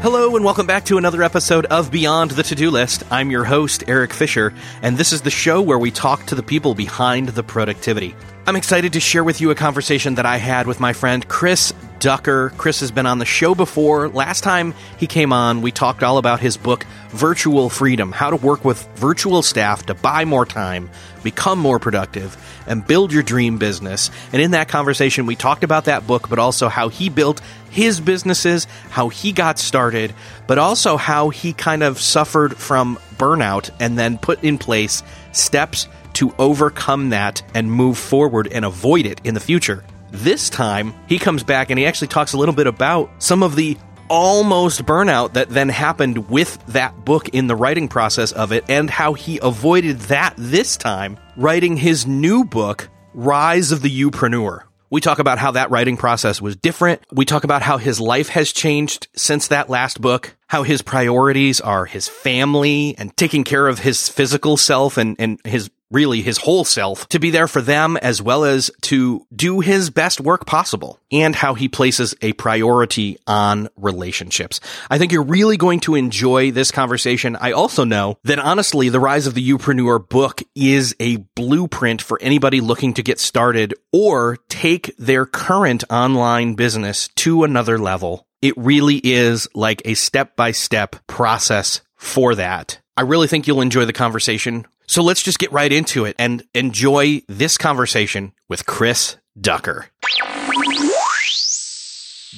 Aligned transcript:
Hello, 0.00 0.36
and 0.36 0.44
welcome 0.44 0.64
back 0.64 0.84
to 0.84 0.96
another 0.96 1.24
episode 1.24 1.66
of 1.66 1.90
Beyond 1.90 2.30
the 2.30 2.44
To 2.44 2.54
Do 2.54 2.70
List. 2.70 3.02
I'm 3.10 3.32
your 3.32 3.44
host, 3.44 3.82
Erik 3.88 4.12
Fisher, 4.12 4.54
and 4.80 4.96
this 4.96 5.12
is 5.12 5.22
the 5.22 5.30
show 5.30 5.60
where 5.60 5.76
we 5.76 5.90
talk 5.90 6.24
to 6.26 6.36
the 6.36 6.42
people 6.42 6.72
behind 6.76 7.30
the 7.30 7.42
productivity. 7.42 8.14
I'm 8.48 8.56
excited 8.56 8.94
to 8.94 9.00
share 9.00 9.22
with 9.22 9.42
you 9.42 9.50
a 9.50 9.54
conversation 9.54 10.14
that 10.14 10.24
I 10.24 10.38
had 10.38 10.66
with 10.66 10.80
my 10.80 10.94
friend 10.94 11.28
Chris 11.28 11.74
Ducker. 11.98 12.48
Chris 12.56 12.80
has 12.80 12.90
been 12.90 13.04
on 13.04 13.18
the 13.18 13.26
show 13.26 13.54
before. 13.54 14.08
Last 14.08 14.42
time 14.42 14.72
he 14.96 15.06
came 15.06 15.34
on, 15.34 15.60
we 15.60 15.70
talked 15.70 16.02
all 16.02 16.16
about 16.16 16.40
his 16.40 16.56
book, 16.56 16.86
Virtual 17.10 17.68
Freedom 17.68 18.10
How 18.10 18.30
to 18.30 18.36
Work 18.36 18.64
with 18.64 18.88
Virtual 18.94 19.42
Staff 19.42 19.84
to 19.84 19.94
Buy 19.94 20.24
More 20.24 20.46
Time, 20.46 20.88
Become 21.22 21.58
More 21.58 21.78
Productive, 21.78 22.38
and 22.66 22.86
Build 22.86 23.12
Your 23.12 23.22
Dream 23.22 23.58
Business. 23.58 24.10
And 24.32 24.40
in 24.40 24.52
that 24.52 24.68
conversation, 24.68 25.26
we 25.26 25.36
talked 25.36 25.62
about 25.62 25.84
that 25.84 26.06
book, 26.06 26.30
but 26.30 26.38
also 26.38 26.68
how 26.68 26.88
he 26.88 27.10
built 27.10 27.42
his 27.68 28.00
businesses, 28.00 28.66
how 28.88 29.10
he 29.10 29.32
got 29.32 29.58
started, 29.58 30.14
but 30.46 30.56
also 30.56 30.96
how 30.96 31.28
he 31.28 31.52
kind 31.52 31.82
of 31.82 32.00
suffered 32.00 32.56
from 32.56 32.98
burnout 33.18 33.68
and 33.78 33.98
then 33.98 34.16
put 34.16 34.42
in 34.42 34.56
place 34.56 35.02
steps 35.32 35.86
to 36.18 36.34
overcome 36.38 37.10
that 37.10 37.42
and 37.54 37.70
move 37.70 37.96
forward 37.96 38.48
and 38.52 38.64
avoid 38.64 39.06
it 39.06 39.20
in 39.22 39.34
the 39.34 39.40
future. 39.40 39.84
This 40.10 40.50
time, 40.50 40.92
he 41.06 41.18
comes 41.18 41.44
back 41.44 41.70
and 41.70 41.78
he 41.78 41.86
actually 41.86 42.08
talks 42.08 42.32
a 42.32 42.36
little 42.36 42.54
bit 42.54 42.66
about 42.66 43.10
some 43.22 43.42
of 43.42 43.54
the 43.54 43.76
almost 44.08 44.84
burnout 44.84 45.34
that 45.34 45.48
then 45.50 45.68
happened 45.68 46.28
with 46.28 46.58
that 46.66 47.04
book 47.04 47.28
in 47.28 47.46
the 47.46 47.54
writing 47.54 47.86
process 47.86 48.32
of 48.32 48.50
it 48.52 48.64
and 48.68 48.90
how 48.90 49.12
he 49.12 49.38
avoided 49.42 49.98
that 50.00 50.34
this 50.36 50.76
time 50.76 51.18
writing 51.36 51.76
his 51.76 52.06
new 52.06 52.44
book, 52.44 52.88
Rise 53.14 53.70
of 53.70 53.82
the 53.82 53.90
Youpreneur. 53.90 54.62
We 54.90 55.02
talk 55.02 55.18
about 55.18 55.38
how 55.38 55.52
that 55.52 55.70
writing 55.70 55.98
process 55.98 56.40
was 56.40 56.56
different. 56.56 57.02
We 57.12 57.26
talk 57.26 57.44
about 57.44 57.60
how 57.60 57.76
his 57.76 58.00
life 58.00 58.30
has 58.30 58.52
changed 58.52 59.06
since 59.14 59.48
that 59.48 59.68
last 59.68 60.00
book, 60.00 60.34
how 60.46 60.62
his 60.62 60.80
priorities 60.80 61.60
are 61.60 61.84
his 61.84 62.08
family 62.08 62.94
and 62.96 63.14
taking 63.14 63.44
care 63.44 63.68
of 63.68 63.80
his 63.80 64.08
physical 64.08 64.56
self 64.56 64.96
and, 64.96 65.14
and 65.18 65.38
his 65.44 65.70
really 65.90 66.22
his 66.22 66.38
whole 66.38 66.64
self 66.64 67.08
to 67.08 67.18
be 67.18 67.30
there 67.30 67.48
for 67.48 67.62
them 67.62 67.96
as 67.98 68.20
well 68.20 68.44
as 68.44 68.70
to 68.82 69.26
do 69.34 69.60
his 69.60 69.90
best 69.90 70.20
work 70.20 70.46
possible 70.46 70.98
and 71.10 71.34
how 71.34 71.54
he 71.54 71.68
places 71.68 72.14
a 72.22 72.32
priority 72.34 73.18
on 73.26 73.68
relationships. 73.76 74.60
I 74.90 74.98
think 74.98 75.12
you're 75.12 75.22
really 75.22 75.56
going 75.56 75.80
to 75.80 75.94
enjoy 75.94 76.50
this 76.50 76.70
conversation. 76.70 77.36
I 77.36 77.52
also 77.52 77.84
know 77.84 78.18
that 78.24 78.38
honestly, 78.38 78.88
the 78.88 79.00
Rise 79.00 79.26
of 79.26 79.34
the 79.34 79.48
Youpreneur 79.48 80.08
book 80.08 80.42
is 80.54 80.94
a 81.00 81.16
blueprint 81.16 82.02
for 82.02 82.18
anybody 82.20 82.60
looking 82.60 82.94
to 82.94 83.02
get 83.02 83.18
started 83.20 83.74
or 83.92 84.36
take 84.48 84.94
their 84.98 85.26
current 85.26 85.84
online 85.90 86.54
business 86.54 87.08
to 87.16 87.44
another 87.44 87.78
level. 87.78 88.26
It 88.40 88.54
really 88.56 89.00
is 89.02 89.48
like 89.54 89.82
a 89.84 89.94
step 89.94 90.36
by 90.36 90.52
step 90.52 90.96
process 91.06 91.80
for 91.96 92.34
that. 92.36 92.78
I 92.96 93.02
really 93.02 93.28
think 93.28 93.46
you'll 93.46 93.60
enjoy 93.60 93.84
the 93.84 93.92
conversation. 93.92 94.66
So 94.88 95.02
let's 95.02 95.22
just 95.22 95.38
get 95.38 95.52
right 95.52 95.70
into 95.70 96.06
it 96.06 96.16
and 96.18 96.42
enjoy 96.54 97.20
this 97.28 97.58
conversation 97.58 98.32
with 98.48 98.64
Chris 98.64 99.18
Ducker. 99.38 99.88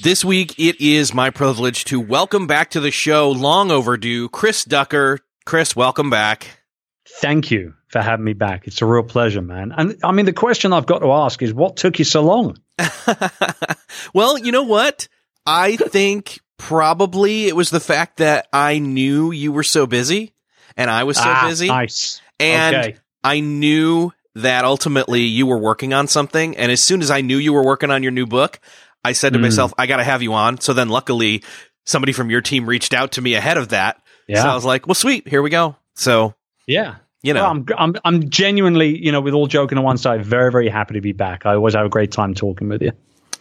This 0.03 0.25
week, 0.25 0.59
it 0.59 0.81
is 0.81 1.13
my 1.13 1.29
privilege 1.29 1.85
to 1.85 2.01
welcome 2.01 2.47
back 2.47 2.71
to 2.71 2.81
the 2.81 2.91
show, 2.91 3.31
long 3.31 3.71
overdue, 3.71 4.27
Chris 4.27 4.65
Ducker. 4.65 5.19
Chris, 5.45 5.77
welcome 5.77 6.09
back. 6.09 6.59
Thank 7.07 7.51
you 7.51 7.73
for 7.87 8.01
having 8.01 8.25
me 8.25 8.33
back. 8.33 8.67
It's 8.67 8.81
a 8.81 8.85
real 8.85 9.03
pleasure, 9.03 9.41
man. 9.41 9.71
And 9.71 9.95
I 10.03 10.11
mean, 10.11 10.25
the 10.25 10.33
question 10.33 10.73
I've 10.73 10.85
got 10.85 10.99
to 10.99 11.11
ask 11.13 11.41
is 11.41 11.53
what 11.53 11.77
took 11.77 11.99
you 11.99 12.05
so 12.05 12.21
long? 12.21 12.57
well, 14.13 14.37
you 14.37 14.51
know 14.51 14.63
what? 14.63 15.07
I 15.45 15.77
think 15.77 16.41
probably 16.57 17.47
it 17.47 17.55
was 17.55 17.69
the 17.69 17.79
fact 17.79 18.17
that 18.17 18.49
I 18.51 18.79
knew 18.79 19.31
you 19.31 19.53
were 19.53 19.63
so 19.63 19.87
busy 19.87 20.33
and 20.75 20.89
I 20.89 21.05
was 21.05 21.15
so 21.15 21.23
ah, 21.25 21.47
busy. 21.47 21.67
Nice. 21.67 22.21
And 22.41 22.75
okay. 22.75 22.97
I 23.23 23.39
knew 23.39 24.11
that 24.35 24.65
ultimately 24.65 25.21
you 25.21 25.45
were 25.45 25.57
working 25.57 25.93
on 25.93 26.07
something. 26.07 26.55
And 26.57 26.71
as 26.71 26.83
soon 26.83 27.01
as 27.01 27.11
I 27.11 27.21
knew 27.21 27.37
you 27.37 27.53
were 27.53 27.63
working 27.63 27.91
on 27.91 28.01
your 28.03 28.11
new 28.11 28.25
book, 28.25 28.59
I 29.03 29.13
said 29.13 29.33
to 29.33 29.39
Mm. 29.39 29.43
myself, 29.43 29.73
I 29.77 29.87
got 29.87 29.97
to 29.97 30.03
have 30.03 30.21
you 30.21 30.33
on. 30.33 30.59
So 30.59 30.73
then 30.73 30.89
luckily 30.89 31.43
somebody 31.85 32.13
from 32.13 32.29
your 32.29 32.41
team 32.41 32.65
reached 32.67 32.93
out 32.93 33.13
to 33.13 33.21
me 33.21 33.33
ahead 33.33 33.57
of 33.57 33.69
that. 33.69 34.01
Yeah. 34.27 34.43
So 34.43 34.49
I 34.49 34.55
was 34.55 34.63
like, 34.65 34.87
well, 34.87 34.95
sweet. 34.95 35.27
Here 35.27 35.41
we 35.41 35.49
go. 35.49 35.75
So, 35.95 36.35
yeah. 36.67 36.95
you 37.23 37.33
know, 37.33 37.41
Well, 37.41 37.51
I'm, 37.51 37.65
I'm, 37.77 37.95
I'm 38.05 38.29
genuinely, 38.29 38.97
you 39.03 39.11
know, 39.11 39.19
with 39.21 39.33
all 39.33 39.47
joking 39.47 39.77
on 39.77 39.83
one 39.83 39.97
side, 39.97 40.23
very, 40.25 40.51
very 40.51 40.69
happy 40.69 40.93
to 40.93 41.01
be 41.01 41.11
back. 41.11 41.45
I 41.45 41.55
always 41.55 41.73
have 41.73 41.85
a 41.85 41.89
great 41.89 42.11
time 42.11 42.33
talking 42.33 42.69
with 42.69 42.81
you. 42.81 42.91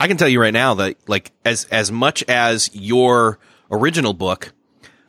I 0.00 0.08
can 0.08 0.16
tell 0.16 0.28
you 0.28 0.40
right 0.40 0.52
now 0.52 0.74
that 0.74 0.96
like 1.08 1.30
as, 1.44 1.66
as 1.66 1.92
much 1.92 2.24
as 2.26 2.70
your 2.72 3.38
original 3.70 4.14
book, 4.14 4.52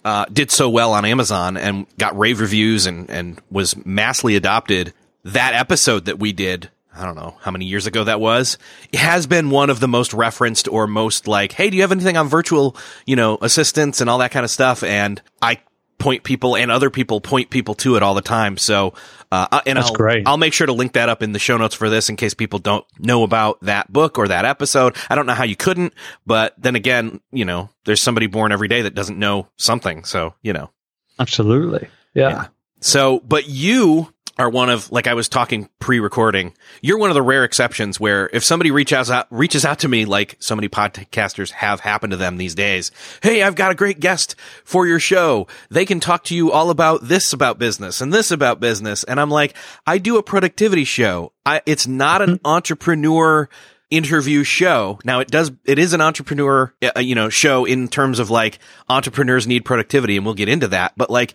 uh, 0.04 0.26
did 0.32 0.52
so 0.52 0.70
well 0.70 0.94
on 0.94 1.06
Amazon 1.06 1.58
and 1.58 1.86
got 1.98 2.18
rave 2.18 2.40
reviews 2.40 2.86
and, 2.86 3.10
and 3.10 3.42
was 3.50 3.76
massively 3.86 4.36
adopted, 4.36 4.94
that 5.24 5.54
episode 5.54 6.06
that 6.06 6.20
we 6.20 6.34
did, 6.34 6.70
I 6.96 7.06
don't 7.06 7.16
know 7.16 7.38
how 7.42 7.52
many 7.52 7.66
years 7.66 7.88
ago 7.88 8.04
that 8.04 8.20
was, 8.20 8.58
has 8.94 9.28
been 9.28 9.50
one 9.50 9.70
of 9.70 9.80
the 9.80 9.88
most 9.88 10.14
referenced 10.14 10.68
or 10.68 10.88
most 10.88 11.28
like, 11.28 11.54
hey, 11.54 11.70
do 11.70 11.78
you 11.78 11.84
have 11.84 11.92
anything 11.92 12.18
on 12.18 12.28
virtual, 12.28 12.76
you 13.06 13.16
know, 13.16 13.38
assistants 13.42 14.02
and 14.02 14.10
all 14.10 14.18
that 14.18 14.32
kind 14.32 14.44
of 14.44 14.52
stuff? 14.52 14.84
And 14.84 15.22
I 15.42 15.60
point 16.02 16.24
people 16.24 16.58
and 16.58 16.72
other 16.72 16.90
people 16.90 17.22
point 17.22 17.50
people 17.50 17.76
to 17.76 17.96
it 17.96 18.04
all 18.04 18.14
the 18.16 18.22
time. 18.22 18.58
So, 18.58 18.94
uh, 19.32 19.62
and 19.66 19.78
That's 19.78 19.90
I'll, 19.90 19.96
great. 19.96 20.28
I'll 20.28 20.38
make 20.38 20.54
sure 20.54 20.68
to 20.68 20.74
link 20.74 20.94
that 20.94 21.08
up 21.08 21.24
in 21.24 21.32
the 21.32 21.40
show 21.40 21.58
notes 21.58 21.76
for 21.76 21.90
this 21.90 22.10
in 22.10 22.16
case 22.18 22.34
people 22.34 22.60
don't 22.60 22.86
know 23.00 23.24
about 23.24 23.62
that 23.62 23.92
book 23.92 24.18
or 24.18 24.28
that 24.28 24.44
episode. 24.44 24.98
I 25.10 25.16
don't 25.16 25.26
know 25.26 25.34
how 25.34 25.46
you 25.46 25.56
couldn't, 25.56 25.94
but 26.26 26.54
then 26.58 26.76
again, 26.76 27.22
you 27.32 27.46
know, 27.46 27.70
there's 27.86 28.02
somebody 28.02 28.28
born 28.28 28.52
every 28.52 28.68
day 28.68 28.82
that 28.82 28.96
doesn't 28.96 29.18
know 29.18 29.48
something. 29.58 30.04
So, 30.04 30.34
you 30.42 30.54
know, 30.54 30.72
Absolutely. 31.20 31.88
Yeah. 32.14 32.30
Yeah. 32.30 32.48
so, 32.80 33.20
but 33.20 33.48
you 33.48 34.12
are 34.38 34.50
one 34.50 34.70
of, 34.70 34.92
like 34.92 35.08
I 35.08 35.14
was 35.14 35.30
talking 35.30 35.70
pre-recording, 35.80 36.54
you're 36.82 36.98
one 36.98 37.10
of 37.10 37.16
the 37.16 37.22
rare 37.22 37.44
exceptions 37.44 38.00
where 38.00 38.30
if 38.34 38.44
somebody 38.44 38.72
reaches 38.72 39.12
out, 39.12 39.28
reaches 39.30 39.66
out 39.66 39.80
to 39.80 39.88
me, 39.88 40.06
like 40.06 40.38
so 40.40 40.56
many 40.56 40.70
podcasters 40.70 41.52
have 41.52 41.80
happened 41.82 42.12
to 42.12 42.18
them 42.18 42.38
these 42.38 42.56
days. 42.56 42.92
Hey, 43.22 43.44
I've 43.44 43.56
got 43.56 43.72
a 43.72 43.76
great 43.76 44.00
guest 44.00 44.36
for 44.64 44.88
your 44.88 45.00
show. 45.00 45.48
They 45.70 45.86
can 45.86 46.00
talk 46.00 46.24
to 46.26 46.36
you 46.36 46.52
all 46.52 46.70
about 46.70 47.04
this 47.04 47.34
about 47.34 47.60
business 47.60 48.02
and 48.02 48.14
this 48.14 48.32
about 48.32 48.60
business. 48.60 49.04
And 49.04 49.20
I'm 49.20 49.30
like, 49.30 49.56
I 49.86 49.98
do 49.98 50.18
a 50.18 50.24
productivity 50.24 50.86
show. 50.86 51.34
I, 51.46 51.62
it's 51.66 51.88
not 51.88 52.22
an 52.22 52.40
entrepreneur 52.46 53.50
interview 53.90 54.44
show. 54.44 55.00
Now 55.04 55.20
it 55.20 55.28
does, 55.28 55.52
it 55.66 55.78
is 55.78 55.94
an 55.94 56.02
entrepreneur, 56.02 56.74
uh, 56.82 57.00
you 57.00 57.14
know, 57.14 57.30
show 57.30 57.66
in 57.66 57.90
terms 57.90 58.20
of 58.20 58.30
like 58.30 58.60
entrepreneurs 58.88 59.46
need 59.48 59.66
productivity 59.66 60.16
and 60.16 60.26
we'll 60.26 60.34
get 60.34 60.48
into 60.50 60.70
that. 60.70 60.94
But 60.96 61.10
like 61.10 61.34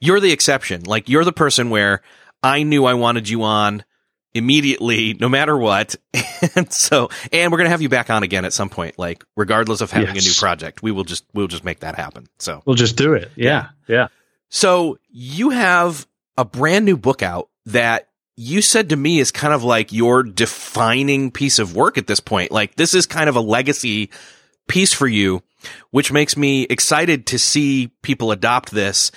you're 0.00 0.20
the 0.20 0.32
exception. 0.32 0.84
Like 0.84 1.08
you're 1.08 1.24
the 1.24 1.32
person 1.32 1.70
where 1.70 2.02
I 2.42 2.62
knew 2.62 2.84
I 2.84 2.94
wanted 2.94 3.28
you 3.28 3.42
on 3.42 3.84
immediately, 4.34 5.14
no 5.14 5.28
matter 5.28 5.56
what. 5.56 5.96
and 6.54 6.72
so, 6.72 7.08
and 7.32 7.50
we're 7.50 7.58
going 7.58 7.66
to 7.66 7.70
have 7.70 7.82
you 7.82 7.88
back 7.88 8.10
on 8.10 8.22
again 8.22 8.44
at 8.44 8.52
some 8.52 8.68
point, 8.68 8.98
like 8.98 9.24
regardless 9.36 9.80
of 9.80 9.90
having 9.90 10.14
yes. 10.14 10.24
a 10.24 10.28
new 10.28 10.34
project, 10.34 10.82
we 10.82 10.92
will 10.92 11.04
just, 11.04 11.24
we'll 11.34 11.48
just 11.48 11.64
make 11.64 11.80
that 11.80 11.96
happen. 11.96 12.26
So 12.38 12.62
we'll 12.64 12.76
just 12.76 12.96
do 12.96 13.14
it. 13.14 13.30
Yeah. 13.36 13.70
Yeah. 13.86 14.08
So 14.48 14.98
you 15.10 15.50
have 15.50 16.06
a 16.36 16.44
brand 16.44 16.84
new 16.84 16.96
book 16.96 17.22
out 17.22 17.48
that 17.66 18.08
you 18.36 18.62
said 18.62 18.90
to 18.90 18.96
me 18.96 19.18
is 19.18 19.32
kind 19.32 19.52
of 19.52 19.64
like 19.64 19.92
your 19.92 20.22
defining 20.22 21.32
piece 21.32 21.58
of 21.58 21.74
work 21.74 21.98
at 21.98 22.06
this 22.06 22.20
point. 22.20 22.52
Like 22.52 22.76
this 22.76 22.94
is 22.94 23.06
kind 23.06 23.28
of 23.28 23.36
a 23.36 23.40
legacy 23.40 24.10
piece 24.68 24.92
for 24.92 25.08
you, 25.08 25.42
which 25.90 26.12
makes 26.12 26.36
me 26.36 26.62
excited 26.62 27.26
to 27.26 27.38
see 27.38 27.88
people 28.02 28.30
adopt 28.30 28.70
this. 28.70 29.10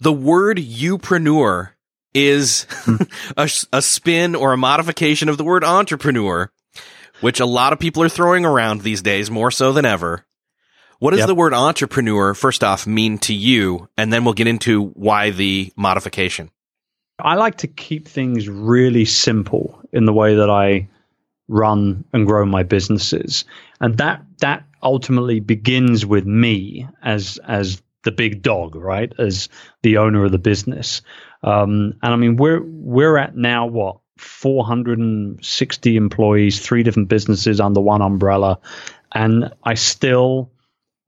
The 0.00 0.12
word 0.12 0.58
youpreneur 0.58 1.70
is 2.14 2.66
a, 3.36 3.48
a 3.72 3.82
spin 3.82 4.34
or 4.34 4.52
a 4.52 4.58
modification 4.58 5.28
of 5.28 5.38
the 5.38 5.44
word 5.44 5.64
entrepreneur, 5.64 6.50
which 7.20 7.40
a 7.40 7.46
lot 7.46 7.72
of 7.72 7.78
people 7.78 8.02
are 8.02 8.08
throwing 8.08 8.44
around 8.44 8.80
these 8.80 9.02
days 9.02 9.30
more 9.30 9.50
so 9.50 9.72
than 9.72 9.84
ever. 9.84 10.24
What 10.98 11.12
does 11.12 11.20
yep. 11.20 11.28
the 11.28 11.34
word 11.34 11.54
entrepreneur, 11.54 12.34
first 12.34 12.64
off, 12.64 12.86
mean 12.86 13.18
to 13.18 13.34
you? 13.34 13.88
And 13.96 14.12
then 14.12 14.24
we'll 14.24 14.34
get 14.34 14.48
into 14.48 14.82
why 14.82 15.30
the 15.30 15.72
modification. 15.76 16.50
I 17.20 17.34
like 17.34 17.58
to 17.58 17.68
keep 17.68 18.08
things 18.08 18.48
really 18.48 19.04
simple 19.04 19.80
in 19.92 20.04
the 20.04 20.12
way 20.12 20.36
that 20.36 20.50
I 20.50 20.88
run 21.48 22.04
and 22.12 22.26
grow 22.26 22.44
my 22.44 22.62
businesses. 22.62 23.44
And 23.80 23.96
that 23.98 24.22
that 24.40 24.64
ultimately 24.82 25.40
begins 25.40 26.04
with 26.04 26.26
me 26.26 26.88
as 27.02 27.38
as 27.44 27.82
the 28.08 28.12
big 28.12 28.40
dog, 28.40 28.74
right? 28.74 29.12
As 29.18 29.50
the 29.82 29.98
owner 29.98 30.24
of 30.24 30.32
the 30.32 30.38
business. 30.38 31.02
Um, 31.42 31.92
and 32.02 32.14
I 32.14 32.16
mean, 32.16 32.36
we're 32.36 32.62
we're 32.62 33.18
at 33.18 33.36
now 33.36 33.66
what 33.66 33.98
460 34.16 35.96
employees, 35.96 36.58
three 36.58 36.82
different 36.82 37.10
businesses 37.10 37.60
under 37.60 37.82
one 37.82 38.00
umbrella, 38.00 38.60
and 39.14 39.52
I 39.62 39.74
still 39.74 40.50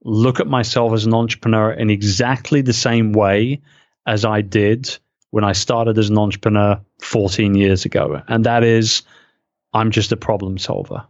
look 0.04 0.40
at 0.40 0.46
myself 0.46 0.92
as 0.92 1.06
an 1.06 1.14
entrepreneur 1.14 1.72
in 1.72 1.88
exactly 1.88 2.60
the 2.60 2.72
same 2.74 3.12
way 3.12 3.62
as 4.06 4.26
I 4.26 4.42
did 4.42 4.98
when 5.30 5.44
I 5.44 5.52
started 5.52 5.96
as 5.96 6.10
an 6.10 6.18
entrepreneur 6.18 6.80
14 7.00 7.54
years 7.54 7.86
ago, 7.86 8.20
and 8.28 8.44
that 8.44 8.62
is, 8.62 9.02
I'm 9.72 9.90
just 9.90 10.12
a 10.12 10.16
problem 10.18 10.58
solver. 10.58 11.06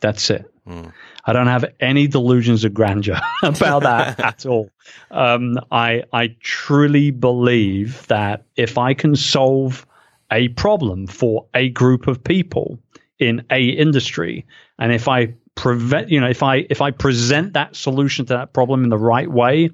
That's 0.00 0.30
it. 0.30 0.48
Mm. 0.70 0.92
I 1.24 1.32
don't 1.32 1.48
have 1.48 1.64
any 1.80 2.06
delusions 2.06 2.64
of 2.64 2.72
grandeur 2.72 3.20
about 3.42 3.82
that 3.82 4.20
at 4.24 4.46
all. 4.46 4.70
Um, 5.10 5.58
I 5.70 6.04
I 6.12 6.36
truly 6.40 7.10
believe 7.10 8.06
that 8.06 8.44
if 8.56 8.78
I 8.78 8.94
can 8.94 9.16
solve 9.16 9.84
a 10.30 10.48
problem 10.48 11.08
for 11.08 11.46
a 11.52 11.68
group 11.70 12.06
of 12.06 12.22
people 12.22 12.78
in 13.18 13.44
a 13.50 13.64
industry, 13.64 14.46
and 14.78 14.92
if 14.92 15.08
I 15.08 15.34
prevent, 15.56 16.08
you 16.08 16.20
know, 16.20 16.28
if 16.28 16.44
I 16.44 16.66
if 16.70 16.80
I 16.80 16.92
present 16.92 17.54
that 17.54 17.74
solution 17.74 18.26
to 18.26 18.34
that 18.34 18.52
problem 18.52 18.84
in 18.84 18.90
the 18.90 18.98
right 18.98 19.30
way, 19.30 19.70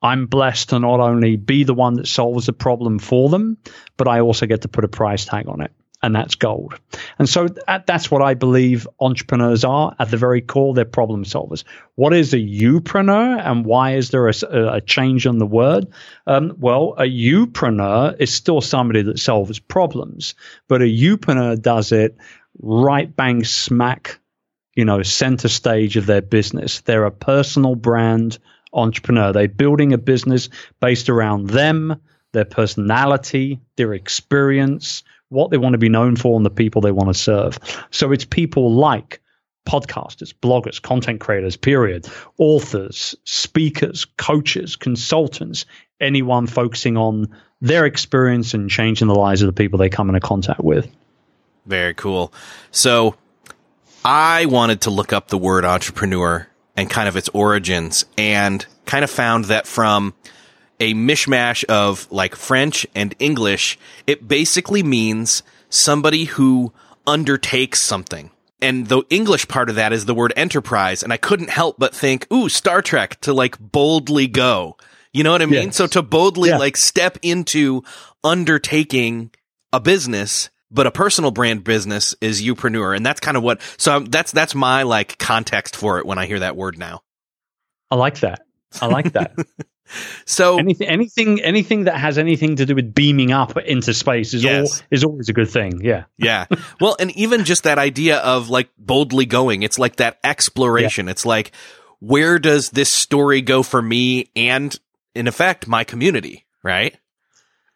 I'm 0.00 0.24
blessed 0.24 0.70
to 0.70 0.78
not 0.78 1.00
only 1.00 1.36
be 1.36 1.64
the 1.64 1.74
one 1.74 1.94
that 1.94 2.06
solves 2.06 2.46
the 2.46 2.54
problem 2.54 2.98
for 2.98 3.28
them, 3.28 3.58
but 3.98 4.08
I 4.08 4.20
also 4.20 4.46
get 4.46 4.62
to 4.62 4.68
put 4.68 4.84
a 4.84 4.88
price 4.88 5.26
tag 5.26 5.48
on 5.48 5.60
it 5.60 5.72
and 6.02 6.14
that's 6.14 6.34
gold. 6.34 6.78
And 7.18 7.28
so 7.28 7.48
that's 7.86 8.10
what 8.10 8.22
I 8.22 8.34
believe 8.34 8.88
entrepreneurs 9.00 9.64
are 9.64 9.94
at 9.98 10.10
the 10.10 10.16
very 10.16 10.40
core. 10.40 10.74
They're 10.74 10.84
problem 10.84 11.24
solvers. 11.24 11.64
What 11.96 12.14
is 12.14 12.32
a 12.32 12.38
youpreneur 12.38 13.40
and 13.44 13.64
why 13.64 13.94
is 13.96 14.10
there 14.10 14.28
a, 14.28 14.32
a 14.50 14.80
change 14.80 15.26
on 15.26 15.38
the 15.38 15.46
word? 15.46 15.88
Um, 16.26 16.56
well, 16.58 16.94
a 16.96 17.04
youpreneur 17.04 18.16
is 18.18 18.32
still 18.32 18.60
somebody 18.60 19.02
that 19.02 19.18
solves 19.18 19.58
problems, 19.58 20.34
but 20.68 20.80
a 20.80 20.86
youpreneur 20.86 21.60
does 21.60 21.92
it 21.92 22.16
right 22.62 23.14
bang 23.14 23.44
smack, 23.44 24.18
you 24.74 24.84
know, 24.84 25.02
center 25.02 25.48
stage 25.48 25.96
of 25.96 26.06
their 26.06 26.22
business. 26.22 26.80
They're 26.80 27.04
a 27.04 27.10
personal 27.10 27.74
brand 27.74 28.38
entrepreneur. 28.72 29.32
They're 29.32 29.48
building 29.48 29.92
a 29.92 29.98
business 29.98 30.48
based 30.80 31.08
around 31.08 31.50
them, 31.50 32.00
their 32.32 32.44
personality, 32.44 33.60
their 33.76 33.92
experience, 33.92 35.02
what 35.30 35.50
they 35.50 35.56
want 35.56 35.72
to 35.72 35.78
be 35.78 35.88
known 35.88 36.16
for 36.16 36.36
and 36.36 36.44
the 36.44 36.50
people 36.50 36.82
they 36.82 36.92
want 36.92 37.08
to 37.08 37.14
serve. 37.14 37.58
So 37.90 38.12
it's 38.12 38.24
people 38.24 38.74
like 38.74 39.20
podcasters, 39.66 40.34
bloggers, 40.34 40.82
content 40.82 41.20
creators, 41.20 41.56
period, 41.56 42.06
authors, 42.38 43.14
speakers, 43.24 44.04
coaches, 44.16 44.76
consultants, 44.76 45.64
anyone 46.00 46.46
focusing 46.46 46.96
on 46.96 47.34
their 47.60 47.86
experience 47.86 48.54
and 48.54 48.68
changing 48.68 49.08
the 49.08 49.14
lives 49.14 49.42
of 49.42 49.46
the 49.46 49.52
people 49.52 49.78
they 49.78 49.88
come 49.88 50.08
into 50.08 50.20
contact 50.20 50.60
with. 50.60 50.90
Very 51.66 51.94
cool. 51.94 52.32
So 52.70 53.14
I 54.04 54.46
wanted 54.46 54.82
to 54.82 54.90
look 54.90 55.12
up 55.12 55.28
the 55.28 55.38
word 55.38 55.64
entrepreneur 55.64 56.48
and 56.76 56.88
kind 56.88 57.08
of 57.08 57.16
its 57.16 57.28
origins 57.28 58.04
and 58.16 58.64
kind 58.86 59.04
of 59.04 59.10
found 59.10 59.46
that 59.46 59.66
from 59.66 60.14
a 60.80 60.94
mishmash 60.94 61.64
of 61.64 62.10
like 62.10 62.34
French 62.34 62.86
and 62.94 63.14
English. 63.18 63.78
It 64.06 64.26
basically 64.26 64.82
means 64.82 65.42
somebody 65.68 66.24
who 66.24 66.72
undertakes 67.06 67.82
something. 67.82 68.30
And 68.62 68.88
the 68.88 69.02
English 69.08 69.48
part 69.48 69.70
of 69.70 69.76
that 69.76 69.92
is 69.92 70.04
the 70.04 70.14
word 70.14 70.32
enterprise. 70.36 71.02
And 71.02 71.12
I 71.12 71.16
couldn't 71.16 71.50
help 71.50 71.76
but 71.78 71.94
think, 71.94 72.26
ooh, 72.32 72.48
Star 72.48 72.82
Trek 72.82 73.20
to 73.22 73.32
like 73.32 73.58
boldly 73.58 74.26
go. 74.26 74.76
You 75.12 75.24
know 75.24 75.32
what 75.32 75.42
I 75.42 75.46
mean? 75.46 75.66
Yes. 75.66 75.76
So 75.76 75.86
to 75.88 76.02
boldly 76.02 76.50
yeah. 76.50 76.58
like 76.58 76.76
step 76.76 77.18
into 77.22 77.82
undertaking 78.22 79.30
a 79.72 79.80
business, 79.80 80.50
but 80.70 80.86
a 80.86 80.90
personal 80.90 81.30
brand 81.30 81.64
business 81.64 82.14
is 82.20 82.42
youpreneur. 82.42 82.94
And 82.94 83.04
that's 83.04 83.20
kind 83.20 83.36
of 83.36 83.42
what, 83.42 83.60
so 83.76 84.00
that's, 84.00 84.30
that's 84.30 84.54
my 84.54 84.82
like 84.82 85.18
context 85.18 85.74
for 85.74 85.98
it 85.98 86.06
when 86.06 86.18
I 86.18 86.26
hear 86.26 86.40
that 86.40 86.56
word 86.56 86.78
now. 86.78 87.00
I 87.90 87.96
like 87.96 88.20
that. 88.20 88.42
I 88.80 88.86
like 88.86 89.12
that. 89.12 89.34
So 90.24 90.58
anything, 90.58 90.88
anything, 90.88 91.40
anything 91.42 91.84
that 91.84 91.96
has 91.96 92.18
anything 92.18 92.56
to 92.56 92.66
do 92.66 92.74
with 92.74 92.94
beaming 92.94 93.32
up 93.32 93.56
into 93.56 93.94
space 93.94 94.34
is 94.34 94.44
yes. 94.44 94.80
all 94.80 94.86
is 94.90 95.04
always 95.04 95.28
a 95.28 95.32
good 95.32 95.50
thing. 95.50 95.80
Yeah, 95.82 96.04
yeah. 96.18 96.46
Well, 96.80 96.96
and 96.98 97.10
even 97.16 97.44
just 97.44 97.64
that 97.64 97.78
idea 97.78 98.18
of 98.18 98.48
like 98.48 98.70
boldly 98.78 99.26
going, 99.26 99.62
it's 99.62 99.78
like 99.78 99.96
that 99.96 100.18
exploration. 100.24 101.06
Yeah. 101.06 101.12
It's 101.12 101.26
like 101.26 101.52
where 102.00 102.38
does 102.38 102.70
this 102.70 102.92
story 102.92 103.42
go 103.42 103.62
for 103.62 103.80
me 103.80 104.30
and 104.34 104.78
in 105.14 105.28
effect 105.28 105.68
my 105.68 105.84
community, 105.84 106.46
right? 106.62 106.96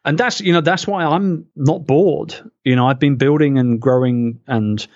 And 0.04 0.18
that's 0.18 0.40
you 0.40 0.52
know 0.52 0.60
that's 0.60 0.86
why 0.86 1.04
I'm 1.04 1.46
not 1.56 1.86
bored. 1.86 2.34
You 2.64 2.76
know, 2.76 2.86
I've 2.86 2.98
been 2.98 3.16
building 3.16 3.58
and 3.58 3.80
growing 3.80 4.40
and 4.46 4.86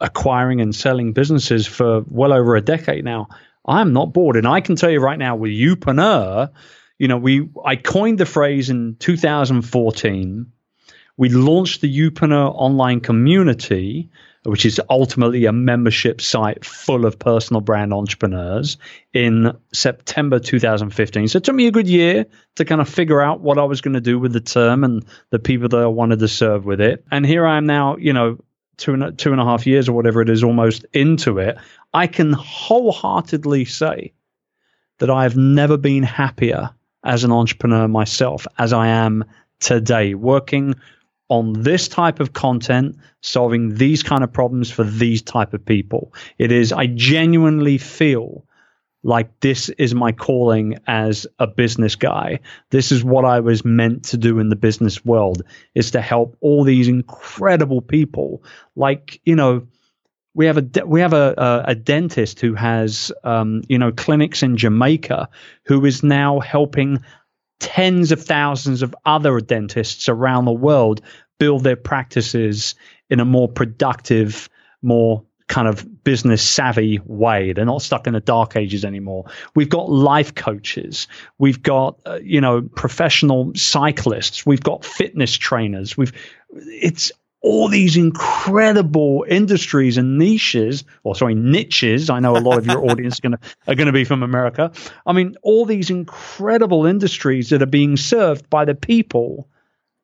acquiring 0.00 0.60
and 0.60 0.74
selling 0.74 1.12
businesses 1.12 1.66
for 1.66 2.02
well 2.08 2.32
over 2.32 2.56
a 2.56 2.60
decade 2.60 3.04
now. 3.04 3.28
I'm 3.64 3.92
not 3.92 4.12
bored. 4.12 4.36
And 4.36 4.46
I 4.46 4.60
can 4.60 4.76
tell 4.76 4.90
you 4.90 5.00
right 5.00 5.18
now 5.18 5.36
with 5.36 5.52
Youpreneur, 5.52 6.50
you 6.98 7.08
know, 7.08 7.16
we 7.16 7.48
I 7.64 7.76
coined 7.76 8.18
the 8.18 8.26
phrase 8.26 8.70
in 8.70 8.96
2014. 8.98 10.52
We 11.16 11.28
launched 11.28 11.80
the 11.80 11.94
Youpreneur 11.94 12.52
online 12.54 13.00
community, 13.00 14.10
which 14.44 14.64
is 14.64 14.80
ultimately 14.88 15.44
a 15.44 15.52
membership 15.52 16.20
site 16.20 16.64
full 16.64 17.06
of 17.06 17.18
personal 17.18 17.60
brand 17.60 17.92
entrepreneurs 17.92 18.78
in 19.12 19.56
September 19.72 20.40
2015. 20.40 21.28
So 21.28 21.36
it 21.36 21.44
took 21.44 21.54
me 21.54 21.66
a 21.66 21.72
good 21.72 21.88
year 21.88 22.26
to 22.56 22.64
kind 22.64 22.80
of 22.80 22.88
figure 22.88 23.20
out 23.20 23.40
what 23.40 23.58
I 23.58 23.64
was 23.64 23.82
going 23.82 23.94
to 23.94 24.00
do 24.00 24.18
with 24.18 24.32
the 24.32 24.40
term 24.40 24.84
and 24.84 25.04
the 25.30 25.38
people 25.38 25.68
that 25.68 25.80
I 25.80 25.86
wanted 25.86 26.20
to 26.20 26.28
serve 26.28 26.64
with 26.64 26.80
it. 26.80 27.04
And 27.10 27.26
here 27.26 27.46
I 27.46 27.58
am 27.58 27.66
now, 27.66 27.96
you 27.96 28.12
know, 28.12 28.38
two 28.76 28.94
and 28.94 29.18
two 29.18 29.32
and 29.32 29.40
a 29.40 29.44
half 29.44 29.66
years 29.66 29.88
or 29.88 29.92
whatever 29.92 30.22
it 30.22 30.28
is, 30.28 30.42
almost 30.42 30.84
into 30.92 31.38
it. 31.38 31.56
I 31.94 32.06
can 32.06 32.32
wholeheartedly 32.32 33.64
say 33.66 34.12
that 34.98 35.10
I 35.10 35.24
have 35.24 35.36
never 35.36 35.76
been 35.76 36.02
happier 36.02 36.70
as 37.04 37.24
an 37.24 37.32
entrepreneur 37.32 37.88
myself 37.88 38.46
as 38.58 38.72
I 38.72 38.88
am 38.88 39.24
today, 39.60 40.14
working 40.14 40.74
on 41.28 41.54
this 41.54 41.88
type 41.88 42.20
of 42.20 42.34
content, 42.34 42.96
solving 43.22 43.74
these 43.76 44.02
kind 44.02 44.22
of 44.22 44.32
problems 44.32 44.70
for 44.70 44.84
these 44.84 45.22
type 45.22 45.54
of 45.54 45.64
people. 45.64 46.12
It 46.38 46.52
is, 46.52 46.72
I 46.72 46.86
genuinely 46.86 47.78
feel 47.78 48.44
like 49.02 49.40
this 49.40 49.68
is 49.68 49.94
my 49.94 50.12
calling 50.12 50.78
as 50.86 51.26
a 51.38 51.46
business 51.46 51.96
guy. 51.96 52.40
This 52.70 52.92
is 52.92 53.02
what 53.02 53.24
I 53.24 53.40
was 53.40 53.64
meant 53.64 54.04
to 54.06 54.16
do 54.16 54.38
in 54.38 54.48
the 54.48 54.56
business 54.56 55.04
world 55.04 55.42
is 55.74 55.92
to 55.92 56.00
help 56.00 56.36
all 56.40 56.64
these 56.64 56.88
incredible 56.88 57.80
people. 57.80 58.44
Like, 58.76 59.20
you 59.24 59.34
know, 59.34 59.66
we 60.34 60.46
have 60.46 60.56
a 60.56 60.86
we 60.86 61.00
have 61.00 61.12
a 61.12 61.34
a, 61.36 61.70
a 61.70 61.74
dentist 61.74 62.40
who 62.40 62.54
has 62.54 63.12
um, 63.24 63.62
you 63.68 63.78
know 63.78 63.92
clinics 63.92 64.42
in 64.42 64.56
Jamaica 64.56 65.28
who 65.66 65.84
is 65.84 66.02
now 66.02 66.40
helping 66.40 67.02
tens 67.60 68.12
of 68.12 68.22
thousands 68.22 68.82
of 68.82 68.94
other 69.04 69.40
dentists 69.40 70.08
around 70.08 70.46
the 70.46 70.52
world 70.52 71.00
build 71.38 71.64
their 71.64 71.76
practices 71.76 72.74
in 73.10 73.20
a 73.20 73.24
more 73.24 73.48
productive, 73.48 74.48
more 74.80 75.24
kind 75.52 75.68
of 75.68 76.02
business 76.02 76.42
savvy 76.42 76.98
way. 77.04 77.52
They're 77.52 77.66
not 77.66 77.82
stuck 77.82 78.06
in 78.06 78.14
the 78.14 78.20
dark 78.20 78.56
ages 78.56 78.86
anymore. 78.86 79.26
We've 79.54 79.68
got 79.68 79.90
life 79.90 80.34
coaches. 80.34 81.08
We've 81.36 81.62
got, 81.62 82.00
uh, 82.06 82.20
you 82.22 82.40
know, 82.40 82.62
professional 82.62 83.52
cyclists. 83.54 84.46
We've 84.46 84.62
got 84.62 84.82
fitness 84.82 85.36
trainers. 85.36 85.94
We've, 85.94 86.14
it's 86.54 87.12
all 87.42 87.68
these 87.68 87.98
incredible 87.98 89.26
industries 89.28 89.98
and 89.98 90.16
niches, 90.16 90.84
or 91.02 91.14
sorry, 91.14 91.34
niches. 91.34 92.08
I 92.08 92.20
know 92.20 92.34
a 92.34 92.38
lot 92.38 92.56
of 92.56 92.64
your 92.64 92.90
audience 92.90 93.18
are 93.18 93.28
going 93.28 93.38
are 93.68 93.74
going 93.74 93.88
to 93.88 93.92
be 93.92 94.04
from 94.04 94.22
America. 94.22 94.72
I 95.04 95.12
mean, 95.12 95.36
all 95.42 95.66
these 95.66 95.90
incredible 95.90 96.86
industries 96.86 97.50
that 97.50 97.60
are 97.60 97.66
being 97.66 97.98
served 97.98 98.48
by 98.48 98.64
the 98.64 98.74
people 98.74 99.50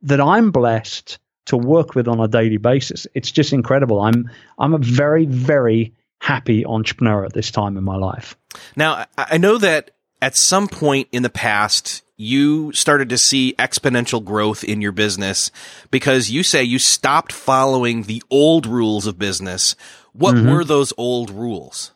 that 0.03 0.21
I'm 0.21 0.51
blessed 0.51 1.19
to 1.49 1.57
work 1.57 1.95
with 1.95 2.09
on 2.09 2.21
a 2.21 2.29
daily 2.29 2.57
basis. 2.57 3.07
It's 3.15 3.31
just 3.31 3.53
incredible. 3.53 4.01
I'm 4.01 4.31
I'm 4.59 4.75
a 4.75 4.79
very 4.79 5.27
very 5.27 5.95
happy 6.21 6.65
entrepreneur 6.67 7.25
at 7.25 7.33
this 7.33 7.51
time 7.51 7.77
in 7.77 7.85
my 7.85 7.97
life. 7.97 8.37
Now, 8.77 9.07
I 9.17 9.39
know 9.39 9.59
that 9.59 9.93
at 10.21 10.37
some 10.37 10.69
point 10.69 11.09
in 11.13 11.23
the 11.23 11.31
past 11.31 12.03
you 12.17 12.73
started 12.73 13.09
to 13.11 13.19
see 13.19 13.55
exponential 13.59 14.23
growth 14.23 14.65
in 14.65 14.83
your 14.83 14.93
business 14.93 15.53
because 15.91 16.31
you 16.31 16.43
say 16.43 16.65
you 16.65 16.79
stopped 16.79 17.33
following 17.33 18.03
the 18.03 18.23
old 18.29 18.67
rules 18.67 19.07
of 19.07 19.19
business. 19.19 19.77
What 20.13 20.35
mm-hmm. 20.35 20.51
were 20.51 20.65
those 20.65 20.93
old 20.99 21.31
rules? 21.31 21.93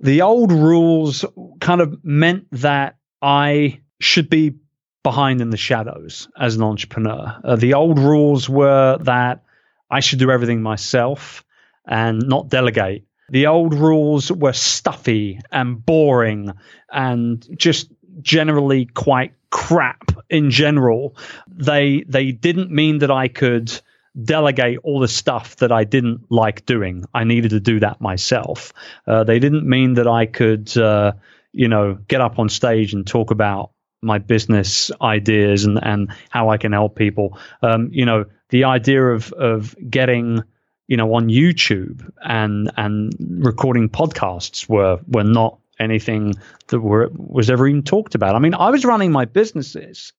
The 0.00 0.22
old 0.22 0.50
rules 0.50 1.24
kind 1.60 1.80
of 1.80 2.04
meant 2.04 2.46
that 2.50 2.96
I 3.22 3.80
should 4.00 4.28
be 4.28 4.56
behind 5.02 5.40
in 5.40 5.50
the 5.50 5.56
shadows 5.56 6.28
as 6.38 6.56
an 6.56 6.62
entrepreneur. 6.62 7.40
Uh, 7.42 7.56
the 7.56 7.74
old 7.74 7.98
rules 7.98 8.48
were 8.48 8.98
that 9.02 9.42
I 9.90 10.00
should 10.00 10.18
do 10.18 10.30
everything 10.30 10.62
myself 10.62 11.44
and 11.86 12.28
not 12.28 12.48
delegate. 12.48 13.04
The 13.30 13.46
old 13.46 13.74
rules 13.74 14.30
were 14.30 14.52
stuffy 14.52 15.40
and 15.50 15.84
boring 15.84 16.52
and 16.92 17.46
just 17.56 17.90
generally 18.20 18.86
quite 18.86 19.32
crap 19.50 20.10
in 20.28 20.50
general. 20.50 21.16
They 21.48 22.04
they 22.08 22.32
didn't 22.32 22.70
mean 22.70 22.98
that 22.98 23.10
I 23.10 23.28
could 23.28 23.80
delegate 24.20 24.78
all 24.82 25.00
the 25.00 25.08
stuff 25.08 25.56
that 25.56 25.72
I 25.72 25.84
didn't 25.84 26.30
like 26.30 26.66
doing. 26.66 27.04
I 27.14 27.24
needed 27.24 27.50
to 27.50 27.60
do 27.60 27.80
that 27.80 28.00
myself. 28.00 28.72
Uh, 29.06 29.24
they 29.24 29.38
didn't 29.38 29.68
mean 29.68 29.94
that 29.94 30.08
I 30.08 30.26
could, 30.26 30.76
uh, 30.76 31.12
you 31.52 31.68
know, 31.68 31.94
get 32.08 32.20
up 32.20 32.38
on 32.38 32.48
stage 32.48 32.92
and 32.92 33.06
talk 33.06 33.30
about 33.30 33.70
my 34.02 34.18
business 34.18 34.90
ideas 35.00 35.64
and, 35.64 35.78
and 35.82 36.12
how 36.30 36.48
I 36.50 36.56
can 36.56 36.72
help 36.72 36.96
people. 36.96 37.38
Um, 37.62 37.90
you 37.92 38.06
know, 38.06 38.26
the 38.48 38.64
idea 38.64 39.02
of 39.02 39.32
of 39.32 39.76
getting 39.88 40.42
you 40.86 40.96
know 40.96 41.14
on 41.14 41.28
YouTube 41.28 42.10
and 42.22 42.70
and 42.76 43.14
recording 43.18 43.88
podcasts 43.88 44.68
were 44.68 45.00
were 45.06 45.24
not 45.24 45.58
anything 45.78 46.34
that 46.68 46.80
were 46.80 47.10
was 47.14 47.50
ever 47.50 47.66
even 47.66 47.82
talked 47.82 48.14
about. 48.14 48.34
I 48.34 48.38
mean, 48.38 48.54
I 48.54 48.70
was 48.70 48.84
running 48.84 49.12
my 49.12 49.24
businesses 49.24 50.12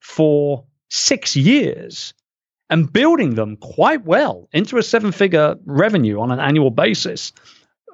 for 0.00 0.64
six 0.88 1.36
years 1.36 2.14
and 2.68 2.92
building 2.92 3.34
them 3.34 3.56
quite 3.56 4.04
well 4.04 4.48
into 4.52 4.78
a 4.78 4.82
seven 4.82 5.12
figure 5.12 5.56
revenue 5.64 6.20
on 6.20 6.32
an 6.32 6.40
annual 6.40 6.70
basis, 6.70 7.32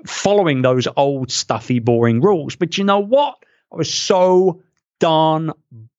following 0.07 0.63
those 0.63 0.89
old, 0.97 1.31
stuffy, 1.31 1.79
boring 1.79 2.21
rules. 2.21 2.57
But 2.57 2.79
you 2.79 2.85
know 2.85 3.01
what? 3.01 3.37
I 3.73 3.77
was 3.77 3.93
so 3.93 4.63
darn 5.03 5.51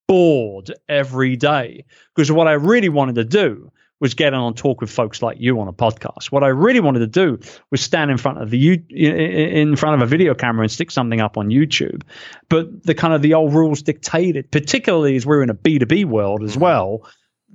bored 0.07 0.73
every 0.87 1.35
day 1.35 1.83
because 2.15 2.31
what 2.31 2.47
I 2.47 2.53
really 2.53 2.87
wanted 2.87 3.15
to 3.15 3.25
do 3.25 3.69
was 3.99 4.13
getting 4.13 4.39
on 4.39 4.53
talk 4.53 4.79
with 4.79 4.89
folks 4.89 5.21
like 5.21 5.37
you 5.41 5.59
on 5.59 5.67
a 5.67 5.73
podcast. 5.73 6.31
What 6.31 6.41
I 6.41 6.47
really 6.47 6.79
wanted 6.79 6.99
to 6.99 7.07
do 7.07 7.37
was 7.69 7.81
stand 7.81 8.11
in 8.11 8.17
front 8.17 8.41
of 8.41 8.49
the 8.49 8.57
you 8.57 8.83
in 8.89 9.75
front 9.75 10.01
of 10.01 10.07
a 10.07 10.09
video 10.09 10.33
camera 10.33 10.63
and 10.63 10.71
stick 10.71 10.89
something 10.89 11.19
up 11.19 11.37
on 11.37 11.49
YouTube. 11.49 12.03
But 12.47 12.83
the 12.83 12.95
kind 12.95 13.13
of 13.13 13.21
the 13.21 13.33
old 13.33 13.53
rules 13.53 13.81
dictated, 13.81 14.51
particularly 14.51 15.17
as 15.17 15.25
we're 15.25 15.43
in 15.43 15.49
a 15.49 15.55
B2B 15.55 16.05
world 16.05 16.43
as 16.43 16.51
mm-hmm. 16.51 16.61
well, 16.61 17.09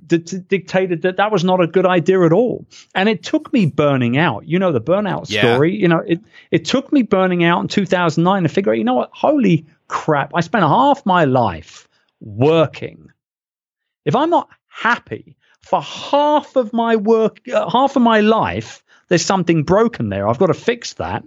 dictated 0.05 1.01
that 1.01 1.17
that 1.17 1.31
was 1.31 1.43
not 1.43 1.61
a 1.61 1.67
good 1.67 1.87
idea 1.87 2.23
at 2.23 2.31
all. 2.31 2.67
And 2.93 3.09
it 3.09 3.23
took 3.23 3.51
me 3.51 3.65
burning 3.65 4.19
out. 4.19 4.47
You 4.47 4.59
know 4.59 4.71
the 4.71 4.81
burnout 4.81 5.31
yeah. 5.31 5.41
story. 5.41 5.75
You 5.75 5.87
know 5.87 6.03
it. 6.05 6.19
It 6.51 6.65
took 6.65 6.93
me 6.93 7.01
burning 7.01 7.43
out 7.43 7.61
in 7.61 7.67
2009 7.67 8.43
to 8.43 8.49
figure 8.49 8.71
out. 8.71 8.77
You 8.77 8.83
know 8.83 8.93
what? 8.93 9.09
Holy 9.13 9.65
crap! 9.89 10.31
I 10.33 10.41
spent 10.41 10.63
half 10.63 11.05
my 11.05 11.25
life 11.25 11.89
working. 12.21 13.09
If 14.05 14.15
I'm 14.15 14.29
not 14.29 14.49
happy 14.67 15.35
for 15.61 15.81
half 15.81 16.55
of 16.55 16.71
my 16.71 16.95
work, 16.95 17.39
uh, 17.53 17.69
half 17.69 17.95
of 17.95 18.01
my 18.01 18.21
life, 18.21 18.83
there's 19.09 19.25
something 19.25 19.63
broken 19.63 20.09
there. 20.09 20.27
I've 20.27 20.37
got 20.37 20.47
to 20.47 20.53
fix 20.53 20.93
that. 20.93 21.23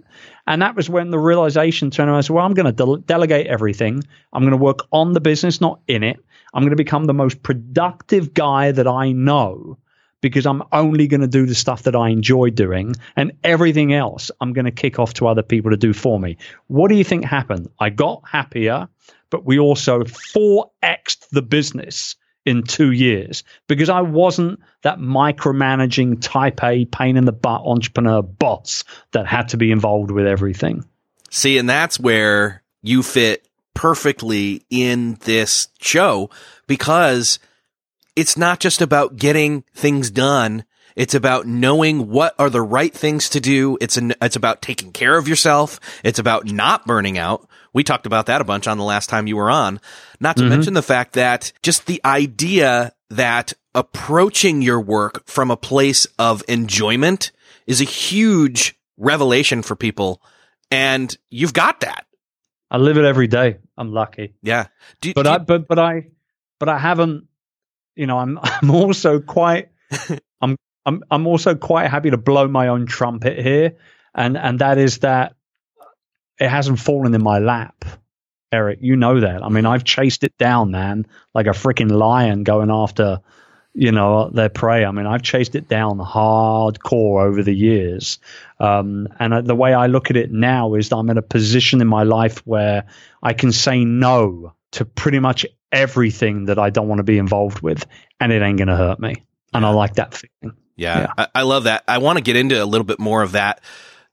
And 0.47 0.61
that 0.61 0.75
was 0.75 0.89
when 0.89 1.11
the 1.11 1.19
realization 1.19 1.91
turned 1.91 2.09
around. 2.09 2.17
I 2.17 2.21
said, 2.21 2.33
well, 2.33 2.45
I'm 2.45 2.53
going 2.53 2.73
to 2.73 2.85
de- 2.85 3.01
delegate 3.05 3.47
everything. 3.47 4.03
I'm 4.31 4.41
going 4.41 4.51
to 4.51 4.57
work 4.57 4.87
on 4.91 5.13
the 5.13 5.21
business, 5.21 5.61
not 5.61 5.81
in 5.87 6.03
it. 6.03 6.19
I'm 6.53 6.63
going 6.63 6.71
to 6.71 6.75
become 6.75 7.05
the 7.05 7.13
most 7.13 7.43
productive 7.43 8.33
guy 8.33 8.71
that 8.71 8.87
I 8.87 9.11
know 9.11 9.77
because 10.23 10.45
I'm 10.45 10.63
only 10.71 11.05
going 11.07 11.21
to 11.21 11.27
do 11.27 11.45
the 11.45 11.53
stuff 11.53 11.83
that 11.83 11.97
I 11.97 12.09
enjoy 12.09 12.49
doing 12.49 12.95
and 13.17 13.33
everything 13.43 13.93
else 13.93 14.31
I'm 14.39 14.53
going 14.53 14.65
to 14.65 14.71
kick 14.71 14.97
off 14.97 15.13
to 15.15 15.27
other 15.27 15.43
people 15.43 15.69
to 15.71 15.77
do 15.77 15.91
for 15.91 16.17
me. 16.17 16.37
What 16.67 16.87
do 16.87 16.95
you 16.95 17.03
think 17.03 17.25
happened? 17.25 17.69
I 17.77 17.89
got 17.89 18.23
happier, 18.25 18.87
but 19.29 19.45
we 19.45 19.59
also 19.59 20.03
4xed 20.03 21.29
the 21.31 21.41
business 21.41 22.15
in 22.45 22.63
two 22.63 22.91
years 22.91 23.43
because 23.67 23.89
I 23.89 23.99
wasn't 23.99 24.61
that 24.83 24.97
micromanaging 24.97 26.21
type 26.21 26.63
A 26.63 26.85
pain 26.85 27.17
in 27.17 27.25
the 27.25 27.33
butt 27.33 27.61
entrepreneur 27.65 28.21
boss 28.21 28.85
that 29.11 29.27
had 29.27 29.49
to 29.49 29.57
be 29.57 29.71
involved 29.71 30.09
with 30.09 30.25
everything. 30.25 30.85
See, 31.31 31.57
and 31.57 31.69
that's 31.69 31.99
where 31.99 32.63
you 32.81 33.03
fit 33.03 33.45
perfectly 33.73 34.65
in 34.69 35.15
this 35.25 35.67
show 35.81 36.29
because 36.65 37.39
it's 38.15 38.37
not 38.37 38.59
just 38.59 38.81
about 38.81 39.17
getting 39.17 39.63
things 39.73 40.11
done. 40.11 40.65
It's 40.95 41.15
about 41.15 41.47
knowing 41.47 42.09
what 42.09 42.35
are 42.37 42.49
the 42.49 42.61
right 42.61 42.93
things 42.93 43.29
to 43.29 43.39
do. 43.39 43.77
It's 43.81 43.97
an, 43.97 44.13
it's 44.21 44.35
about 44.35 44.61
taking 44.61 44.91
care 44.91 45.17
of 45.17 45.27
yourself. 45.27 45.79
It's 46.03 46.19
about 46.19 46.45
not 46.45 46.85
burning 46.85 47.17
out. 47.17 47.47
We 47.73 47.83
talked 47.83 48.05
about 48.05 48.27
that 48.27 48.41
a 48.41 48.43
bunch 48.43 48.67
on 48.67 48.77
the 48.77 48.83
last 48.83 49.09
time 49.09 49.25
you 49.25 49.35
were 49.35 49.49
on. 49.49 49.79
Not 50.19 50.37
to 50.37 50.43
mm-hmm. 50.43 50.49
mention 50.49 50.73
the 50.75 50.83
fact 50.83 51.13
that 51.13 51.51
just 51.63 51.87
the 51.87 51.99
idea 52.05 52.93
that 53.09 53.53
approaching 53.73 54.61
your 54.61 54.79
work 54.79 55.25
from 55.25 55.49
a 55.49 55.57
place 55.57 56.05
of 56.19 56.43
enjoyment 56.47 57.31
is 57.65 57.81
a 57.81 57.85
huge 57.85 58.75
revelation 58.97 59.63
for 59.63 59.75
people. 59.75 60.21
And 60.69 61.15
you've 61.31 61.53
got 61.53 61.79
that. 61.79 62.05
I 62.69 62.77
live 62.77 62.97
it 62.97 63.05
every 63.05 63.27
day. 63.27 63.57
I'm 63.75 63.91
lucky. 63.91 64.35
Yeah. 64.43 64.67
Do, 65.01 65.13
but 65.15 65.23
do 65.23 65.29
I, 65.29 65.37
but, 65.39 65.67
but 65.67 65.79
I, 65.79 66.07
but 66.59 66.69
I 66.69 66.77
haven't, 66.77 67.27
you 67.95 68.07
know, 68.07 68.19
I'm, 68.19 68.39
I'm 68.43 68.71
also 68.71 69.19
quite, 69.19 69.69
I'm, 70.41 70.57
I'm, 70.85 71.03
I'm 71.09 71.27
also 71.27 71.55
quite 71.55 71.89
happy 71.89 72.11
to 72.11 72.17
blow 72.17 72.47
my 72.47 72.69
own 72.69 72.85
trumpet 72.85 73.39
here. 73.39 73.77
And, 74.15 74.37
and 74.37 74.59
that 74.59 74.77
is 74.77 74.99
that 74.99 75.35
it 76.39 76.49
hasn't 76.49 76.79
fallen 76.79 77.13
in 77.13 77.23
my 77.23 77.39
lap. 77.39 77.85
Erik, 78.51 78.79
you 78.81 78.95
know 78.95 79.19
that. 79.19 79.43
I 79.43 79.49
mean, 79.49 79.65
I've 79.65 79.83
chased 79.83 80.23
it 80.23 80.37
down, 80.37 80.71
man, 80.71 81.07
like 81.33 81.47
a 81.47 81.51
freaking 81.51 81.89
lion 81.89 82.43
going 82.43 82.69
after, 82.69 83.21
you 83.73 83.91
know, 83.91 84.29
their 84.29 84.49
prey. 84.49 84.85
I 84.85 84.91
mean, 84.91 85.07
I've 85.07 85.23
chased 85.23 85.55
it 85.55 85.67
down 85.67 85.97
hardcore 85.97 87.23
over 87.25 87.41
the 87.41 87.53
years. 87.53 88.19
Um, 88.59 89.07
and 89.19 89.47
the 89.47 89.55
way 89.55 89.73
I 89.73 89.87
look 89.87 90.11
at 90.11 90.17
it 90.17 90.31
now 90.31 90.75
is 90.75 90.89
that 90.89 90.97
I'm 90.97 91.09
in 91.09 91.17
a 91.17 91.23
position 91.23 91.81
in 91.81 91.87
my 91.87 92.03
life 92.03 92.45
where 92.45 92.85
I 93.23 93.33
can 93.33 93.51
say 93.51 93.83
no 93.85 94.53
to 94.73 94.85
pretty 94.85 95.19
much 95.19 95.47
everything 95.73 96.45
that 96.45 96.57
I 96.57 96.69
don't 96.69 96.87
want 96.87 96.99
to 96.99 97.03
be 97.03 97.17
involved 97.17 97.61
with, 97.61 97.85
and 98.19 98.31
it 98.31 98.41
ain't 98.41 98.57
going 98.57 98.69
to 98.69 98.77
hurt 98.77 98.99
me. 98.99 99.23
And 99.53 99.65
I 99.65 99.69
like 99.69 99.95
that 99.95 100.13
feeling. 100.13 100.57
Yeah, 100.75 100.99
yeah. 100.99 101.13
I, 101.17 101.27
I 101.35 101.41
love 101.43 101.65
that. 101.65 101.83
I 101.87 101.97
want 101.97 102.17
to 102.17 102.23
get 102.23 102.35
into 102.35 102.63
a 102.63 102.65
little 102.65 102.85
bit 102.85 102.99
more 102.99 103.21
of 103.21 103.33
that 103.33 103.61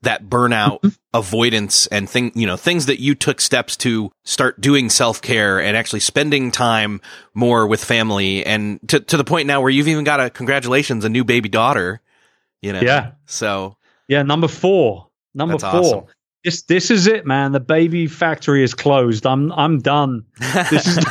that 0.03 0.27
burnout 0.27 0.81
mm-hmm. 0.81 0.89
avoidance 1.13 1.87
and 1.87 2.09
thing, 2.09 2.31
you 2.33 2.47
know, 2.47 2.57
things 2.57 2.87
that 2.87 2.99
you 2.99 3.13
took 3.13 3.39
steps 3.39 3.77
to 3.77 4.11
start 4.23 4.59
doing 4.59 4.89
self 4.89 5.21
care 5.21 5.61
and 5.61 5.77
actually 5.77 5.99
spending 5.99 6.51
time 6.51 7.01
more 7.33 7.67
with 7.67 7.83
family 7.83 8.45
and 8.45 8.79
to, 8.89 8.99
to 8.99 9.17
the 9.17 9.23
point 9.23 9.47
now 9.47 9.61
where 9.61 9.69
you've 9.69 9.87
even 9.87 10.03
got 10.03 10.19
a 10.19 10.29
congratulations, 10.29 11.05
a 11.05 11.09
new 11.09 11.23
baby 11.23 11.49
daughter, 11.49 12.01
you 12.61 12.73
know? 12.73 12.81
Yeah. 12.81 13.11
So 13.25 13.77
yeah, 14.07 14.23
number 14.23 14.47
four, 14.47 15.07
number 15.33 15.59
four. 15.59 15.69
Awesome. 15.69 16.05
This, 16.43 16.63
this 16.63 16.89
is 16.91 17.07
it, 17.07 17.25
man. 17.25 17.51
The 17.51 17.59
baby 17.59 18.07
factory 18.07 18.63
is 18.63 18.73
closed. 18.73 19.25
I'm, 19.25 19.51
I'm 19.51 19.79
done. 19.79 20.25
This 20.69 20.87
is 20.87 20.95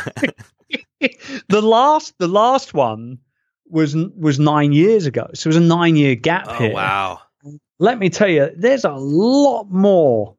the 1.48 1.62
last, 1.62 2.14
the 2.18 2.28
last 2.28 2.74
one 2.74 3.18
was, 3.68 3.94
was 3.94 4.40
nine 4.40 4.72
years 4.72 5.06
ago. 5.06 5.30
So 5.34 5.48
it 5.48 5.50
was 5.50 5.56
a 5.56 5.60
nine 5.60 5.96
year 5.96 6.14
gap 6.14 6.46
oh, 6.48 6.54
here. 6.54 6.74
Wow 6.74 7.20
let 7.80 7.98
me 7.98 8.10
tell 8.10 8.28
you, 8.28 8.50
there's 8.56 8.84
a 8.84 8.92
lot 8.92 9.70
more. 9.70 10.36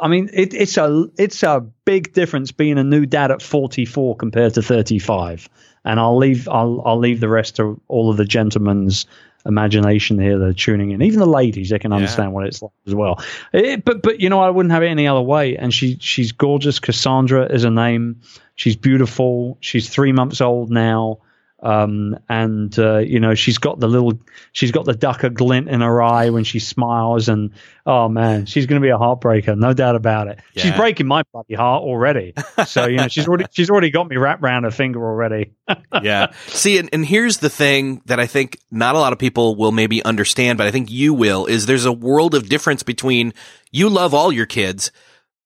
I 0.00 0.08
mean, 0.08 0.30
it, 0.32 0.54
it's 0.54 0.78
a 0.78 1.06
it's 1.18 1.42
a 1.42 1.60
big 1.84 2.14
difference 2.14 2.52
being 2.52 2.78
a 2.78 2.84
new 2.84 3.04
dad 3.04 3.30
at 3.30 3.42
44 3.42 4.16
compared 4.16 4.54
to 4.54 4.62
35. 4.62 5.48
And 5.84 6.00
I'll 6.00 6.16
leave 6.16 6.48
I'll 6.48 6.80
I'll 6.86 6.98
leave 6.98 7.20
the 7.20 7.28
rest 7.28 7.56
to 7.56 7.78
all 7.88 8.10
of 8.10 8.16
the 8.16 8.24
gentlemen's 8.24 9.04
imagination 9.46 10.18
here 10.18 10.38
that 10.38 10.44
are 10.44 10.52
tuning 10.52 10.90
in. 10.90 11.02
Even 11.02 11.18
the 11.18 11.26
ladies, 11.26 11.70
they 11.70 11.78
can 11.78 11.92
understand 11.92 12.32
what 12.32 12.46
it's 12.46 12.62
like 12.62 12.72
as 12.86 12.94
well. 12.94 13.22
It, 13.52 13.84
but 13.84 14.02
but 14.02 14.20
you 14.20 14.30
know, 14.30 14.40
I 14.40 14.50
wouldn't 14.50 14.72
have 14.72 14.82
it 14.82 14.88
any 14.88 15.06
other 15.06 15.20
way. 15.20 15.56
And 15.56 15.72
she 15.72 15.98
she's 16.00 16.32
gorgeous. 16.32 16.78
Cassandra 16.78 17.46
is 17.46 17.64
a 17.64 17.70
name. 17.70 18.20
She's 18.56 18.76
beautiful. 18.76 19.58
She's 19.60 19.88
three 19.88 20.12
months 20.12 20.40
old 20.40 20.70
now. 20.70 21.18
Um, 21.64 22.18
and 22.28 22.78
uh, 22.78 22.98
you 22.98 23.20
know 23.20 23.34
she's 23.34 23.56
got 23.56 23.80
the 23.80 23.88
little, 23.88 24.12
she's 24.52 24.70
got 24.70 24.84
the 24.84 24.92
Ducker 24.94 25.30
glint 25.30 25.70
in 25.70 25.80
her 25.80 26.02
eye 26.02 26.28
when 26.28 26.44
she 26.44 26.58
smiles, 26.58 27.30
and 27.30 27.52
oh 27.86 28.10
man, 28.10 28.44
she's 28.44 28.66
going 28.66 28.82
to 28.82 28.84
be 28.84 28.90
a 28.90 28.98
heartbreaker, 28.98 29.56
no 29.56 29.72
doubt 29.72 29.96
about 29.96 30.28
it. 30.28 30.40
Yeah. 30.52 30.62
She's 30.62 30.72
breaking 30.72 31.06
my 31.06 31.22
bloody 31.32 31.54
heart 31.54 31.82
already. 31.82 32.34
So 32.66 32.86
you 32.86 32.98
know 32.98 33.08
she's 33.08 33.26
already 33.26 33.46
she's 33.50 33.70
already 33.70 33.90
got 33.90 34.08
me 34.08 34.16
wrapped 34.16 34.42
around 34.42 34.64
her 34.64 34.70
finger 34.70 35.02
already. 35.02 35.54
yeah. 36.02 36.32
See, 36.48 36.76
and, 36.76 36.90
and 36.92 37.04
here's 37.04 37.38
the 37.38 37.50
thing 37.50 38.02
that 38.04 38.20
I 38.20 38.26
think 38.26 38.58
not 38.70 38.94
a 38.94 38.98
lot 38.98 39.14
of 39.14 39.18
people 39.18 39.56
will 39.56 39.72
maybe 39.72 40.04
understand, 40.04 40.58
but 40.58 40.66
I 40.66 40.70
think 40.70 40.90
you 40.90 41.14
will 41.14 41.46
is 41.46 41.64
there's 41.64 41.86
a 41.86 41.92
world 41.92 42.34
of 42.34 42.48
difference 42.48 42.82
between 42.82 43.32
you 43.70 43.88
love 43.88 44.12
all 44.12 44.30
your 44.30 44.46
kids, 44.46 44.92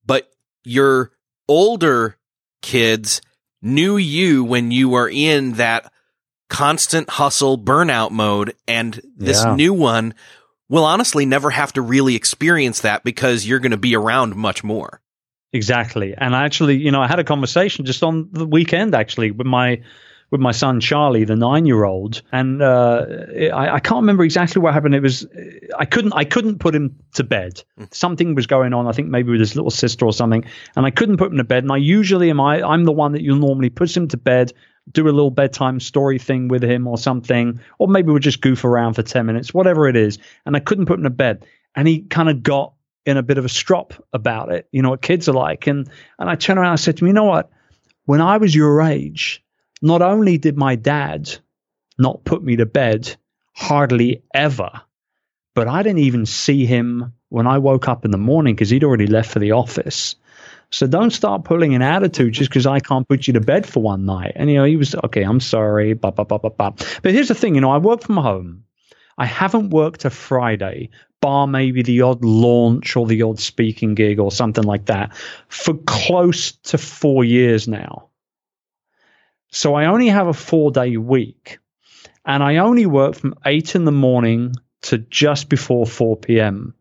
but 0.05 0.29
your 0.65 1.13
older 1.47 2.17
kids 2.61 3.23
knew 3.63 3.97
you 3.97 4.43
when 4.43 4.71
you 4.71 4.89
were 4.89 5.09
in 5.09 5.53
that 5.53 5.93
constant 6.49 7.11
hustle 7.11 7.59
burnout 7.59 8.11
mode. 8.11 8.55
And 8.67 9.01
this 9.17 9.45
yeah. 9.45 9.55
new 9.55 9.73
one 9.73 10.15
will 10.69 10.85
honestly 10.85 11.27
never 11.27 11.51
have 11.51 11.73
to 11.75 11.83
really 11.83 12.15
experience 12.15 12.81
that 12.81 13.05
because 13.05 13.47
you're 13.47 13.59
going 13.59 13.73
to 13.73 13.77
be 13.77 13.97
around 13.97 14.37
much 14.37 14.63
more. 14.63 15.01
Exactly. 15.53 16.15
And 16.17 16.35
actually, 16.35 16.77
you 16.77 16.91
know, 16.91 17.01
I 17.01 17.07
had 17.07 17.19
a 17.19 17.25
conversation 17.25 17.87
just 17.87 18.03
on 18.03 18.29
the 18.33 18.47
weekend 18.47 18.95
actually 18.95 19.31
with 19.31 19.47
my 19.47 19.81
with 20.31 20.41
my 20.43 20.53
son 20.53 20.81
Charlie, 20.81 21.25
the 21.25 21.37
nine 21.37 21.65
year 21.65 21.85
old, 21.85 22.21
and 22.31 22.61
uh, 22.61 23.07
I, 23.55 23.77
I, 23.77 23.81
can't 23.81 24.03
remember 24.03 24.25
exactly 24.25 24.61
what 24.61 24.75
happened. 24.75 24.95
It 24.95 25.01
was 25.01 25.27
I 25.79 25.87
couldn't 25.87 26.13
I 26.13 26.25
couldn't 26.25 26.59
put 26.59 26.75
him 26.75 26.97
to 27.15 27.25
bed. 27.25 27.63
Something 27.93 28.35
was 28.35 28.47
going 28.47 28.75
on. 28.75 28.87
I 28.87 28.93
think 28.93 29.09
maybe 29.09 29.31
with 29.31 29.41
his 29.41 29.57
little 29.57 29.71
sister 29.71 30.05
or 30.05 30.13
something, 30.13 30.45
and 30.77 30.85
I 30.85 30.91
couldn't 30.91 31.17
put 31.17 31.31
him 31.31 31.39
to 31.39 31.45
bed. 31.45 31.65
And 31.65 31.73
I 31.73 31.79
usually 31.79 32.29
am 32.29 32.41
I 32.41 32.63
I'm 32.63 32.85
the 32.85 32.93
one 32.93 33.13
that 33.13 33.23
you 33.23 33.39
normally 33.39 33.71
puts 33.71 33.97
him 33.97 34.09
to 34.09 34.19
bed 34.19 34.53
do 34.93 35.05
a 35.05 35.11
little 35.11 35.31
bedtime 35.31 35.81
story 35.81 36.19
thing 36.19 36.49
with 36.49 36.63
him 36.63 36.87
or 36.87 36.99
something, 36.99 37.61
or 37.79 37.89
maybe 37.89 38.11
we'll 38.11 38.19
just 38.19 38.41
goof 38.41 38.65
around 38.65 38.95
for 38.95 39.03
10 39.03 39.27
minutes, 39.27 39.53
whatever 39.53 39.89
it 39.89 39.97
is. 39.97 40.19
And 40.47 40.57
I 40.57 40.61
couldn't 40.61 40.87
put 40.87 40.99
him 40.99 41.05
to 41.05 41.11
bed. 41.11 41.47
And 41.75 41.87
he 41.87 42.03
kind 42.03 42.29
of 42.29 42.43
got 42.43 42.75
in 43.07 43.17
a 43.17 43.23
bit 43.23 43.39
of 43.39 43.45
a 43.45 43.49
strop 43.49 43.95
about 44.13 44.53
it, 44.53 44.69
you 44.73 44.83
know, 44.83 44.91
what 44.91 45.03
kids 45.03 45.29
are 45.29 45.35
like. 45.35 45.67
And, 45.67 45.89
and 46.19 46.29
I 46.29 46.35
turned 46.35 46.59
around 46.59 46.71
and 46.71 46.75
I 46.75 46.83
said 46.83 46.97
to 46.99 47.05
him, 47.05 47.09
you 47.09 47.15
know 47.15 47.25
what? 47.25 47.51
When 48.05 48.21
I 48.21 48.39
was 48.39 48.55
your 48.55 48.83
age, 48.83 49.43
not 49.81 50.03
only 50.03 50.39
did 50.39 50.57
my 50.57 50.77
dad 50.77 51.31
not 51.99 52.25
put 52.25 52.43
me 52.43 52.57
to 52.57 52.67
bed 52.67 53.17
hardly 53.55 54.23
ever, 54.33 54.71
but 55.55 55.69
I 55.69 55.83
didn't 55.83 55.99
even 55.99 56.27
see 56.27 56.67
him 56.67 57.13
when 57.29 57.47
I 57.47 57.59
woke 57.59 57.89
up 57.89 58.05
in 58.05 58.11
the 58.11 58.19
morning 58.19 58.55
because 58.55 58.71
he'd 58.71 58.85
already 58.85 59.07
left 59.07 59.31
for 59.31 59.39
the 59.39 59.53
office. 59.53 60.17
So 60.71 60.87
don't 60.87 61.11
start 61.11 61.45
pulling 61.45 61.75
an 61.75 61.83
attitude 61.83 62.35
just 62.35 62.51
because 62.51 62.67
I 62.67 62.81
can't 62.81 63.09
put 63.09 63.27
you 63.27 63.35
to 63.35 63.41
bed 63.41 63.67
for 63.67 63.83
one 63.83 64.05
night. 64.05 64.33
And, 64.37 64.51
you 64.51 64.57
know, 64.57 64.65
he 64.65 64.77
was, 64.77 64.95
okay, 64.95 65.23
I'm 65.23 65.41
sorry. 65.41 65.95
Bah, 65.95 66.11
bah, 66.11 66.25
bah, 66.25 66.39
bah, 66.39 66.51
bah. 66.51 66.73
But 67.03 67.13
here's 67.13 67.29
the 67.29 67.35
thing, 67.35 67.55
you 67.55 67.61
know, 67.61 67.71
I 67.71 67.79
work 67.79 68.03
from 68.03 68.17
home. 68.17 68.65
I 69.17 69.27
haven't 69.27 69.71
worked 69.71 70.05
a 70.05 70.11
Friday, 70.11 70.91
bar 71.21 71.47
maybe 71.47 71.83
the 71.83 72.03
odd 72.03 72.23
launch 72.25 72.97
or 72.97 73.07
the 73.07 73.23
odd 73.23 73.41
speaking 73.41 73.95
gig 73.95 74.21
or 74.21 74.31
something 74.31 74.63
like 74.63 74.87
that, 74.87 75.17
for 75.49 75.75
close 75.75 76.53
to 76.53 76.79
four 76.79 77.25
years 77.25 77.67
now. 77.67 78.11
So 79.51 79.75
I 79.75 79.87
only 79.87 80.09
have 80.09 80.29
a 80.29 80.35
four 80.35 80.71
day 80.71 80.99
week 80.99 81.59
and 82.25 82.43
I 82.43 82.59
only 82.59 82.85
work 82.85 83.15
from 83.15 83.35
eight 83.47 83.75
in 83.75 83.87
the 83.87 83.93
morning 83.93 84.55
to 84.83 84.99
just 84.99 85.49
before 85.49 85.87
4 85.87 86.19
p.m. 86.19 86.75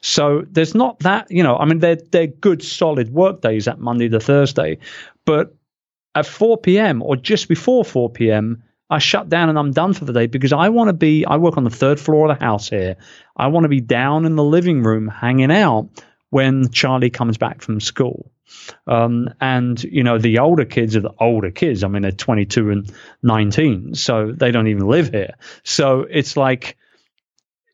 So 0.00 0.44
there's 0.50 0.74
not 0.74 1.00
that, 1.00 1.30
you 1.30 1.42
know, 1.42 1.56
I 1.56 1.64
mean, 1.64 1.78
they're, 1.78 1.96
they're 1.96 2.26
good, 2.26 2.62
solid 2.62 3.12
work 3.12 3.40
days 3.40 3.68
at 3.68 3.78
Monday 3.78 4.08
to 4.08 4.20
Thursday. 4.20 4.78
But 5.24 5.54
at 6.14 6.26
4 6.26 6.58
p.m. 6.58 7.02
or 7.02 7.16
just 7.16 7.48
before 7.48 7.84
4 7.84 8.10
p.m., 8.10 8.62
I 8.90 8.98
shut 8.98 9.28
down 9.30 9.48
and 9.48 9.58
I'm 9.58 9.72
done 9.72 9.94
for 9.94 10.04
the 10.04 10.12
day 10.12 10.26
because 10.26 10.52
I 10.52 10.68
want 10.68 10.88
to 10.88 10.92
be, 10.92 11.24
I 11.24 11.38
work 11.38 11.56
on 11.56 11.64
the 11.64 11.70
third 11.70 11.98
floor 11.98 12.30
of 12.30 12.38
the 12.38 12.44
house 12.44 12.68
here. 12.68 12.96
I 13.36 13.46
want 13.46 13.64
to 13.64 13.68
be 13.68 13.80
down 13.80 14.26
in 14.26 14.36
the 14.36 14.44
living 14.44 14.82
room 14.82 15.08
hanging 15.08 15.50
out 15.50 15.88
when 16.28 16.70
Charlie 16.70 17.10
comes 17.10 17.38
back 17.38 17.62
from 17.62 17.80
school. 17.80 18.30
Um, 18.86 19.30
and 19.40 19.82
you 19.82 20.02
know 20.02 20.18
the 20.18 20.38
older 20.38 20.64
kids 20.64 20.94
are 20.96 21.00
the 21.00 21.14
older 21.18 21.50
kids. 21.50 21.84
I 21.84 21.88
mean, 21.88 22.02
they're 22.02 22.12
22 22.12 22.70
and 22.70 22.92
19, 23.22 23.94
so 23.94 24.32
they 24.32 24.50
don't 24.50 24.68
even 24.68 24.86
live 24.86 25.10
here. 25.10 25.34
So 25.64 26.06
it's 26.08 26.36
like 26.36 26.76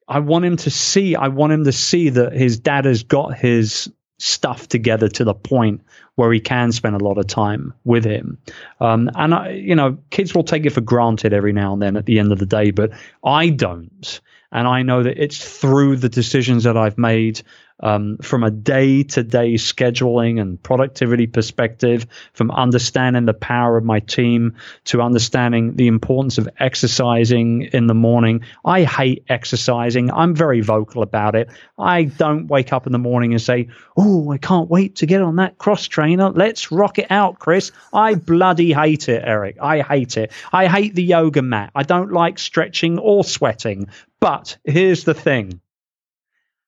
I 0.09 0.19
want 0.21 0.45
him 0.45 0.57
to 0.59 0.71
see. 0.71 1.15
I 1.15 1.29
want 1.29 1.53
him 1.53 1.65
to 1.65 1.73
see 1.73 2.09
that 2.09 2.33
his 2.33 2.59
dad 2.59 2.87
has 2.87 3.03
got 3.03 3.37
his 3.37 3.91
stuff 4.19 4.69
together 4.69 5.09
to 5.09 5.25
the 5.25 5.35
point 5.35 5.81
where 6.17 6.33
he 6.33 6.41
can 6.41 6.73
spend 6.73 6.97
a 6.97 7.05
lot 7.05 7.19
of 7.19 7.27
time 7.27 7.73
with 7.85 8.05
him. 8.05 8.39
Um, 8.81 9.11
and 9.15 9.35
I, 9.35 9.51
you 9.51 9.75
know, 9.75 9.97
kids 10.11 10.35
will 10.35 10.43
take 10.43 10.67
it 10.67 10.71
for 10.71 10.81
granted 10.81 11.33
every 11.33 11.53
now 11.53 11.73
and 11.73 11.81
then 11.81 11.97
at 11.97 12.07
the 12.07 12.19
end 12.19 12.33
of 12.33 12.39
the 12.39 12.47
day, 12.47 12.73
but 12.73 12.91
I 13.25 13.51
don't. 13.51 14.21
And 14.51 14.67
I 14.67 14.83
know 14.83 15.03
that 15.03 15.23
it's 15.23 15.39
through 15.61 15.97
the 15.97 16.09
decisions 16.09 16.65
that 16.65 16.77
I've 16.77 16.99
made 16.99 17.43
um, 17.81 18.19
from 18.19 18.43
a 18.43 18.51
day 18.51 19.03
to 19.05 19.23
day 19.23 19.55
scheduling 19.55 20.41
and 20.41 20.63
productivity 20.63 21.27
perspective, 21.27 22.07
from 22.33 22.51
understanding 22.51 23.25
the 23.25 23.35
power 23.35 23.77
of 23.77 23.85
my 23.85 24.01
team 24.01 24.57
to 24.85 25.03
understanding 25.03 25.77
the 25.77 25.87
importance 25.87 26.39
of 26.39 26.49
exercising 26.59 27.63
in 27.73 27.87
the 27.87 27.95
morning. 27.95 28.43
I 28.65 28.83
hate 28.85 29.25
exercising. 29.29 30.11
I'm 30.11 30.35
very 30.35 30.61
vocal 30.61 31.03
about 31.03 31.35
it. 31.35 31.49
I 31.79 32.05
don't 32.05 32.49
wake 32.49 32.73
up 32.73 32.87
in 32.87 32.93
the 32.93 32.99
morning 32.99 33.33
and 33.33 33.43
say, 33.43 33.69
Oh, 33.97 34.31
I 34.31 34.39
can't 34.39 34.69
wait 34.69 34.97
to 34.97 35.07
get 35.07 35.23
on 35.23 35.37
that 35.37 35.59
cross 35.59 35.87
trainer. 35.87 36.31
Let's 36.31 36.71
rock 36.71 36.99
it 36.99 37.11
out, 37.11 37.39
Chris. 37.39 37.73
I 37.93 38.15
bloody 38.15 38.73
hate 38.73 39.09
it, 39.09 39.23
Erik. 39.25 39.57
I 39.61 39.83
hate 39.83 40.17
it. 40.17 40.33
I 40.53 40.67
hate 40.67 40.95
the 40.95 41.03
yoga 41.03 41.43
mat. 41.43 41.71
I 41.75 41.83
don't 41.83 42.13
like 42.13 42.39
stretching 42.39 42.99
or 42.99 43.25
sweating. 43.25 43.89
But 44.21 44.57
here's 44.65 45.05
the 45.05 45.15
thing 45.15 45.61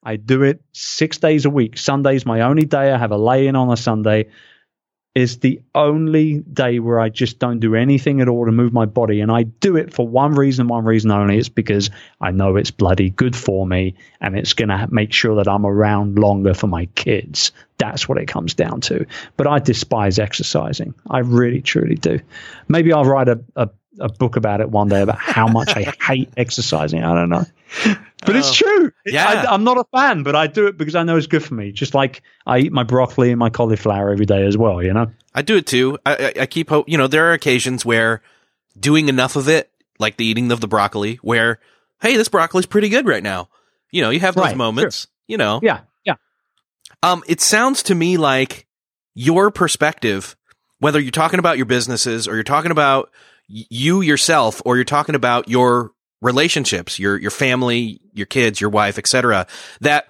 I 0.03 0.17
do 0.17 0.43
it 0.43 0.63
six 0.73 1.19
days 1.19 1.45
a 1.45 1.51
week. 1.51 1.77
Sunday's 1.77 2.25
my 2.25 2.43
only 2.43 2.65
day. 2.65 2.91
I 2.91 2.99
have 2.99 3.13
a 3.13 3.19
lay 3.19 3.47
in 3.47 3.57
on 3.57 3.71
a 3.71 3.77
Sunday. 3.77 4.31
Is 5.13 5.39
the 5.39 5.61
only 5.75 6.39
day 6.39 6.79
where 6.79 7.01
I 7.01 7.09
just 7.09 7.41
don't 7.41 7.59
do 7.59 7.75
anything 7.75 8.21
at 8.21 8.29
all 8.29 8.47
to 8.47 8.53
move 8.53 8.73
my 8.73 8.87
body. 8.87 9.21
And 9.21 9.31
I 9.31 9.43
do 9.43 9.77
it 9.77 9.93
for 9.93 10.07
one 10.07 10.35
reason, 10.35 10.69
one 10.69 10.85
reason 10.85 11.11
only. 11.11 11.37
It's 11.37 11.49
because 11.49 11.91
I 12.21 12.31
know 12.31 12.55
it's 12.55 12.71
bloody 12.71 13.11
good 13.11 13.35
for 13.35 13.67
me 13.67 13.97
and 14.21 14.39
it's 14.39 14.53
going 14.53 14.69
to 14.69 14.87
make 14.89 15.13
sure 15.13 15.35
that 15.37 15.49
I'm 15.49 15.67
around 15.67 16.17
longer 16.17 16.55
for 16.55 16.69
my 16.69 16.87
kids. 16.87 17.51
That's 17.77 18.09
what 18.09 18.19
it 18.19 18.29
comes 18.29 18.55
down 18.55 18.83
to. 18.83 19.05
But 19.37 19.49
I 19.49 19.59
despise 19.59 20.21
exercising. 20.21 20.95
I 21.11 21.19
really, 21.19 21.61
truly 21.61 21.97
do. 21.97 22.21
Maybe 22.69 22.93
I'll 22.93 23.05
write 23.05 23.29
a, 23.29 23.43
a 23.57 23.69
a 23.99 24.09
book 24.09 24.37
about 24.37 24.61
it 24.61 24.71
one 24.71 24.89
day 24.89 25.03
about 25.03 25.19
how 25.19 25.49
much 25.49 25.77
I 25.77 25.93
hate 26.01 26.31
exercising. 26.37 27.03
I 27.03 27.15
don't 27.15 27.29
know, 27.29 27.45
but 28.25 28.37
it's 28.37 28.51
oh, 28.51 28.65
true. 28.65 28.93
Yeah, 29.07 29.45
I, 29.49 29.55
am 29.55 29.65
not 29.65 29.79
a 29.79 29.85
fan, 29.97 30.23
but 30.23 30.37
I 30.37 30.47
do 30.47 30.67
it 30.67 30.77
because 30.77 30.95
I 30.95 31.03
know 31.03 31.17
it's 31.17 31.27
good 31.27 31.43
for 31.43 31.55
me. 31.55 31.73
Just 31.73 31.95
like 31.95 32.23
I 32.47 32.59
eat 32.59 32.73
my 32.73 32.83
broccoli 32.83 33.31
and 33.31 33.39
my 33.39 33.51
cauliflower 33.51 34.11
every 34.11 34.27
day 34.27 34.47
as 34.47 34.57
well. 34.57 34.83
You 34.83 34.93
know, 34.93 35.11
I 35.35 35.43
do 35.43 35.57
it 35.57 35.67
too. 35.67 35.99
I, 36.07 36.33
I, 36.37 36.43
I 36.43 36.47
keep 36.47 36.69
hope. 36.69 36.89
You 36.89 36.99
know, 36.99 37.07
there 37.07 37.31
are 37.31 37.33
occasions 37.33 37.85
where 37.85 38.23
doing 38.79 39.09
enough 39.09 39.37
of 39.37 39.49
it, 39.49 39.71
like 39.99 40.17
the 40.17 40.25
eating 40.25 40.53
of 40.53 40.61
the 40.61 40.69
broccoli, 40.69 41.17
where 41.17 41.59
hey, 42.01 42.17
this 42.17 42.29
broccoli's 42.29 42.67
pretty 42.67 42.89
good 42.89 43.07
right 43.07 43.23
now. 43.23 43.49
You 43.91 44.03
know, 44.03 44.11
you 44.11 44.21
have 44.21 44.35
those 44.35 44.45
right, 44.45 44.57
moments. 44.57 45.01
Sure. 45.01 45.11
You 45.27 45.37
know, 45.37 45.61
yeah, 45.63 45.81
yeah. 46.05 46.15
Um, 47.03 47.23
it 47.27 47.41
sounds 47.41 47.83
to 47.85 47.95
me 47.95 48.17
like 48.17 48.67
your 49.15 49.51
perspective, 49.51 50.37
whether 50.79 51.01
you're 51.01 51.11
talking 51.11 51.39
about 51.39 51.57
your 51.57 51.67
businesses 51.67 52.27
or 52.27 52.35
you're 52.35 52.45
talking 52.45 52.71
about 52.71 53.11
you 53.51 54.01
yourself 54.01 54.63
or 54.65 54.77
you're 54.77 54.85
talking 54.85 55.15
about 55.15 55.49
your 55.49 55.93
relationships, 56.23 56.99
your 56.99 57.17
your 57.19 57.31
family, 57.31 58.01
your 58.13 58.27
kids, 58.27 58.61
your 58.61 58.71
wife, 58.71 58.99
etc. 58.99 59.47
that 59.81 60.07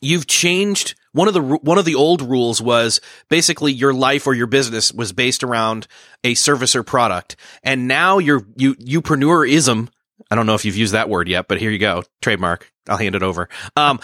you've 0.00 0.26
changed 0.26 0.94
one 1.12 1.28
of 1.28 1.34
the 1.34 1.42
one 1.42 1.78
of 1.78 1.84
the 1.84 1.94
old 1.94 2.22
rules 2.22 2.62
was 2.62 3.00
basically 3.28 3.72
your 3.72 3.92
life 3.92 4.26
or 4.26 4.34
your 4.34 4.46
business 4.46 4.92
was 4.92 5.12
based 5.12 5.42
around 5.42 5.86
a 6.24 6.34
service 6.34 6.76
or 6.76 6.82
product. 6.82 7.36
And 7.62 7.88
now 7.88 8.18
your 8.18 8.46
you 8.56 8.74
youpreneurism 8.76 9.88
I 10.30 10.34
don't 10.34 10.46
know 10.46 10.54
if 10.54 10.64
you've 10.64 10.76
used 10.76 10.94
that 10.94 11.08
word 11.08 11.28
yet, 11.28 11.48
but 11.48 11.58
here 11.58 11.70
you 11.70 11.78
go. 11.78 12.02
Trademark. 12.20 12.70
I'll 12.88 12.96
hand 12.96 13.14
it 13.14 13.22
over. 13.22 13.48
Um, 13.76 14.00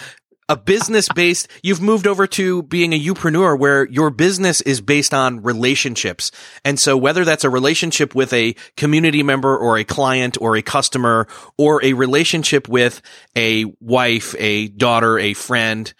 a 0.47 0.55
business 0.55 1.09
based, 1.09 1.47
you've 1.63 1.81
moved 1.81 2.05
over 2.05 2.27
to 2.27 2.61
being 2.63 2.93
a 2.93 2.99
youpreneur 2.99 3.57
where 3.57 3.87
your 3.87 4.09
business 4.11 4.61
is 4.61 4.79
based 4.79 5.13
on 5.13 5.41
relationships. 5.41 6.31
And 6.63 6.79
so 6.79 6.95
whether 6.95 7.25
that's 7.25 7.43
a 7.43 7.49
relationship 7.49 8.13
with 8.13 8.31
a 8.31 8.55
community 8.77 9.23
member 9.23 9.57
or 9.57 9.77
a 9.77 9.83
client 9.83 10.37
or 10.39 10.55
a 10.55 10.61
customer 10.61 11.27
or 11.57 11.83
a 11.83 11.93
relationship 11.93 12.69
with 12.69 13.01
a 13.35 13.65
wife, 13.79 14.35
a 14.37 14.67
daughter, 14.67 15.17
a 15.17 15.33
friend, 15.33 15.91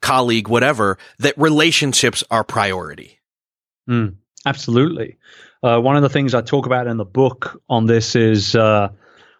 colleague, 0.00 0.48
whatever, 0.48 0.96
that 1.18 1.36
relationships 1.36 2.22
are 2.30 2.44
priority. 2.44 3.18
Mm, 3.88 4.16
absolutely. 4.46 5.18
Uh, 5.60 5.80
one 5.80 5.96
of 5.96 6.02
the 6.02 6.08
things 6.08 6.34
I 6.34 6.42
talk 6.42 6.66
about 6.66 6.86
in 6.86 6.98
the 6.98 7.04
book 7.04 7.60
on 7.68 7.86
this 7.86 8.14
is, 8.14 8.54
uh, 8.54 8.90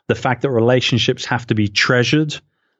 the 0.09 0.15
fact 0.17 0.43
that 0.43 0.51
relationships 0.51 1.27
have 1.27 1.47
to 1.47 1.55
be 1.55 1.69
treasured, 1.69 2.35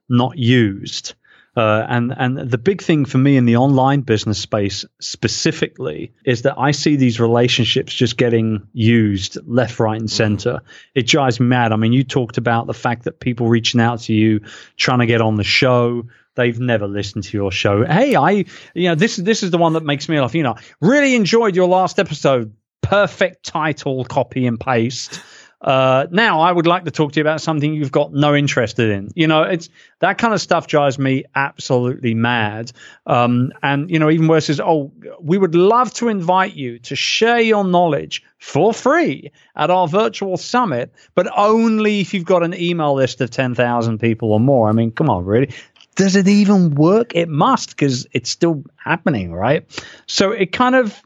not 0.09 0.37
used. 0.37 1.15
Uh, 1.59 1.85
and 1.89 2.15
and 2.17 2.39
the 2.39 2.57
big 2.57 2.81
thing 2.81 3.05
for 3.05 3.19
me 3.19 3.37
in 3.37 3.45
the 3.45 3.57
online 3.57 4.03
business 4.03 4.39
space 4.39 4.85
specifically 5.01 6.13
is 6.25 6.43
that 6.43 6.55
I 6.57 6.71
see 6.71 6.95
these 6.95 7.19
relationships 7.19 7.93
just 7.93 8.17
getting 8.17 8.69
used 8.73 9.39
left, 9.45 9.81
right, 9.81 9.99
and 9.99 10.09
center. 10.09 10.61
It 10.95 11.09
drives 11.09 11.41
me 11.41 11.47
mad. 11.47 11.73
I 11.73 11.77
mean, 11.77 11.93
you 11.93 12.05
talked 12.05 12.39
about 12.39 12.69
the 12.69 12.75
fact 12.75 13.07
that 13.07 13.19
people 13.19 13.49
reaching 13.49 13.81
out 13.81 14.03
to 14.03 14.13
you, 14.13 14.43
trying 14.77 15.01
to 15.01 15.07
get 15.07 15.21
on 15.21 15.35
the 15.35 15.43
show. 15.43 16.05
They've 16.37 16.61
never 16.61 16.87
listened 16.87 17.25
to 17.25 17.37
your 17.37 17.51
show. 17.51 17.85
Hey, 17.85 18.15
I, 18.15 18.45
you 18.75 18.91
know, 18.91 18.95
this 18.95 19.17
this 19.17 19.43
is 19.43 19.51
the 19.51 19.59
one 19.59 19.73
that 19.73 19.83
makes 19.83 20.09
me 20.09 20.21
laugh. 20.21 20.37
You 20.37 20.45
know, 20.45 20.55
really 20.81 21.17
enjoyed 21.17 21.57
your 21.57 21.67
last 21.67 21.99
episode. 21.99 22.55
Perfect 22.83 23.45
title, 23.45 24.05
copy 24.05 24.47
and 24.47 24.61
paste. 24.61 25.21
Uh, 25.61 26.07
now 26.13 26.41
I 26.41 26.53
would 26.53 26.69
like 26.69 26.85
to 26.85 26.91
talk 26.91 27.13
to 27.13 27.17
you 27.17 27.23
about 27.23 27.41
something 27.41 27.75
you've 27.75 27.91
got 27.91 28.13
no 28.13 28.35
interest 28.35 28.79
in. 28.79 29.11
You 29.17 29.27
know, 29.27 29.43
it's 29.43 29.69
that 29.99 30.19
kind 30.19 30.33
of 30.33 30.41
stuff 30.41 30.69
drives 30.69 30.99
me 30.99 31.25
absolutely 31.35 32.15
mad. 32.15 32.71
Um, 33.07 33.53
and 33.63 33.91
you 33.91 33.99
know, 33.99 34.09
even 34.09 34.29
worse 34.29 34.49
is, 34.49 34.61
oh, 34.61 34.93
we 35.21 35.37
would 35.37 35.57
love 35.57 35.93
to 35.95 36.09
invite 36.09 36.55
you 36.55 36.79
to 36.81 36.95
share 36.95 37.41
your 37.41 37.65
knowledge 37.65 38.23
for 38.39 38.73
free 38.73 39.33
at 39.57 39.69
our 39.71 39.89
virtual 39.89 40.37
summit, 40.37 40.93
but 41.17 41.29
only 41.37 42.01
if 42.01 42.15
you've 42.15 42.25
got 42.25 42.45
an 42.45 42.55
email 42.55 42.95
list 42.95 43.21
of 43.21 43.31
ten 43.31 43.55
thousand 43.55 43.99
people 43.99 44.33
or 44.33 44.39
more. 44.39 44.69
I 44.69 44.73
mean, 44.73 44.93
come 44.93 45.11
on, 45.11 45.25
really? 45.25 45.53
Does 45.97 46.15
it 46.15 46.29
even 46.29 46.77
work? 46.77 47.17
It 47.17 47.29
must 47.29 47.71
because 47.71 48.07
it's 48.13 48.31
still 48.31 48.63
happening, 48.77 49.33
right? 49.33 49.67
So 50.07 50.31
it 50.31 50.53
kind 50.53 50.77
of 50.77 51.03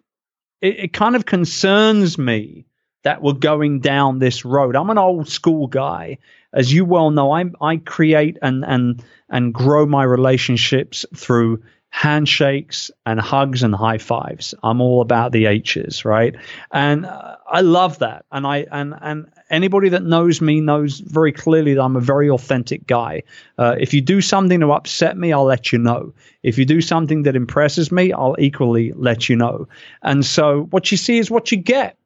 it, 0.60 0.78
it 0.78 0.92
kind 0.92 1.16
of 1.16 1.24
concerns 1.24 2.18
me 2.18 2.66
that 3.02 3.22
we're 3.22 3.32
going 3.32 3.80
down 3.80 4.18
this 4.18 4.44
road. 4.44 4.76
I'm 4.76 4.90
an 4.90 4.98
old 4.98 5.28
school 5.28 5.66
guy, 5.66 6.18
as 6.52 6.72
you 6.72 6.84
well 6.84 7.10
know. 7.10 7.32
I 7.32 7.44
I 7.60 7.76
create 7.78 8.38
and 8.42 8.64
and 8.64 9.04
and 9.28 9.52
grow 9.52 9.86
my 9.86 10.04
relationships 10.04 11.04
through 11.14 11.62
handshakes 11.94 12.90
and 13.04 13.20
hugs 13.20 13.62
and 13.62 13.74
high 13.74 13.98
fives. 13.98 14.54
I'm 14.62 14.80
all 14.80 15.02
about 15.02 15.30
the 15.30 15.44
H's, 15.44 16.06
right? 16.06 16.34
And 16.72 17.04
uh, 17.04 17.36
I 17.46 17.60
love 17.60 17.98
that. 17.98 18.24
And 18.32 18.46
I 18.46 18.66
and 18.72 18.94
and 19.00 19.30
anybody 19.50 19.90
that 19.90 20.02
knows 20.02 20.40
me 20.40 20.60
knows 20.62 21.00
very 21.00 21.32
clearly 21.32 21.74
that 21.74 21.82
I'm 21.82 21.96
a 21.96 22.00
very 22.00 22.30
authentic 22.30 22.86
guy. 22.86 23.24
Uh, 23.58 23.76
if 23.78 23.92
you 23.92 24.00
do 24.00 24.22
something 24.22 24.60
to 24.60 24.72
upset 24.72 25.18
me, 25.18 25.34
I'll 25.34 25.44
let 25.44 25.70
you 25.70 25.78
know. 25.78 26.14
If 26.42 26.56
you 26.56 26.64
do 26.64 26.80
something 26.80 27.24
that 27.24 27.36
impresses 27.36 27.92
me, 27.92 28.10
I'll 28.12 28.36
equally 28.38 28.92
let 28.92 29.28
you 29.28 29.36
know. 29.36 29.68
And 30.02 30.24
so 30.24 30.68
what 30.70 30.90
you 30.90 30.96
see 30.96 31.18
is 31.18 31.30
what 31.30 31.52
you 31.52 31.58
get. 31.58 31.98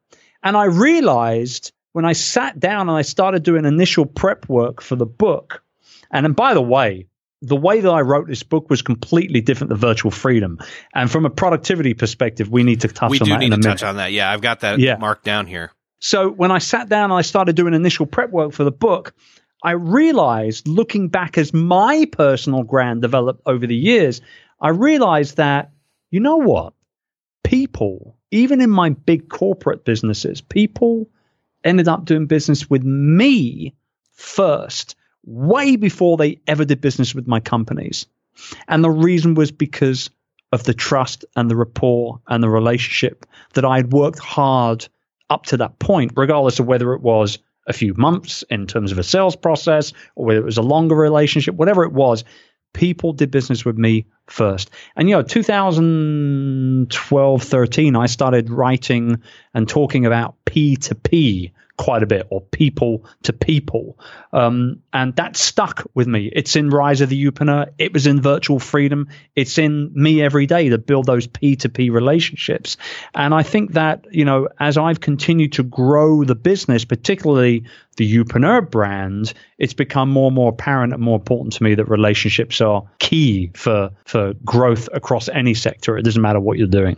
And 0.47 0.55
I 0.55 0.63
realized 0.63 1.73
when 1.91 2.05
I 2.05 2.13
sat 2.13 2.57
down 2.57 2.87
and 2.87 2.97
I 2.97 3.01
started 3.01 3.43
doing 3.43 3.65
initial 3.65 4.05
prep 4.05 4.47
work 4.47 4.81
for 4.81 4.95
the 4.95 5.05
book, 5.05 5.61
and, 6.09 6.25
and 6.25 6.37
by 6.37 6.53
the 6.53 6.61
way, 6.61 7.07
the 7.41 7.57
way 7.57 7.81
that 7.81 7.89
I 7.89 7.99
wrote 7.99 8.29
this 8.29 8.43
book 8.43 8.69
was 8.69 8.81
completely 8.81 9.41
different 9.41 9.71
than 9.71 9.77
Virtual 9.77 10.09
Freedom. 10.09 10.57
And 10.95 11.11
from 11.11 11.25
a 11.25 11.29
productivity 11.29 11.93
perspective, 11.93 12.49
we 12.49 12.63
need 12.63 12.79
to 12.81 12.87
touch 12.87 13.11
we 13.11 13.19
on 13.19 13.25
do 13.25 13.31
that 13.31 13.39
need 13.39 13.47
in 13.47 13.53
a 13.53 13.57
to 13.57 13.61
touch 13.61 13.83
on 13.83 13.97
that. 13.97 14.13
Yeah, 14.13 14.31
I've 14.31 14.39
got 14.39 14.61
that 14.61 14.79
Yeah. 14.79 14.95
marked 14.95 15.25
down 15.25 15.47
here. 15.47 15.73
So 15.99 16.29
when 16.29 16.49
I 16.49 16.59
sat 16.59 16.87
down 16.87 17.11
and 17.11 17.19
I 17.19 17.23
started 17.23 17.57
doing 17.57 17.73
initial 17.73 18.05
prep 18.05 18.31
work 18.31 18.53
for 18.53 18.63
the 18.63 18.71
book, 18.71 19.13
I 19.61 19.71
realized 19.71 20.65
looking 20.65 21.09
back 21.09 21.37
as 21.37 21.53
my 21.53 22.07
personal 22.09 22.63
brand 22.63 23.01
developed 23.01 23.41
over 23.45 23.67
the 23.67 23.75
years, 23.75 24.21
I 24.61 24.69
realized 24.69 25.35
that, 25.37 25.71
you 26.09 26.21
know 26.21 26.37
what? 26.37 26.71
People, 27.43 28.16
even 28.31 28.61
in 28.61 28.69
my 28.69 28.89
big 28.89 29.29
corporate 29.29 29.85
businesses, 29.85 30.41
people 30.41 31.09
ended 31.63 31.87
up 31.87 32.05
doing 32.05 32.25
business 32.25 32.69
with 32.69 32.83
me 32.83 33.73
first, 34.13 34.95
way 35.25 35.75
before 35.75 36.17
they 36.17 36.39
ever 36.47 36.65
did 36.65 36.81
business 36.81 37.13
with 37.13 37.27
my 37.27 37.39
companies. 37.39 38.05
And 38.67 38.83
the 38.83 38.89
reason 38.89 39.33
was 39.33 39.51
because 39.51 40.09
of 40.51 40.63
the 40.63 40.73
trust 40.73 41.25
and 41.35 41.49
the 41.49 41.55
rapport 41.55 42.21
and 42.27 42.43
the 42.43 42.49
relationship 42.49 43.25
that 43.53 43.65
I 43.65 43.77
had 43.77 43.91
worked 43.91 44.19
hard 44.19 44.87
up 45.29 45.45
to 45.47 45.57
that 45.57 45.79
point, 45.79 46.13
regardless 46.15 46.59
of 46.59 46.67
whether 46.67 46.93
it 46.93 47.01
was 47.01 47.39
a 47.67 47.73
few 47.73 47.93
months 47.95 48.43
in 48.49 48.65
terms 48.65 48.91
of 48.91 48.97
a 48.97 49.03
sales 49.03 49.35
process 49.35 49.91
or 50.15 50.25
whether 50.25 50.39
it 50.39 50.45
was 50.45 50.57
a 50.57 50.61
longer 50.61 50.95
relationship, 50.95 51.55
whatever 51.55 51.83
it 51.83 51.91
was, 51.91 52.23
people 52.73 53.13
did 53.13 53.31
business 53.31 53.63
with 53.65 53.77
me 53.77 54.05
first. 54.27 54.69
And, 54.95 55.09
you 55.09 55.15
know, 55.15 55.23
2012, 55.23 57.43
13, 57.43 57.95
I 57.95 58.05
started 58.05 58.49
writing 58.49 59.21
and 59.53 59.67
talking 59.67 60.05
about 60.05 60.35
P2P 60.45 61.51
quite 61.77 62.03
a 62.03 62.07
bit 62.07 62.27
or 62.29 62.41
people 62.41 63.05
to 63.23 63.31
people. 63.31 63.97
Um, 64.33 64.81
and 64.91 65.15
that 65.15 65.37
stuck 65.37 65.87
with 65.93 66.07
me. 66.07 66.29
It's 66.33 66.55
in 66.55 66.69
Rise 66.69 67.01
of 67.01 67.09
the 67.09 67.25
Youpreneur. 67.25 67.71
It 67.77 67.93
was 67.93 68.07
in 68.07 68.19
Virtual 68.19 68.59
Freedom. 68.59 69.07
It's 69.35 69.57
in 69.57 69.91
me 69.93 70.21
every 70.21 70.47
day 70.47 70.69
to 70.69 70.77
build 70.77 71.05
those 71.05 71.27
P2P 71.27 71.91
relationships. 71.91 72.77
And 73.13 73.33
I 73.33 73.43
think 73.43 73.73
that, 73.73 74.05
you 74.11 74.25
know, 74.25 74.49
as 74.59 74.77
I've 74.77 74.99
continued 74.99 75.53
to 75.53 75.63
grow 75.63 76.23
the 76.23 76.35
business, 76.35 76.83
particularly 76.83 77.63
the 77.95 78.11
Youpreneur 78.11 78.69
brand, 78.69 79.33
it's 79.57 79.73
become 79.73 80.09
more 80.09 80.27
and 80.27 80.35
more 80.35 80.49
apparent 80.49 80.93
and 80.93 81.01
more 81.01 81.15
important 81.15 81.53
to 81.53 81.63
me 81.63 81.75
that 81.75 81.85
relationships 81.85 82.59
are 82.59 82.83
key 82.99 83.51
for, 83.53 83.91
for 84.05 84.33
growth 84.45 84.89
across 84.93 85.29
any 85.29 85.53
sector. 85.53 85.97
It 85.97 86.03
doesn't 86.03 86.21
matter 86.21 86.39
what 86.39 86.57
you're 86.57 86.67
doing. 86.67 86.97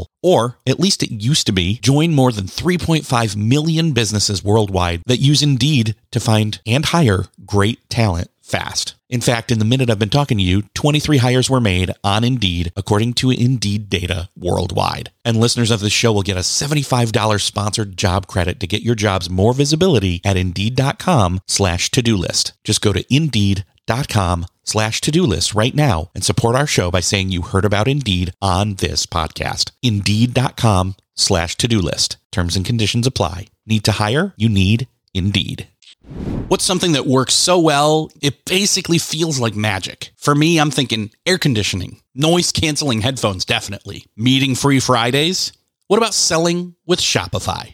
or 0.23 0.57
at 0.65 0.79
least 0.79 1.03
it 1.03 1.11
used 1.11 1.45
to 1.47 1.53
be, 1.53 1.79
join 1.81 2.13
more 2.13 2.31
than 2.31 2.45
3.5 2.45 3.35
million 3.35 3.91
businesses 3.91 4.43
worldwide 4.43 5.01
that 5.05 5.17
use 5.17 5.41
Indeed 5.43 5.95
to 6.11 6.19
find 6.19 6.59
and 6.65 6.85
hire 6.85 7.25
great 7.45 7.87
talent 7.89 8.30
fast. 8.51 8.95
In 9.09 9.21
fact, 9.21 9.51
in 9.51 9.59
the 9.59 9.65
minute 9.65 9.89
I've 9.89 9.99
been 9.99 10.09
talking 10.09 10.37
to 10.37 10.43
you, 10.43 10.63
23 10.73 11.17
hires 11.17 11.49
were 11.49 11.59
made 11.59 11.91
on 12.03 12.23
Indeed, 12.23 12.71
according 12.77 13.13
to 13.15 13.31
Indeed 13.31 13.89
data 13.89 14.29
worldwide. 14.37 15.11
And 15.25 15.37
listeners 15.37 15.71
of 15.71 15.79
this 15.79 15.91
show 15.91 16.13
will 16.13 16.21
get 16.21 16.37
a 16.37 16.41
$75 16.41 17.41
sponsored 17.41 17.97
job 17.97 18.27
credit 18.27 18.59
to 18.59 18.67
get 18.67 18.83
your 18.83 18.95
jobs 18.95 19.29
more 19.29 19.53
visibility 19.53 20.21
at 20.23 20.37
Indeed.com 20.37 21.39
slash 21.47 21.89
to-do 21.91 22.15
list. 22.15 22.53
Just 22.63 22.81
go 22.81 22.93
to 22.93 23.05
Indeed.com 23.13 24.45
slash 24.63 25.01
to-do 25.01 25.23
list 25.23 25.53
right 25.53 25.75
now 25.75 26.11
and 26.13 26.23
support 26.23 26.55
our 26.55 26.67
show 26.67 26.91
by 26.91 26.99
saying 26.99 27.29
you 27.29 27.41
heard 27.41 27.65
about 27.65 27.87
Indeed 27.87 28.33
on 28.41 28.75
this 28.75 29.05
podcast. 29.05 29.71
Indeed.com 29.81 30.95
slash 31.15 31.57
to-do 31.57 31.79
list. 31.79 32.17
Terms 32.31 32.55
and 32.55 32.65
conditions 32.65 33.07
apply. 33.07 33.47
Need 33.65 33.83
to 33.85 33.93
hire? 33.93 34.33
You 34.37 34.49
need 34.49 34.87
Indeed. 35.13 35.67
What's 36.47 36.65
something 36.65 36.91
that 36.93 37.05
works 37.05 37.33
so 37.33 37.59
well, 37.59 38.09
it 38.21 38.45
basically 38.45 38.97
feels 38.97 39.39
like 39.39 39.55
magic? 39.55 40.11
For 40.17 40.35
me, 40.35 40.59
I'm 40.59 40.71
thinking 40.71 41.11
air 41.25 41.37
conditioning, 41.37 42.01
noise 42.13 42.51
canceling 42.51 43.01
headphones, 43.01 43.45
definitely. 43.45 44.05
Meeting 44.15 44.55
free 44.55 44.79
Fridays? 44.79 45.53
What 45.87 45.97
about 45.97 46.13
selling 46.13 46.75
with 46.85 46.99
Shopify? 46.99 47.73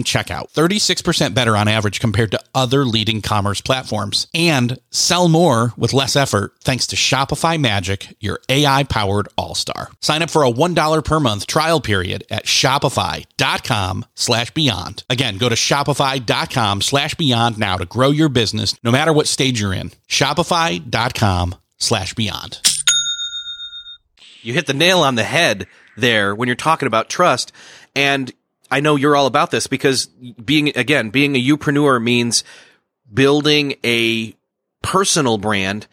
during 0.00 0.24
checkout, 0.24 0.52
36% 0.52 1.34
better 1.34 1.56
on 1.56 1.68
average 1.68 2.00
compared 2.00 2.30
to 2.32 2.40
other 2.54 2.84
leading 2.84 3.22
commerce 3.22 3.60
platforms, 3.60 4.26
and 4.34 4.78
sell 4.90 5.28
more 5.28 5.72
with 5.76 5.92
less 5.92 6.16
effort 6.16 6.52
thanks 6.62 6.86
to 6.88 6.96
Shopify 6.96 7.58
Magic, 7.60 8.16
your 8.20 8.40
AI 8.48 8.84
powered 8.84 9.28
all 9.36 9.54
star. 9.54 9.90
Sign 10.00 10.22
up 10.22 10.30
for 10.30 10.44
a 10.44 10.50
$1 10.50 11.04
per 11.04 11.20
month 11.20 11.46
trial 11.46 11.80
period 11.80 12.24
at 12.30 12.46
shopify.com 12.46 14.04
slash 14.14 14.50
beyond. 14.52 15.04
Again, 15.10 15.38
go 15.38 15.48
to 15.48 15.54
shopify.com 15.54 16.80
slash 16.80 17.14
beyond 17.14 17.58
now 17.58 17.76
to 17.76 17.86
grow 17.86 18.10
your 18.10 18.28
business 18.28 18.74
no 18.82 18.90
matter 18.90 19.12
what 19.12 19.26
stage 19.26 19.60
you're 19.60 19.74
in. 19.74 19.90
Shopify.com 20.08 21.54
slash 21.78 22.14
beyond. 22.14 22.60
You 24.42 24.54
hit 24.54 24.66
the 24.66 24.74
nail 24.74 25.00
on 25.00 25.16
the 25.16 25.24
head 25.24 25.66
there 25.96 26.34
when 26.34 26.48
you're 26.48 26.56
talking 26.56 26.86
about 26.86 27.10
trust. 27.10 27.52
And 27.94 28.32
I 28.70 28.80
know 28.80 28.96
you're 28.96 29.16
all 29.16 29.26
about 29.26 29.50
this 29.50 29.66
because 29.66 30.06
being, 30.06 30.76
again, 30.76 31.10
being 31.10 31.34
a 31.34 31.42
youpreneur 31.42 32.02
means 32.02 32.44
building 33.12 33.74
a 33.84 34.34
personal 34.82 35.38
brand, 35.38 35.86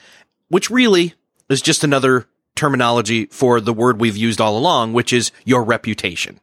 which 0.50 0.70
really 0.70 1.14
is 1.50 1.62
just 1.62 1.84
another 1.84 2.28
terminology 2.56 3.26
for 3.28 3.62
the 3.62 3.74
word 3.74 4.00
we've 4.00 4.18
used 4.18 4.42
all 4.42 4.58
along, 4.58 4.94
which 4.94 5.14
is 5.14 5.32
your 5.46 5.64
reputation. 5.64 6.40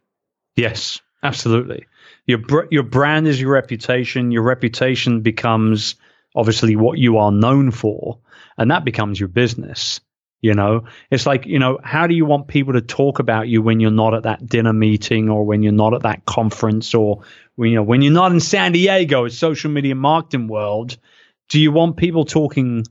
Yes, 0.56 1.00
absolutely. 1.22 1.86
Your 2.26 2.38
br- 2.38 2.66
your 2.70 2.84
brand 2.84 3.26
is 3.26 3.40
your 3.40 3.52
reputation. 3.52 4.30
Your 4.30 4.42
reputation 4.42 5.20
becomes 5.20 5.96
obviously 6.34 6.76
what 6.76 6.98
you 6.98 7.18
are 7.18 7.32
known 7.32 7.70
for, 7.70 8.18
and 8.56 8.70
that 8.70 8.84
becomes 8.84 9.20
your 9.20 9.28
business. 9.28 10.00
You 10.44 10.52
know, 10.52 10.84
it's 11.10 11.24
like, 11.24 11.46
you 11.46 11.58
know, 11.58 11.78
how 11.82 12.06
do 12.06 12.14
you 12.14 12.26
want 12.26 12.48
people 12.48 12.74
to 12.74 12.82
talk 12.82 13.18
about 13.18 13.48
you 13.48 13.62
when 13.62 13.80
you're 13.80 13.90
not 13.90 14.12
at 14.12 14.24
that 14.24 14.46
dinner 14.46 14.74
meeting 14.74 15.30
or 15.30 15.42
when 15.46 15.62
you're 15.62 15.72
not 15.72 15.94
at 15.94 16.02
that 16.02 16.26
conference 16.26 16.94
or 16.94 17.22
when, 17.54 17.70
you 17.70 17.76
know, 17.76 17.82
when 17.82 18.02
you're 18.02 18.12
not 18.12 18.30
in 18.30 18.40
San 18.40 18.72
Diego, 18.72 19.26
social 19.28 19.70
media 19.70 19.94
marketing 19.94 20.46
world? 20.46 20.98
Do 21.48 21.58
you 21.58 21.72
want 21.72 21.96
people 21.96 22.26
talking 22.26 22.84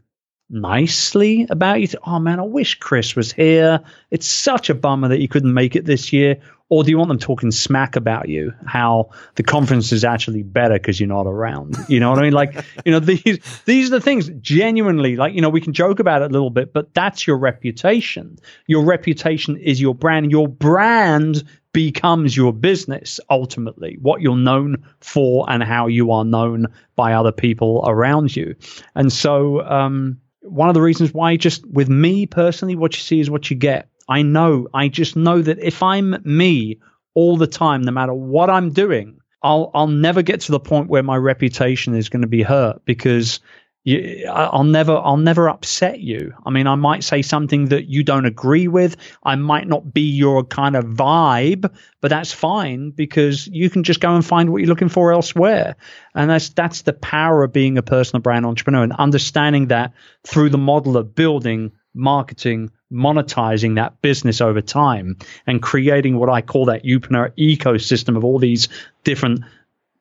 nicely 0.53 1.45
about 1.49 1.81
you? 1.81 1.87
Oh 2.05 2.19
man, 2.19 2.39
I 2.39 2.43
wish 2.43 2.79
Chris 2.79 3.15
was 3.15 3.31
here. 3.31 3.81
It's 4.11 4.27
such 4.27 4.69
a 4.69 4.75
bummer 4.75 5.09
that 5.09 5.19
you 5.19 5.27
couldn't 5.27 5.53
make 5.53 5.75
it 5.75 5.85
this 5.85 6.13
year. 6.13 6.37
Or 6.69 6.83
do 6.83 6.89
you 6.89 6.97
want 6.97 7.09
them 7.09 7.19
talking 7.19 7.51
smack 7.51 7.95
about 7.95 8.29
you? 8.29 8.51
How 8.65 9.09
the 9.35 9.43
conference 9.43 9.91
is 9.91 10.03
actually 10.03 10.41
better 10.41 10.73
because 10.75 10.99
you're 10.99 11.07
not 11.07 11.27
around. 11.27 11.75
You 11.87 11.99
know 11.99 12.09
what 12.09 12.17
I 12.17 12.23
mean? 12.23 12.33
Like, 12.33 12.65
you 12.85 12.91
know, 12.91 12.99
these 13.01 13.39
these 13.65 13.87
are 13.87 13.99
the 13.99 14.01
things 14.01 14.29
genuinely. 14.41 15.15
Like, 15.15 15.35
you 15.35 15.41
know, 15.41 15.49
we 15.49 15.61
can 15.61 15.73
joke 15.73 15.99
about 15.99 16.21
it 16.21 16.31
a 16.31 16.33
little 16.33 16.49
bit, 16.49 16.73
but 16.73 16.93
that's 16.93 17.27
your 17.27 17.37
reputation. 17.37 18.37
Your 18.67 18.83
reputation 18.83 19.57
is 19.57 19.81
your 19.81 19.93
brand. 19.93 20.31
Your 20.31 20.47
brand 20.47 21.43
becomes 21.73 22.37
your 22.37 22.53
business 22.53 23.19
ultimately. 23.29 23.97
What 24.01 24.21
you're 24.21 24.35
known 24.35 24.83
for 24.99 25.49
and 25.49 25.61
how 25.63 25.87
you 25.87 26.11
are 26.11 26.23
known 26.23 26.67
by 26.95 27.13
other 27.13 27.31
people 27.31 27.83
around 27.85 28.35
you. 28.35 28.55
And 28.95 29.11
so, 29.11 29.61
um, 29.67 30.19
one 30.43 30.69
of 30.69 30.75
the 30.75 30.81
reasons 30.81 31.13
why 31.13 31.35
just 31.37 31.65
with 31.65 31.89
me 31.89 32.25
personally, 32.25 32.75
what 32.75 32.95
you 32.95 33.01
see 33.01 33.19
is 33.19 33.29
what 33.29 33.49
you 33.49 33.55
get. 33.55 33.89
I 34.07 34.21
know, 34.21 34.67
I 34.73 34.89
just 34.89 35.15
know 35.15 35.41
that 35.41 35.59
if 35.59 35.81
I'm 35.81 36.17
me 36.23 36.79
all 37.13 37.37
the 37.37 37.47
time, 37.47 37.83
no 37.83 37.91
matter 37.91 38.13
what 38.13 38.49
I'm 38.49 38.71
doing, 38.71 39.19
I'll 39.41 39.71
I'll 39.73 39.87
never 39.87 40.21
get 40.21 40.41
to 40.41 40.51
the 40.51 40.59
point 40.59 40.89
where 40.89 41.03
my 41.03 41.17
reputation 41.17 41.95
is 41.95 42.09
going 42.09 42.21
to 42.21 42.27
be 42.27 42.43
hurt 42.43 42.83
because 42.85 43.39
you, 43.85 44.27
I'll 44.31 44.63
never 44.63 44.93
I'll 44.93 45.17
never 45.17 45.49
upset 45.49 45.99
you. 45.99 46.33
I 46.45 46.51
mean, 46.51 46.67
I 46.67 46.75
might 46.75 47.03
say 47.03 47.21
something 47.21 47.65
that 47.65 47.85
you 47.89 48.03
don't 48.03 48.25
agree 48.25 48.69
with. 48.69 48.95
I 49.23 49.35
might 49.35 49.67
not 49.67 49.93
be 49.93 50.09
your 50.09 50.45
kind 50.45 50.77
of 50.77 50.85
vibe, 50.85 51.69
but 51.99 52.09
that's 52.09 52.31
fine 52.31 52.91
because 52.91 53.47
you 53.47 53.69
can 53.69 53.83
just 53.83 53.99
go 53.99 54.15
and 54.15 54.25
find 54.25 54.51
what 54.51 54.59
you're 54.59 54.69
looking 54.69 54.89
for 54.89 55.11
elsewhere. 55.11 55.75
And 56.15 56.29
that's 56.29 56.49
that's 56.49 56.83
the 56.83 56.93
power 56.93 57.43
of 57.43 57.51
being 57.51 57.77
a 57.77 57.81
personal 57.83 58.21
brand 58.21 58.45
entrepreneur 58.45 58.83
and 58.83 58.93
understanding 58.93 59.67
that 59.67 59.91
through 60.25 60.49
the 60.49 60.57
model 60.57 60.95
of 60.95 61.13
building, 61.13 61.73
marketing, 61.93 62.71
monetizing 62.89 63.75
that 63.75 64.01
business 64.01 64.39
over 64.39 64.61
time 64.61 65.17
and 65.45 65.61
creating 65.61 66.17
what 66.17 66.29
I 66.29 66.41
call 66.41 66.65
that 66.65 66.85
Youpreneur 66.85 67.31
ecosystem 67.37 68.15
of 68.15 68.23
all 68.23 68.39
these 68.39 68.69
different, 69.03 69.41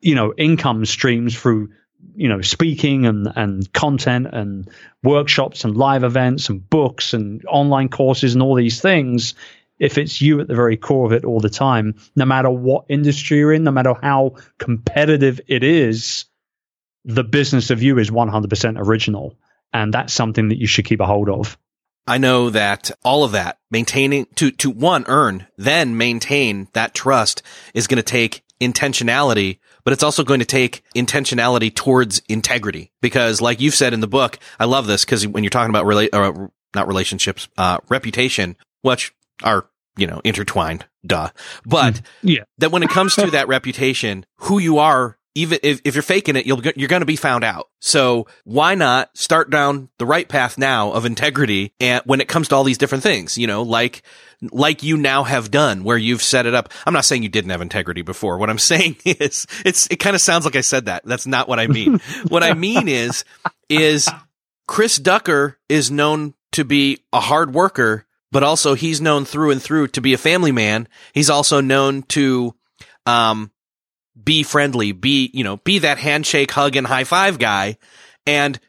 you 0.00 0.14
know, 0.14 0.32
income 0.36 0.84
streams 0.84 1.36
through 1.36 1.70
you 2.14 2.28
know 2.28 2.40
speaking 2.40 3.06
and 3.06 3.28
and 3.34 3.72
content 3.72 4.28
and 4.32 4.70
workshops 5.02 5.64
and 5.64 5.76
live 5.76 6.04
events 6.04 6.48
and 6.48 6.68
books 6.68 7.14
and 7.14 7.44
online 7.46 7.88
courses 7.88 8.34
and 8.34 8.42
all 8.42 8.54
these 8.54 8.80
things 8.80 9.34
if 9.78 9.98
it's 9.98 10.20
you 10.20 10.40
at 10.40 10.46
the 10.46 10.54
very 10.54 10.76
core 10.76 11.06
of 11.06 11.12
it 11.12 11.24
all 11.24 11.40
the 11.40 11.50
time 11.50 11.94
no 12.14 12.24
matter 12.24 12.50
what 12.50 12.84
industry 12.88 13.38
you're 13.38 13.52
in 13.52 13.64
no 13.64 13.70
matter 13.70 13.94
how 14.00 14.34
competitive 14.58 15.40
it 15.48 15.62
is 15.62 16.26
the 17.04 17.24
business 17.24 17.70
of 17.70 17.82
you 17.82 17.98
is 17.98 18.10
100% 18.10 18.78
original. 18.78 19.36
And 19.72 19.92
that's 19.92 20.12
something 20.12 20.48
that 20.48 20.58
you 20.58 20.66
should 20.66 20.84
keep 20.84 21.00
a 21.00 21.06
hold 21.06 21.28
of. 21.28 21.58
I 22.06 22.18
know 22.18 22.50
that 22.50 22.90
all 23.04 23.24
of 23.24 23.32
that 23.32 23.58
maintaining 23.70 24.26
to, 24.36 24.50
to 24.50 24.70
one 24.70 25.04
earn, 25.06 25.46
then 25.56 25.96
maintain 25.96 26.68
that 26.72 26.94
trust 26.94 27.42
is 27.74 27.86
going 27.86 27.96
to 27.98 28.02
take 28.02 28.42
intentionality, 28.60 29.58
but 29.84 29.92
it's 29.92 30.02
also 30.02 30.24
going 30.24 30.40
to 30.40 30.46
take 30.46 30.82
intentionality 30.94 31.74
towards 31.74 32.22
integrity. 32.28 32.92
Because 33.00 33.40
like 33.40 33.60
you've 33.60 33.74
said 33.74 33.94
in 33.94 34.00
the 34.00 34.06
book, 34.06 34.38
I 34.58 34.64
love 34.64 34.86
this 34.86 35.04
because 35.04 35.26
when 35.26 35.44
you're 35.44 35.50
talking 35.50 35.70
about 35.70 35.86
rela- 35.86 36.08
uh, 36.12 36.48
not 36.74 36.88
relationships, 36.88 37.48
uh, 37.58 37.78
reputation, 37.88 38.56
which 38.82 39.14
are, 39.42 39.66
you 39.96 40.06
know, 40.06 40.20
intertwined, 40.24 40.86
duh. 41.06 41.30
But 41.66 42.00
yeah. 42.22 42.44
that 42.58 42.72
when 42.72 42.82
it 42.82 42.90
comes 42.90 43.14
to 43.16 43.26
that 43.32 43.48
reputation, 43.48 44.26
who 44.36 44.58
you 44.58 44.78
are 44.78 45.18
even 45.34 45.58
if, 45.62 45.80
if 45.84 45.94
you're 45.94 46.02
faking 46.02 46.36
it, 46.36 46.46
you'll, 46.46 46.60
you're 46.76 46.88
going 46.88 47.00
to 47.00 47.06
be 47.06 47.16
found 47.16 47.44
out. 47.44 47.68
So 47.80 48.26
why 48.44 48.74
not 48.74 49.16
start 49.16 49.50
down 49.50 49.88
the 49.98 50.06
right 50.06 50.28
path 50.28 50.58
now 50.58 50.92
of 50.92 51.06
integrity 51.06 51.72
and 51.80 52.02
when 52.04 52.20
it 52.20 52.28
comes 52.28 52.48
to 52.48 52.56
all 52.56 52.64
these 52.64 52.78
different 52.78 53.02
things, 53.02 53.38
you 53.38 53.46
know, 53.46 53.62
like, 53.62 54.02
like 54.50 54.82
you 54.82 54.96
now 54.96 55.22
have 55.22 55.50
done 55.50 55.84
where 55.84 55.96
you've 55.96 56.22
set 56.22 56.46
it 56.46 56.54
up. 56.54 56.70
I'm 56.86 56.92
not 56.92 57.04
saying 57.04 57.22
you 57.22 57.28
didn't 57.28 57.50
have 57.50 57.60
integrity 57.60 58.02
before. 58.02 58.38
What 58.38 58.50
I'm 58.50 58.58
saying 58.58 58.96
is 59.04 59.46
it's, 59.64 59.86
it 59.88 59.96
kind 59.96 60.16
of 60.16 60.22
sounds 60.22 60.44
like 60.44 60.56
I 60.56 60.62
said 60.62 60.86
that. 60.86 61.04
That's 61.04 61.26
not 61.26 61.48
what 61.48 61.60
I 61.60 61.66
mean. 61.68 62.00
what 62.28 62.42
I 62.42 62.54
mean 62.54 62.88
is, 62.88 63.24
is 63.68 64.08
Chris 64.66 64.96
Ducker 64.96 65.58
is 65.68 65.90
known 65.90 66.34
to 66.52 66.64
be 66.64 67.04
a 67.12 67.20
hard 67.20 67.54
worker, 67.54 68.06
but 68.30 68.42
also 68.42 68.74
he's 68.74 69.00
known 69.00 69.24
through 69.24 69.52
and 69.52 69.62
through 69.62 69.88
to 69.88 70.00
be 70.00 70.12
a 70.12 70.18
family 70.18 70.52
man. 70.52 70.88
He's 71.12 71.30
also 71.30 71.60
known 71.60 72.02
to, 72.04 72.54
um, 73.06 73.50
be 74.22 74.42
friendly, 74.42 74.92
be, 74.92 75.30
you 75.32 75.42
know, 75.42 75.56
be 75.58 75.78
that 75.80 75.98
handshake, 75.98 76.50
hug, 76.50 76.76
and 76.76 76.86
high 76.86 77.04
five 77.04 77.38
guy. 77.38 77.78
And 78.26 78.60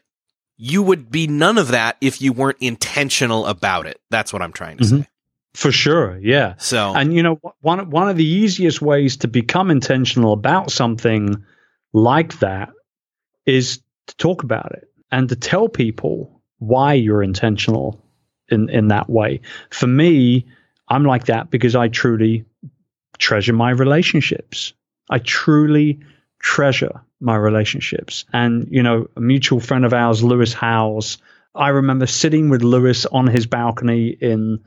you 0.56 0.82
would 0.82 1.10
be 1.10 1.26
none 1.26 1.58
of 1.58 1.68
that 1.68 1.96
if 2.00 2.22
you 2.22 2.32
weren't 2.32 2.58
intentional 2.60 3.46
about 3.46 3.86
it. 3.86 4.00
That's 4.10 4.32
what 4.32 4.42
I'm 4.42 4.52
trying 4.52 4.78
to 4.78 4.84
mm-hmm. 4.84 5.00
say. 5.02 5.08
For 5.54 5.70
sure, 5.70 6.18
yeah. 6.20 6.54
So, 6.58 6.94
and 6.94 7.14
you 7.14 7.22
know, 7.22 7.40
one 7.60 7.90
one 7.90 8.08
of 8.08 8.16
the 8.16 8.26
easiest 8.26 8.82
ways 8.82 9.16
to 9.18 9.28
become 9.28 9.70
intentional 9.70 10.32
about 10.32 10.70
something 10.70 11.44
like 11.92 12.38
that 12.40 12.70
is 13.46 13.80
to 14.08 14.16
talk 14.16 14.42
about 14.42 14.72
it 14.72 14.90
and 15.12 15.28
to 15.28 15.36
tell 15.36 15.68
people 15.68 16.42
why 16.58 16.94
you're 16.94 17.22
intentional 17.22 18.04
in 18.48 18.68
in 18.68 18.88
that 18.88 19.08
way. 19.08 19.40
For 19.70 19.86
me, 19.86 20.46
I'm 20.88 21.04
like 21.04 21.26
that 21.26 21.50
because 21.50 21.76
I 21.76 21.88
truly 21.88 22.44
treasure 23.18 23.52
my 23.52 23.70
relationships. 23.70 24.72
I 25.10 25.18
truly 25.18 26.00
treasure 26.40 27.00
my 27.20 27.36
relationships. 27.36 28.24
And, 28.32 28.68
you 28.70 28.82
know, 28.82 29.08
a 29.16 29.20
mutual 29.20 29.60
friend 29.60 29.84
of 29.84 29.92
ours, 29.92 30.22
Lewis 30.22 30.52
Howes, 30.52 31.18
I 31.54 31.68
remember 31.68 32.06
sitting 32.06 32.50
with 32.50 32.62
Lewis 32.62 33.06
on 33.06 33.26
his 33.26 33.46
balcony 33.46 34.08
in 34.08 34.60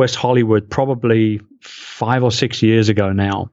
West 0.00 0.16
Hollywood 0.16 0.70
probably 0.70 1.42
five 1.60 2.24
or 2.24 2.32
six 2.32 2.62
years 2.62 2.88
ago 2.88 3.12
now. 3.12 3.50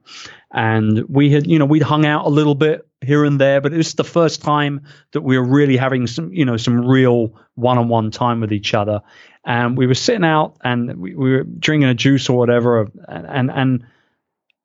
And 0.50 1.04
we 1.06 1.30
had, 1.30 1.46
you 1.46 1.58
know, 1.58 1.66
we'd 1.66 1.82
hung 1.82 2.06
out 2.06 2.24
a 2.24 2.30
little 2.30 2.54
bit 2.54 2.88
here 3.02 3.26
and 3.26 3.38
there, 3.38 3.60
but 3.60 3.74
it 3.74 3.76
was 3.76 3.92
the 3.92 4.02
first 4.02 4.40
time 4.40 4.80
that 5.12 5.20
we 5.20 5.36
were 5.36 5.44
really 5.44 5.76
having 5.76 6.06
some, 6.06 6.32
you 6.32 6.46
know, 6.46 6.56
some 6.56 6.86
real 6.86 7.34
one 7.54 7.76
on 7.76 7.88
one 7.88 8.10
time 8.10 8.40
with 8.40 8.50
each 8.50 8.72
other. 8.72 9.02
And 9.44 9.76
we 9.76 9.86
were 9.86 9.94
sitting 9.94 10.24
out 10.24 10.56
and 10.64 10.96
we, 10.96 11.14
we 11.14 11.32
were 11.32 11.44
drinking 11.44 11.90
a 11.90 11.94
juice 11.94 12.30
or 12.30 12.38
whatever. 12.38 12.88
And, 13.06 13.26
and, 13.26 13.50
and 13.50 13.86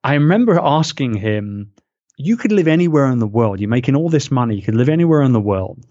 I 0.06 0.14
remember 0.14 0.58
asking 0.58 1.16
him, 1.16 1.74
You 2.16 2.38
could 2.38 2.54
live 2.54 2.70
anywhere 2.70 3.08
in 3.08 3.20
the 3.20 3.28
world. 3.28 3.60
You're 3.60 3.70
making 3.70 3.98
all 3.98 4.08
this 4.08 4.32
money. 4.32 4.56
You 4.56 4.62
could 4.62 4.76
live 4.76 4.88
anywhere 4.88 5.22
in 5.22 5.34
the 5.34 5.42
world. 5.42 5.86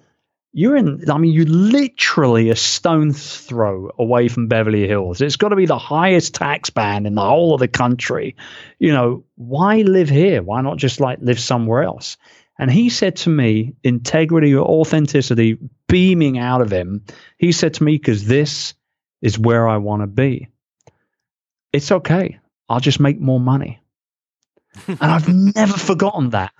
You're 0.54 0.76
in, 0.76 1.10
I 1.10 1.16
mean, 1.16 1.32
you're 1.32 1.46
literally 1.46 2.50
a 2.50 2.56
stone's 2.56 3.40
throw 3.40 3.90
away 3.98 4.28
from 4.28 4.48
Beverly 4.48 4.86
Hills. 4.86 5.22
It's 5.22 5.36
got 5.36 5.48
to 5.48 5.56
be 5.56 5.64
the 5.64 5.78
highest 5.78 6.34
tax 6.34 6.68
band 6.68 7.06
in 7.06 7.14
the 7.14 7.22
whole 7.22 7.54
of 7.54 7.60
the 7.60 7.68
country. 7.68 8.36
You 8.78 8.92
know, 8.92 9.24
why 9.36 9.78
live 9.78 10.10
here? 10.10 10.42
Why 10.42 10.60
not 10.60 10.76
just 10.76 11.00
like 11.00 11.20
live 11.22 11.40
somewhere 11.40 11.82
else? 11.82 12.18
And 12.58 12.70
he 12.70 12.90
said 12.90 13.16
to 13.16 13.30
me, 13.30 13.76
integrity 13.82 14.54
or 14.54 14.66
authenticity 14.66 15.58
beaming 15.88 16.38
out 16.38 16.60
of 16.60 16.70
him, 16.70 17.04
he 17.38 17.52
said 17.52 17.74
to 17.74 17.84
me, 17.84 17.96
because 17.96 18.26
this 18.26 18.74
is 19.22 19.38
where 19.38 19.66
I 19.66 19.78
want 19.78 20.02
to 20.02 20.06
be. 20.06 20.48
It's 21.72 21.90
okay. 21.90 22.40
I'll 22.68 22.80
just 22.80 23.00
make 23.00 23.18
more 23.18 23.40
money. 23.40 23.80
and 24.86 24.98
I've 25.00 25.28
never 25.28 25.72
forgotten 25.72 26.30
that. 26.30 26.52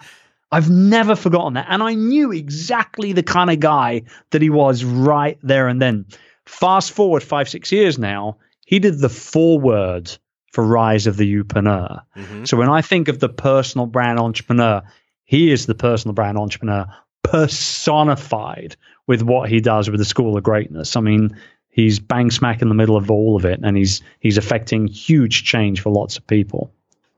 I've 0.53 0.71
never 0.71 1.17
forgotten 1.17 1.55
that. 1.55 1.67
And 1.71 1.83
I 1.83 1.95
knew 1.95 2.31
exactly 2.31 3.13
the 3.13 3.23
kind 3.23 3.51
of 3.51 3.59
guy 3.59 4.03
that 4.31 4.43
he 4.43 4.51
was 4.51 4.85
right 4.85 5.39
there 5.43 5.67
and 5.67 5.81
then. 5.81 6.07
Fast 6.45 6.93
forward 6.93 7.23
five, 7.23 7.49
six 7.49 7.73
years 7.73 7.99
now, 7.99 8.37
he 8.67 8.79
did 8.79 8.99
the 8.99 9.09
foreword 9.09 10.11
for 10.53 10.65
Rise 10.65 11.07
of 11.07 11.17
the 11.17 11.35
Youpreneur. 11.35 12.03
Mm-hmm. 12.17 12.45
So 12.45 12.57
when 12.59 12.69
I 12.69 12.83
think 12.83 13.09
of 13.09 13.21
the 13.21 13.29
personal 13.29 13.87
brand 13.87 14.19
entrepreneur, 14.19 14.83
he 15.25 15.51
is 15.51 15.65
the 15.67 15.75
personal 15.75 16.15
brand 16.15 16.37
entrepreneur 16.37 16.87
personified 17.23 18.77
with 19.07 19.23
what 19.23 19.49
he 19.49 19.61
does 19.61 19.89
with 19.89 19.99
the 19.99 20.05
School 20.05 20.37
of 20.37 20.43
Greatness. 20.43 20.97
I 20.97 21.01
mean, 21.01 21.37
he's 21.71 21.99
bang 21.99 22.31
smack 22.31 22.61
in 22.61 22.69
the 22.69 22.75
middle 22.75 22.97
of 22.97 23.11
all 23.11 23.37
of 23.37 23.47
it, 23.47 23.61
and 23.63 23.77
he's 23.77 24.03
he's 24.21 24.37
affecting 24.37 24.87
huge 24.87 25.45
change 25.45 25.81
for 25.81 25.91
lots 25.91 26.19
of 26.19 26.27
people 26.27 26.75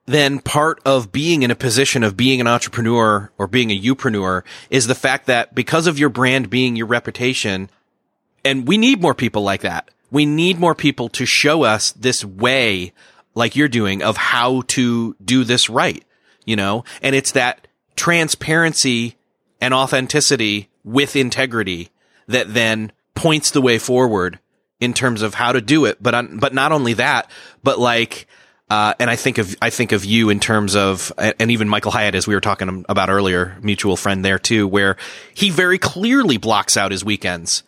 then 0.07 0.39
part 0.39 0.81
of 0.85 1.13
being 1.13 1.43
in 1.43 1.51
a 1.51 1.57
position 1.57 2.03
of 2.03 2.17
being 2.17 2.41
an 2.41 2.47
entrepreneur 2.47 3.31
or 3.39 3.47
being 3.47 3.71
a 3.71 3.81
youpreneur 3.81 4.43
is 4.69 4.87
the 4.87 4.95
fact 4.95 5.27
that 5.27 5.55
because 5.55 5.87
of 5.87 5.99
your 5.99 6.11
brand 6.11 6.51
being 6.51 6.77
your 6.77 6.87
reputation, 6.87 7.71
and 8.45 8.69
we 8.69 8.77
need 8.77 9.01
more 9.01 9.15
people 9.15 9.43
like 9.43 9.63
that. 9.63 9.91
We 10.11 10.27
need 10.27 10.59
more 10.59 10.75
people 10.75 11.09
to 11.11 11.25
show 11.25 11.65
us 11.65 11.93
this 11.93 12.25
way, 12.25 12.93
like 13.35 13.57
you're 13.57 13.69
doing, 13.69 14.03
of 14.03 14.17
how 14.17 14.63
to 14.69 15.17
do 15.25 15.43
this 15.43 15.71
right, 15.71 16.05
you 16.45 16.55
know? 16.55 16.85
And 17.03 17.17
it's 17.17 17.33
that 17.33 17.67
transparency 17.97 19.17
and 19.61 19.73
authenticity 19.73 20.69
with 20.85 21.17
integrity 21.17 21.89
that 22.27 22.53
then 22.53 22.93
points 23.15 23.51
the 23.51 23.63
way 23.63 23.79
forward 23.79 24.39
in 24.81 24.93
terms 24.93 25.23
of 25.23 25.35
how 25.35 25.53
to 25.53 25.63
do 25.63 25.87
it. 25.87 26.03
But, 26.03 26.39
but 26.39 26.53
not 26.53 26.73
only 26.73 26.93
that, 26.95 27.31
but 27.63 27.79
like, 27.79 28.29
uh, 28.75 28.93
and 28.99 29.09
I 29.09 29.15
think 29.15 29.39
of 29.39 29.55
I 29.63 29.71
think 29.71 29.93
of 29.93 30.05
you 30.05 30.31
in 30.31 30.41
terms 30.41 30.75
of, 30.75 31.13
and 31.17 31.49
even 31.53 31.69
Michael 31.69 31.93
Hyatt, 31.93 32.17
as 32.17 32.27
we 32.27 32.35
were 32.35 32.41
talking 32.41 32.85
about 32.89 33.09
earlier, 33.09 33.57
mutual 33.63 33.97
friend 33.97 34.25
there 34.25 34.41
too, 34.41 34.67
where 34.67 34.97
he 35.33 35.51
very 35.51 35.79
clearly 35.79 36.39
blocks 36.39 36.77
out 36.77 36.91
his 36.91 37.05
weekends, 37.05 37.63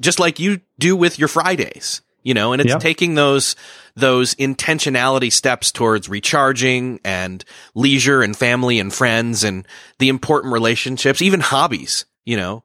just 0.00 0.18
like 0.18 0.38
you 0.38 0.62
do 0.78 0.96
with 0.96 1.18
your 1.18 1.28
Fridays, 1.28 2.00
you 2.22 2.32
know. 2.32 2.54
And 2.54 2.62
it's 2.62 2.70
yep. 2.70 2.80
taking 2.80 3.14
those 3.14 3.56
those 3.94 4.34
intentionality 4.36 5.30
steps 5.30 5.70
towards 5.70 6.08
recharging 6.08 6.98
and 7.04 7.44
leisure 7.74 8.22
and 8.22 8.34
family 8.34 8.80
and 8.80 8.90
friends 8.90 9.44
and 9.44 9.68
the 9.98 10.08
important 10.08 10.54
relationships, 10.54 11.20
even 11.20 11.40
hobbies, 11.40 12.06
you 12.24 12.38
know. 12.38 12.64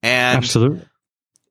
And 0.00 0.36
absolutely, 0.36 0.82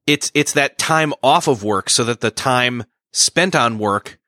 it's 0.08 0.32
it's 0.34 0.54
that 0.54 0.78
time 0.78 1.14
off 1.22 1.50
of 1.50 1.66
work 1.66 1.90
so 1.90 2.06
that 2.06 2.22
the 2.22 2.32
time 2.32 2.86
spent 3.12 3.56
on 3.56 3.78
work 3.78 4.20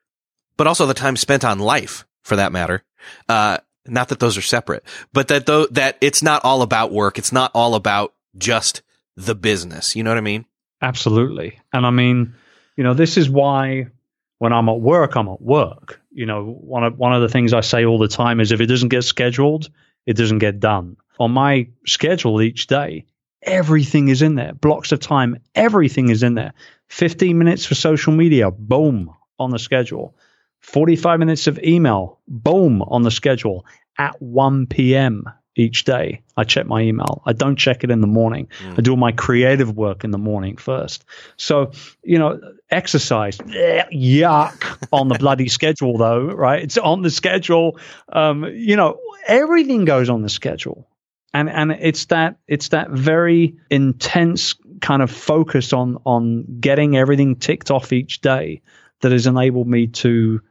but 0.58 0.68
also 0.68 0.86
the 0.86 0.94
time 0.94 1.16
spent 1.16 1.46
on 1.46 1.60
life 1.60 2.06
for 2.24 2.36
that 2.36 2.52
matter. 2.52 2.84
Uh, 3.30 3.60
not 3.86 4.10
that 4.10 4.20
those 4.20 4.38
are 4.38 4.42
separate, 4.42 4.84
but 5.14 5.30
that 5.30 5.46
though, 5.46 5.66
that 5.68 5.98
it's 6.02 6.22
not 6.22 6.44
all 6.44 6.62
about 6.62 6.92
work. 6.92 7.18
It's 7.18 7.32
not 7.32 7.52
all 7.54 7.76
about 7.76 8.14
just 8.38 8.82
the 9.16 9.36
business. 9.36 9.96
You 9.96 10.04
know 10.04 10.12
what 10.12 10.18
I 10.18 10.22
mean? 10.22 10.46
Absolutely. 10.82 11.60
And 11.74 11.86
I 11.86 11.90
mean, 11.90 12.36
you 12.76 12.84
know, 12.84 12.94
this 12.94 13.18
is 13.18 13.30
why 13.30 13.88
when 14.40 14.54
I'm 14.54 14.70
at 14.70 14.80
work, 14.80 15.16
I'm 15.16 15.30
at 15.30 15.42
work. 15.42 16.02
You 16.12 16.26
know, 16.26 16.46
one 16.46 16.84
of, 16.84 16.98
one 16.98 17.14
of 17.14 17.22
the 17.22 17.30
things 17.30 17.54
I 17.54 17.62
say 17.62 17.86
all 17.86 17.98
the 17.98 18.08
time 18.08 18.40
is 18.40 18.52
if 18.52 18.62
it 18.62 18.68
doesn't 18.68 18.90
get 18.90 19.04
scheduled, 19.04 19.70
it 20.06 20.18
doesn't 20.18 20.40
get 20.40 20.60
done. 20.60 20.98
On 21.20 21.32
my 21.32 21.68
schedule 21.86 22.42
each 22.42 22.68
day, 22.68 23.06
everything 23.42 24.10
is 24.10 24.22
in 24.22 24.36
there. 24.36 24.54
Blocks 24.54 24.92
of 24.92 25.00
time, 25.00 25.38
everything 25.56 26.10
is 26.10 26.24
in 26.24 26.36
there. 26.36 26.54
15 26.90 27.38
minutes 27.38 27.66
for 27.66 27.76
social 27.76 28.14
media, 28.14 28.52
boom, 28.52 29.14
on 29.40 29.50
the 29.50 29.60
schedule. 29.60 30.16
45 30.68 31.20
minutes 31.20 31.48
of 31.48 31.58
email, 31.64 32.20
boom, 32.28 32.82
on 32.82 33.02
the 33.02 33.10
schedule 33.10 33.66
at 33.98 34.22
1 34.22 34.68
p.m. 34.68 35.24
each 35.56 35.86
day. 35.86 36.24
I 36.36 36.44
check 36.44 36.66
my 36.66 36.82
email. 36.82 37.24
I 37.26 37.32
don't 37.32 37.56
check 37.56 37.86
it 37.86 37.90
in 37.90 38.02
the 38.02 38.08
morning. 38.08 38.50
Mm. 38.62 38.78
I 38.78 38.82
do 38.82 38.92
all 38.92 38.98
my 38.98 39.14
creative 39.14 39.78
work 39.78 40.04
in 40.04 40.12
the 40.12 40.18
morning 40.18 40.58
first. 40.58 41.06
So, 41.38 41.72
you 42.04 42.20
know, 42.20 42.42
exercise, 42.70 43.38
yuck, 43.38 44.88
on 44.92 45.08
the 45.08 45.18
bloody 45.18 45.48
schedule, 45.58 45.98
though, 45.98 46.26
right? 46.26 46.62
It's 46.62 46.78
on 46.78 47.02
the 47.02 47.12
schedule. 47.12 47.80
Um, 48.12 48.44
you 48.44 48.76
know, 48.76 49.00
everything 49.26 49.86
goes 49.86 50.10
on 50.10 50.22
the 50.22 50.30
schedule. 50.30 50.90
And, 51.34 51.50
and 51.50 51.72
it's 51.72 52.06
that 52.06 52.40
it's 52.46 52.70
that 52.70 52.90
very 52.90 53.56
intense 53.70 54.56
kind 54.82 55.02
of 55.02 55.12
focus 55.12 55.72
on 55.72 55.98
on 56.06 56.60
getting 56.60 56.98
everything 56.98 57.38
ticked 57.38 57.72
off 57.72 57.94
each 57.94 58.20
day 58.20 58.62
that 59.02 59.12
has 59.12 59.28
enabled 59.28 59.68
me 59.68 59.88
to 59.88 60.42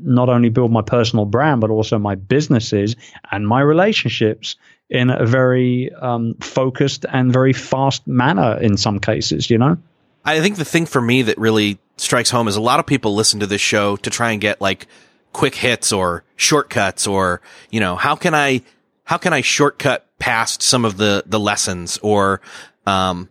not 0.00 0.28
only 0.28 0.48
build 0.48 0.70
my 0.70 0.82
personal 0.82 1.24
brand, 1.24 1.60
but 1.60 1.70
also 1.70 1.98
my 1.98 2.14
businesses 2.14 2.96
and 3.30 3.46
my 3.46 3.60
relationships 3.60 4.56
in 4.88 5.10
a 5.10 5.24
very 5.24 5.92
um, 5.94 6.34
focused 6.40 7.06
and 7.08 7.32
very 7.32 7.52
fast 7.52 8.06
manner 8.06 8.58
in 8.60 8.76
some 8.76 8.98
cases, 8.98 9.48
you 9.48 9.58
know? 9.58 9.78
I 10.24 10.40
think 10.40 10.56
the 10.56 10.64
thing 10.64 10.86
for 10.86 11.00
me 11.00 11.22
that 11.22 11.38
really 11.38 11.78
strikes 11.96 12.30
home 12.30 12.48
is 12.48 12.56
a 12.56 12.60
lot 12.60 12.80
of 12.80 12.86
people 12.86 13.14
listen 13.14 13.40
to 13.40 13.46
this 13.46 13.60
show 13.60 13.96
to 13.96 14.10
try 14.10 14.32
and 14.32 14.40
get 14.40 14.60
like 14.60 14.86
quick 15.32 15.54
hits 15.54 15.92
or 15.92 16.24
shortcuts 16.36 17.06
or, 17.06 17.40
you 17.70 17.80
know, 17.80 17.96
how 17.96 18.16
can 18.16 18.34
I, 18.34 18.62
how 19.04 19.16
can 19.16 19.32
I 19.32 19.40
shortcut 19.40 20.06
past 20.18 20.62
some 20.62 20.84
of 20.84 20.96
the, 20.96 21.22
the 21.26 21.40
lessons 21.40 21.98
or, 22.02 22.40
um, 22.86 23.28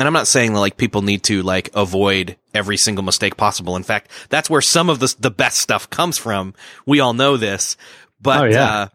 and 0.00 0.06
I'm 0.06 0.14
not 0.14 0.26
saying 0.26 0.54
that 0.54 0.60
like 0.60 0.78
people 0.78 1.02
need 1.02 1.22
to 1.24 1.42
like 1.42 1.68
avoid 1.74 2.36
every 2.54 2.78
single 2.78 3.04
mistake 3.04 3.36
possible. 3.36 3.76
In 3.76 3.82
fact, 3.82 4.10
that's 4.30 4.48
where 4.48 4.62
some 4.62 4.88
of 4.88 4.98
the 4.98 5.14
the 5.18 5.30
best 5.30 5.58
stuff 5.58 5.90
comes 5.90 6.16
from. 6.16 6.54
We 6.86 7.00
all 7.00 7.12
know 7.12 7.36
this, 7.36 7.76
but 8.18 8.40
oh, 8.40 8.44
yeah. 8.46 8.64
uh, 8.64 8.88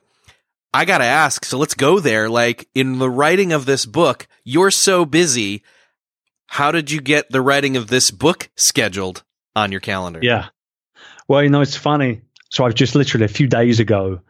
I 0.73 0.85
gotta 0.85 1.05
ask. 1.05 1.45
So 1.45 1.59
let's 1.59 1.75
go 1.75 1.99
there. 1.99 2.27
Like 2.27 2.67
in 2.73 2.97
the 2.97 3.09
writing 3.09 3.53
of 3.53 3.67
this 3.67 3.85
book, 3.85 4.27
you're 4.43 4.71
so 4.71 5.05
busy. 5.05 5.61
How 6.47 6.71
did 6.71 6.89
you 6.89 7.01
get 7.01 7.29
the 7.29 7.41
writing 7.41 7.77
of 7.77 7.87
this 7.87 8.09
book 8.09 8.49
scheduled 8.55 9.23
on 9.55 9.71
your 9.71 9.81
calendar? 9.81 10.21
Yeah. 10.23 10.47
Well, 11.27 11.43
you 11.43 11.49
know, 11.49 11.61
it's 11.61 11.75
funny. 11.75 12.21
So 12.49 12.65
I've 12.65 12.73
just 12.73 12.95
literally 12.95 13.25
a 13.25 13.29
few 13.29 13.47
days 13.47 13.79
ago, 13.79 14.21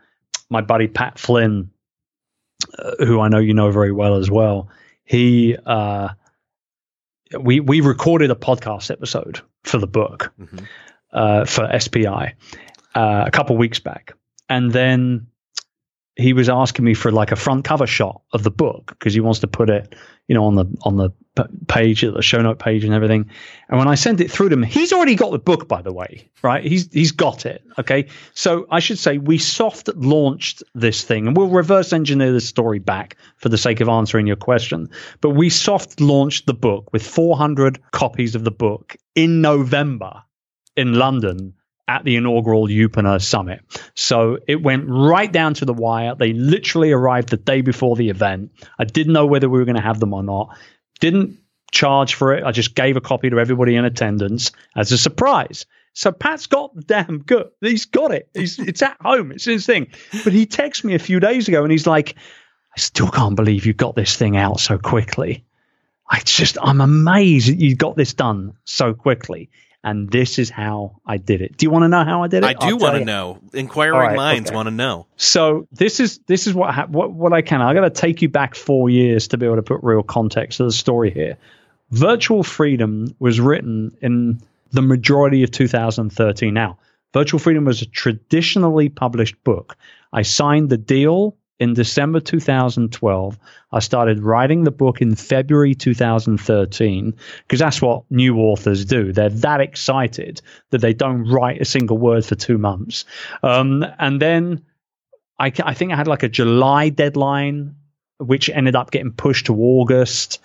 my 0.49 0.59
buddy 0.59 0.87
Pat 0.87 1.19
Flynn, 1.19 1.71
uh, 2.77 3.05
who 3.05 3.21
I 3.21 3.29
know 3.29 3.39
you 3.39 3.53
know 3.53 3.71
very 3.71 3.93
well 3.93 4.15
as 4.15 4.29
well, 4.29 4.69
he 5.05 5.55
uh, 5.65 6.09
we 7.39 7.59
we 7.59 7.81
recorded 7.81 8.31
a 8.31 8.35
podcast 8.35 8.91
episode 8.91 9.41
for 9.63 9.77
the 9.77 9.87
book 9.87 10.31
mm-hmm. 10.39 10.65
uh, 11.11 11.45
for 11.45 11.67
SPI 11.79 12.35
uh, 12.95 13.23
a 13.25 13.31
couple 13.31 13.57
weeks 13.57 13.79
back, 13.79 14.13
and 14.49 14.71
then 14.71 15.27
he 16.15 16.33
was 16.33 16.49
asking 16.49 16.85
me 16.85 16.93
for 16.93 17.11
like 17.11 17.31
a 17.31 17.35
front 17.35 17.65
cover 17.65 17.87
shot 17.87 18.21
of 18.31 18.43
the 18.43 18.51
book 18.51 18.87
because 18.87 19.13
he 19.13 19.19
wants 19.19 19.39
to 19.39 19.47
put 19.47 19.69
it, 19.69 19.95
you 20.27 20.35
know, 20.35 20.45
on 20.45 20.55
the 20.55 20.65
on 20.83 20.97
the 20.97 21.11
page, 21.67 22.01
the 22.01 22.21
show 22.21 22.41
note 22.41 22.59
page, 22.59 22.83
and 22.83 22.93
everything. 22.93 23.29
And 23.69 23.77
when 23.77 23.87
I 23.87 23.95
sent 23.95 24.21
it 24.21 24.31
through 24.31 24.49
to 24.49 24.53
him, 24.53 24.63
he's 24.63 24.93
already 24.93 25.15
got 25.15 25.31
the 25.31 25.39
book, 25.39 25.67
by 25.67 25.81
the 25.81 25.93
way, 25.93 26.29
right? 26.41 26.63
He's 26.63 26.91
he's 26.91 27.11
got 27.11 27.45
it. 27.45 27.63
Okay, 27.77 28.07
so 28.33 28.67
I 28.69 28.79
should 28.79 28.99
say 28.99 29.17
we 29.17 29.37
soft 29.37 29.89
launched 29.95 30.63
this 30.73 31.03
thing, 31.03 31.27
and 31.27 31.35
we'll 31.35 31.47
reverse 31.47 31.93
engineer 31.93 32.31
this 32.31 32.47
story 32.47 32.79
back 32.79 33.17
for 33.37 33.49
the 33.49 33.57
sake 33.57 33.81
of 33.81 33.89
answering 33.89 34.27
your 34.27 34.35
question. 34.35 34.89
But 35.21 35.31
we 35.31 35.49
soft 35.49 35.99
launched 35.99 36.45
the 36.45 36.53
book 36.53 36.91
with 36.93 37.05
400 37.05 37.79
copies 37.91 38.35
of 38.35 38.43
the 38.43 38.51
book 38.51 38.95
in 39.15 39.41
November 39.41 40.23
in 40.75 40.93
London 40.93 41.53
at 41.87 42.03
the 42.03 42.15
inaugural 42.15 42.67
Youpreneur 42.67 43.21
Summit. 43.21 43.61
So 43.93 44.39
it 44.47 44.61
went 44.61 44.85
right 44.87 45.31
down 45.31 45.53
to 45.55 45.65
the 45.65 45.73
wire. 45.73 46.15
They 46.15 46.33
literally 46.33 46.91
arrived 46.91 47.29
the 47.29 47.37
day 47.37 47.61
before 47.61 47.95
the 47.95 48.09
event. 48.09 48.51
I 48.79 48.85
didn't 48.85 49.13
know 49.13 49.27
whether 49.27 49.49
we 49.49 49.59
were 49.59 49.65
going 49.65 49.75
to 49.75 49.81
have 49.81 49.99
them 49.99 50.13
or 50.13 50.23
not. 50.23 50.57
Didn't 50.99 51.39
charge 51.71 52.15
for 52.15 52.33
it. 52.33 52.43
I 52.43 52.51
just 52.51 52.75
gave 52.75 52.97
a 52.97 53.01
copy 53.01 53.29
to 53.29 53.39
everybody 53.39 53.75
in 53.75 53.85
attendance 53.85 54.51
as 54.75 54.91
a 54.91 54.97
surprise. 54.97 55.65
So 55.93 56.11
Pat's 56.11 56.47
got 56.47 56.75
the 56.75 56.81
damn 56.81 57.19
good. 57.19 57.49
He's 57.61 57.85
got 57.85 58.11
it. 58.11 58.29
He's, 58.33 58.59
it's 58.59 58.81
at 58.81 58.97
home. 59.01 59.31
It's 59.31 59.45
his 59.45 59.65
thing. 59.65 59.87
But 60.23 60.33
he 60.33 60.45
texted 60.45 60.83
me 60.83 60.95
a 60.95 60.99
few 60.99 61.19
days 61.19 61.47
ago 61.47 61.63
and 61.63 61.71
he's 61.71 61.87
like, 61.87 62.15
I 62.75 62.79
still 62.79 63.09
can't 63.09 63.35
believe 63.35 63.65
you 63.65 63.73
got 63.73 63.95
this 63.95 64.17
thing 64.17 64.35
out 64.35 64.59
so 64.59 64.77
quickly. 64.77 65.45
I 66.09 66.19
just, 66.19 66.57
I'm 66.61 66.81
amazed 66.81 67.49
that 67.49 67.59
you 67.59 67.75
got 67.75 67.95
this 67.95 68.13
done 68.13 68.53
so 68.65 68.93
quickly 68.93 69.49
and 69.85 70.09
this 70.09 70.39
is 70.39 70.49
how 70.49 70.99
I 71.05 71.17
did 71.17 71.43
it. 71.43 71.57
Do 71.57 71.67
you 71.67 71.69
want 71.69 71.83
to 71.83 71.89
know 71.89 72.03
how 72.03 72.23
I 72.23 72.27
did 72.27 72.43
it? 72.43 72.47
I 72.47 72.53
do 72.53 72.75
want 72.75 72.97
to 72.97 73.05
know. 73.05 73.39
Inquiring 73.53 73.99
right, 73.99 74.15
minds 74.15 74.49
okay. 74.49 74.55
want 74.55 74.65
to 74.65 74.71
know. 74.71 75.05
So 75.15 75.67
this 75.71 75.99
is 75.99 76.17
this 76.25 76.47
is 76.47 76.55
what 76.55 76.73
ha- 76.73 76.87
what 76.87 77.11
what 77.11 77.33
I 77.33 77.43
can. 77.43 77.61
I 77.61 77.75
got 77.75 77.81
to 77.81 77.91
take 77.91 78.23
you 78.23 78.27
back 78.27 78.55
four 78.55 78.89
years 78.89 79.27
to 79.29 79.37
be 79.37 79.45
able 79.45 79.57
to 79.57 79.61
put 79.61 79.81
real 79.83 80.01
context 80.01 80.57
to 80.57 80.63
the 80.63 80.71
story 80.71 81.11
here. 81.11 81.37
Virtual 81.91 82.41
Freedom 82.41 83.15
was 83.19 83.39
written 83.39 83.95
in 84.01 84.41
the 84.71 84.81
majority 84.81 85.43
of 85.43 85.51
2013. 85.51 86.51
Now, 86.51 86.79
Virtual 87.13 87.39
Freedom 87.39 87.65
was 87.65 87.83
a 87.83 87.85
traditionally 87.85 88.89
published 88.89 89.41
book. 89.43 89.77
I 90.11 90.23
signed 90.23 90.71
the 90.71 90.77
deal 90.77 91.37
in 91.59 91.73
December 91.73 92.19
2012. 92.19 93.39
I 93.71 93.79
started 93.79 94.23
writing 94.23 94.63
the 94.63 94.71
book 94.71 95.01
in 95.01 95.15
February 95.15 95.75
2013 95.75 97.13
because 97.43 97.59
that's 97.59 97.81
what 97.81 98.03
new 98.09 98.37
authors 98.37 98.85
do. 98.85 99.13
They're 99.13 99.29
that 99.29 99.61
excited 99.61 100.41
that 100.71 100.79
they 100.79 100.93
don't 100.93 101.29
write 101.29 101.61
a 101.61 101.65
single 101.65 101.97
word 101.97 102.25
for 102.25 102.35
two 102.35 102.57
months. 102.57 103.05
Um, 103.43 103.85
and 103.99 104.21
then 104.21 104.65
I, 105.39 105.51
I 105.63 105.73
think 105.73 105.91
I 105.91 105.95
had 105.95 106.07
like 106.07 106.23
a 106.23 106.29
July 106.29 106.89
deadline, 106.89 107.75
which 108.17 108.49
ended 108.49 108.75
up 108.75 108.91
getting 108.91 109.11
pushed 109.11 109.47
to 109.47 109.55
August, 109.55 110.41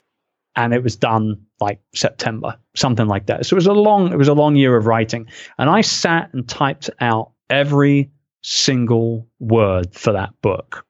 and 0.56 0.74
it 0.74 0.82
was 0.82 0.96
done 0.96 1.46
like 1.60 1.80
September, 1.94 2.56
something 2.74 3.06
like 3.06 3.26
that. 3.26 3.46
So 3.46 3.54
it 3.54 3.58
was 3.58 3.66
a 3.66 3.72
long, 3.72 4.12
it 4.12 4.16
was 4.16 4.28
a 4.28 4.34
long 4.34 4.56
year 4.56 4.76
of 4.76 4.86
writing, 4.86 5.28
and 5.58 5.70
I 5.70 5.82
sat 5.82 6.32
and 6.34 6.48
typed 6.48 6.90
out 7.00 7.32
every 7.48 8.10
single 8.42 9.28
word 9.38 9.94
for 9.94 10.12
that 10.12 10.40
book. 10.42 10.86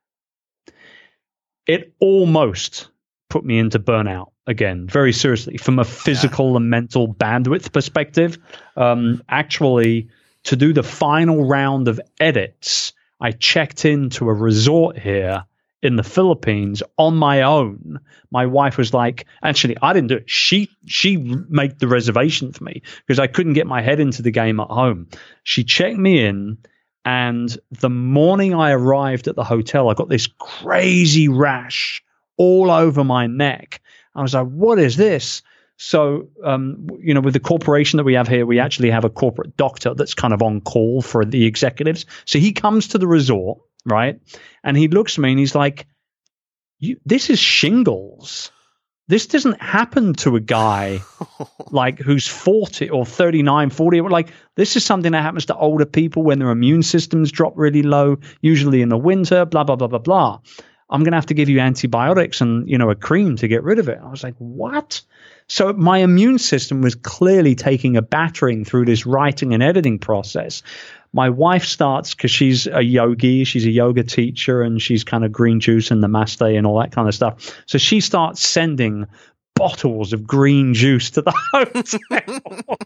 It 1.70 1.94
almost 2.00 2.88
put 3.28 3.44
me 3.44 3.56
into 3.60 3.78
burnout 3.78 4.32
again, 4.48 4.88
very 4.88 5.12
seriously, 5.12 5.56
from 5.56 5.78
a 5.78 5.84
physical 5.84 6.50
yeah. 6.50 6.56
and 6.56 6.68
mental 6.68 7.06
bandwidth 7.06 7.72
perspective. 7.72 8.38
Um, 8.76 9.22
actually, 9.28 10.08
to 10.44 10.56
do 10.56 10.72
the 10.72 10.82
final 10.82 11.46
round 11.46 11.86
of 11.86 12.00
edits, 12.18 12.92
I 13.20 13.30
checked 13.30 13.84
into 13.84 14.28
a 14.28 14.34
resort 14.34 14.98
here 14.98 15.44
in 15.80 15.94
the 15.94 16.02
Philippines 16.02 16.82
on 16.98 17.14
my 17.14 17.42
own. 17.42 18.00
My 18.32 18.46
wife 18.46 18.76
was 18.76 18.92
like, 18.92 19.26
actually, 19.40 19.76
I 19.80 19.92
didn't 19.92 20.08
do 20.08 20.16
it. 20.16 20.28
She 20.28 20.70
she 20.86 21.16
made 21.16 21.78
the 21.78 21.86
reservation 21.86 22.50
for 22.50 22.64
me 22.64 22.82
because 23.06 23.20
I 23.20 23.28
couldn't 23.28 23.52
get 23.52 23.68
my 23.68 23.80
head 23.80 24.00
into 24.00 24.22
the 24.22 24.32
game 24.32 24.58
at 24.58 24.66
home. 24.66 25.06
She 25.44 25.62
checked 25.62 25.98
me 25.98 26.24
in, 26.24 26.58
and 27.04 27.56
the 27.70 27.90
morning 27.90 28.54
I 28.54 28.72
arrived 28.72 29.28
at 29.28 29.36
the 29.36 29.44
hotel, 29.44 29.88
I 29.88 29.94
got 29.94 30.08
this 30.08 30.26
crazy 30.26 31.28
rash 31.28 32.02
all 32.36 32.70
over 32.70 33.04
my 33.04 33.26
neck. 33.26 33.80
I 34.14 34.22
was 34.22 34.34
like, 34.34 34.48
what 34.48 34.78
is 34.78 34.96
this? 34.96 35.42
So, 35.76 36.28
um, 36.44 36.88
you 37.00 37.14
know, 37.14 37.22
with 37.22 37.32
the 37.32 37.40
corporation 37.40 37.96
that 37.96 38.04
we 38.04 38.14
have 38.14 38.28
here, 38.28 38.44
we 38.44 38.58
actually 38.58 38.90
have 38.90 39.06
a 39.06 39.10
corporate 39.10 39.56
doctor 39.56 39.94
that's 39.94 40.12
kind 40.12 40.34
of 40.34 40.42
on 40.42 40.60
call 40.60 41.00
for 41.00 41.24
the 41.24 41.46
executives. 41.46 42.04
So 42.26 42.38
he 42.38 42.52
comes 42.52 42.88
to 42.88 42.98
the 42.98 43.06
resort, 43.06 43.60
right? 43.86 44.20
And 44.62 44.76
he 44.76 44.88
looks 44.88 45.14
at 45.14 45.22
me 45.22 45.30
and 45.30 45.38
he's 45.38 45.54
like, 45.54 45.86
this 47.06 47.30
is 47.30 47.38
shingles. 47.38 48.52
This 49.10 49.26
doesn't 49.26 49.60
happen 49.60 50.14
to 50.22 50.36
a 50.36 50.40
guy 50.40 51.00
like 51.72 51.98
who's 51.98 52.28
40 52.28 52.90
or 52.90 53.04
39, 53.04 53.70
40. 53.70 54.02
Like, 54.02 54.32
this 54.54 54.76
is 54.76 54.84
something 54.84 55.10
that 55.10 55.22
happens 55.22 55.46
to 55.46 55.56
older 55.56 55.84
people 55.84 56.22
when 56.22 56.38
their 56.38 56.50
immune 56.50 56.84
systems 56.84 57.32
drop 57.32 57.54
really 57.56 57.82
low, 57.82 58.18
usually 58.40 58.82
in 58.82 58.88
the 58.88 58.96
winter, 58.96 59.44
blah, 59.46 59.64
blah, 59.64 59.74
blah, 59.74 59.88
blah, 59.88 59.98
blah. 59.98 60.38
I'm 60.88 61.02
going 61.02 61.10
to 61.10 61.16
have 61.16 61.26
to 61.26 61.34
give 61.34 61.48
you 61.48 61.58
antibiotics 61.58 62.40
and, 62.40 62.70
you 62.70 62.78
know, 62.78 62.88
a 62.90 62.94
cream 62.94 63.34
to 63.38 63.48
get 63.48 63.64
rid 63.64 63.80
of 63.80 63.88
it. 63.88 63.98
I 64.00 64.08
was 64.08 64.22
like, 64.22 64.36
what? 64.38 65.02
So 65.48 65.72
my 65.72 65.98
immune 65.98 66.38
system 66.38 66.80
was 66.80 66.94
clearly 66.94 67.56
taking 67.56 67.96
a 67.96 68.02
battering 68.02 68.64
through 68.64 68.84
this 68.84 69.06
writing 69.06 69.54
and 69.54 69.62
editing 69.62 69.98
process. 69.98 70.62
My 71.12 71.30
wife 71.30 71.64
starts 71.64 72.14
because 72.14 72.30
she's 72.30 72.66
a 72.66 72.82
yogi, 72.82 73.44
she's 73.44 73.66
a 73.66 73.70
yoga 73.70 74.04
teacher, 74.04 74.62
and 74.62 74.80
she's 74.80 75.02
kind 75.02 75.24
of 75.24 75.32
green 75.32 75.60
juice 75.60 75.90
and 75.90 76.02
namaste 76.02 76.56
and 76.56 76.66
all 76.66 76.78
that 76.78 76.92
kind 76.92 77.08
of 77.08 77.14
stuff. 77.14 77.62
So 77.66 77.78
she 77.78 78.00
starts 78.00 78.46
sending 78.46 79.06
bottles 79.54 80.12
of 80.12 80.26
green 80.26 80.72
juice 80.74 81.10
to 81.10 81.22
the 81.22 81.32
hotel 81.52 82.76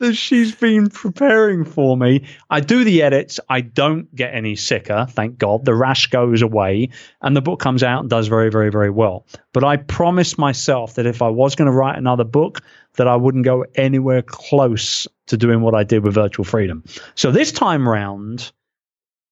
that 0.00 0.14
she's 0.14 0.54
been 0.54 0.90
preparing 0.90 1.64
for 1.64 1.96
me. 1.96 2.26
I 2.50 2.60
do 2.60 2.82
the 2.82 3.02
edits. 3.02 3.38
I 3.48 3.60
don't 3.60 4.12
get 4.14 4.34
any 4.34 4.56
sicker, 4.56 5.06
thank 5.08 5.38
God. 5.38 5.64
The 5.64 5.74
rash 5.74 6.08
goes 6.08 6.42
away 6.42 6.90
and 7.20 7.36
the 7.36 7.40
book 7.40 7.60
comes 7.60 7.82
out 7.82 8.00
and 8.00 8.10
does 8.10 8.26
very, 8.26 8.50
very, 8.50 8.70
very 8.70 8.90
well. 8.90 9.26
But 9.52 9.62
I 9.64 9.76
promised 9.76 10.38
myself 10.38 10.94
that 10.94 11.06
if 11.06 11.22
I 11.22 11.28
was 11.28 11.54
going 11.54 11.66
to 11.66 11.72
write 11.72 11.98
another 11.98 12.24
book, 12.24 12.62
that 12.96 13.06
I 13.06 13.16
wouldn't 13.16 13.44
go 13.44 13.64
anywhere 13.74 14.22
close 14.22 15.06
to 15.28 15.36
doing 15.36 15.60
what 15.60 15.74
I 15.74 15.84
did 15.84 16.02
with 16.02 16.14
Virtual 16.14 16.44
Freedom. 16.44 16.82
So 17.14 17.30
this 17.30 17.52
time 17.52 17.88
round, 17.88 18.50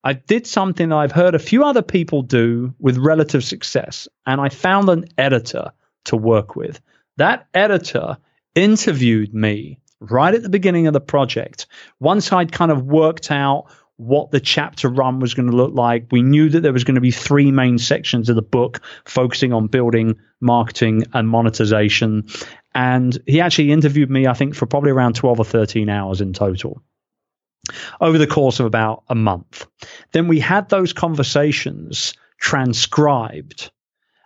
I 0.05 0.13
did 0.15 0.47
something 0.47 0.89
that 0.89 0.97
I've 0.97 1.13
heard 1.13 1.35
a 1.35 1.41
few 1.41 1.65
other 1.65 1.83
people 1.83 2.23
do 2.23 2.75
with 2.79 2.97
relative 2.97 3.45
success, 3.45 4.09
and 4.25 4.41
I 4.41 4.49
found 4.49 4.89
an 4.89 5.07
editor 5.19 5.73
to 6.05 6.17
work 6.17 6.57
with. 6.57 6.81
That 7.19 7.49
editor 7.53 8.17
interviewed 8.55 9.35
me 9.35 9.80
right 10.01 10.35
at 10.35 10.43
the 10.43 10.49
beginning 10.49 10.87
of 10.87 10.93
the 10.93 11.01
project, 11.01 11.67
once 11.99 12.33
I'd 12.33 12.53
kind 12.53 12.71
of 12.71 12.85
worked 12.85 13.31
out 13.31 13.67
what 13.97 14.31
the 14.31 14.41
chapter 14.41 14.89
run 14.89 15.21
was 15.21 15.35
going 15.35 15.51
to 15.51 15.57
look 15.57 15.75
like, 15.75 16.07
we 16.11 16.23
knew 16.23 16.49
that 16.49 16.61
there 16.61 16.73
was 16.73 16.85
going 16.85 16.95
to 16.95 17.03
be 17.03 17.11
three 17.11 17.51
main 17.53 17.77
sections 17.77 18.31
of 18.31 18.37
the 18.37 18.43
book 18.43 18.81
focusing 19.05 19.53
on 19.53 19.67
building, 19.67 20.19
marketing, 20.41 21.05
and 21.13 21.29
monetization. 21.29 22.27
And 22.75 23.19
he 23.27 23.43
actually 23.43 23.73
interviewed 23.73 24.11
me, 24.11 24.27
I 24.27 24.33
think, 24.33 24.55
for 24.55 24.67
probably 24.67 24.91
around 24.91 25.17
12 25.17 25.41
or 25.41 25.45
13 25.45 25.91
hours 25.91 26.23
in 26.23 26.33
total 26.33 26.83
over 28.01 28.19
the 28.19 28.27
course 28.27 28.59
of 28.61 28.67
about 28.67 29.03
a 29.09 29.15
month. 29.15 29.67
Then 30.13 30.29
we 30.29 30.41
had 30.41 30.69
those 30.69 30.93
conversations 30.93 32.15
transcribed. 32.39 33.71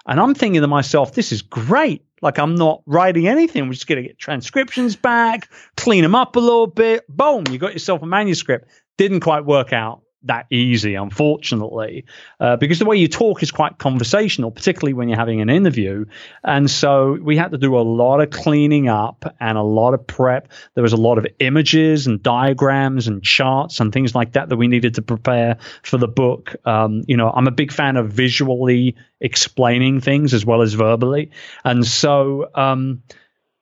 And 0.06 0.20
I'm 0.20 0.34
thinking 0.34 0.60
to 0.60 0.66
myself, 0.66 1.14
this 1.14 1.32
is 1.32 1.42
great. 1.42 2.04
Like 2.22 2.38
I'm 2.38 2.54
not 2.54 2.82
writing 2.86 3.26
anything. 3.26 3.66
We're 3.66 3.74
just 3.74 3.86
going 3.86 4.02
to 4.02 4.08
get 4.08 4.18
transcriptions 4.18 4.96
back, 4.96 5.50
clean 5.76 6.02
them 6.02 6.14
up 6.14 6.36
a 6.36 6.40
little 6.40 6.66
bit. 6.66 7.06
Boom, 7.08 7.44
you 7.50 7.58
got 7.58 7.72
yourself 7.72 8.02
a 8.02 8.06
manuscript. 8.06 8.68
Didn't 8.96 9.20
quite 9.20 9.44
work 9.44 9.72
out 9.72 10.03
that 10.24 10.46
easy, 10.50 10.94
unfortunately, 10.94 12.04
uh, 12.40 12.56
because 12.56 12.78
the 12.78 12.84
way 12.84 12.96
you 12.96 13.08
talk 13.08 13.42
is 13.42 13.50
quite 13.50 13.78
conversational, 13.78 14.50
particularly 14.50 14.94
when 14.94 15.08
you're 15.08 15.18
having 15.18 15.40
an 15.40 15.50
interview. 15.50 16.04
And 16.42 16.70
so 16.70 17.18
we 17.20 17.36
had 17.36 17.52
to 17.52 17.58
do 17.58 17.76
a 17.76 17.80
lot 17.80 18.20
of 18.20 18.30
cleaning 18.30 18.88
up 18.88 19.34
and 19.40 19.58
a 19.58 19.62
lot 19.62 19.94
of 19.94 20.06
prep. 20.06 20.48
There 20.74 20.82
was 20.82 20.92
a 20.92 20.98
lot 20.98 21.18
of 21.18 21.26
images 21.38 22.06
and 22.06 22.22
diagrams 22.22 23.06
and 23.06 23.22
charts 23.22 23.80
and 23.80 23.92
things 23.92 24.14
like 24.14 24.32
that 24.32 24.48
that 24.48 24.56
we 24.56 24.68
needed 24.68 24.94
to 24.94 25.02
prepare 25.02 25.58
for 25.82 25.98
the 25.98 26.08
book. 26.08 26.56
Um, 26.64 27.02
you 27.06 27.16
know, 27.16 27.30
I'm 27.30 27.46
a 27.46 27.52
big 27.52 27.72
fan 27.72 27.96
of 27.96 28.10
visually 28.10 28.96
explaining 29.20 30.00
things 30.00 30.34
as 30.34 30.44
well 30.44 30.62
as 30.62 30.74
verbally, 30.74 31.30
and 31.64 31.84
so 31.86 32.50
um, 32.54 33.02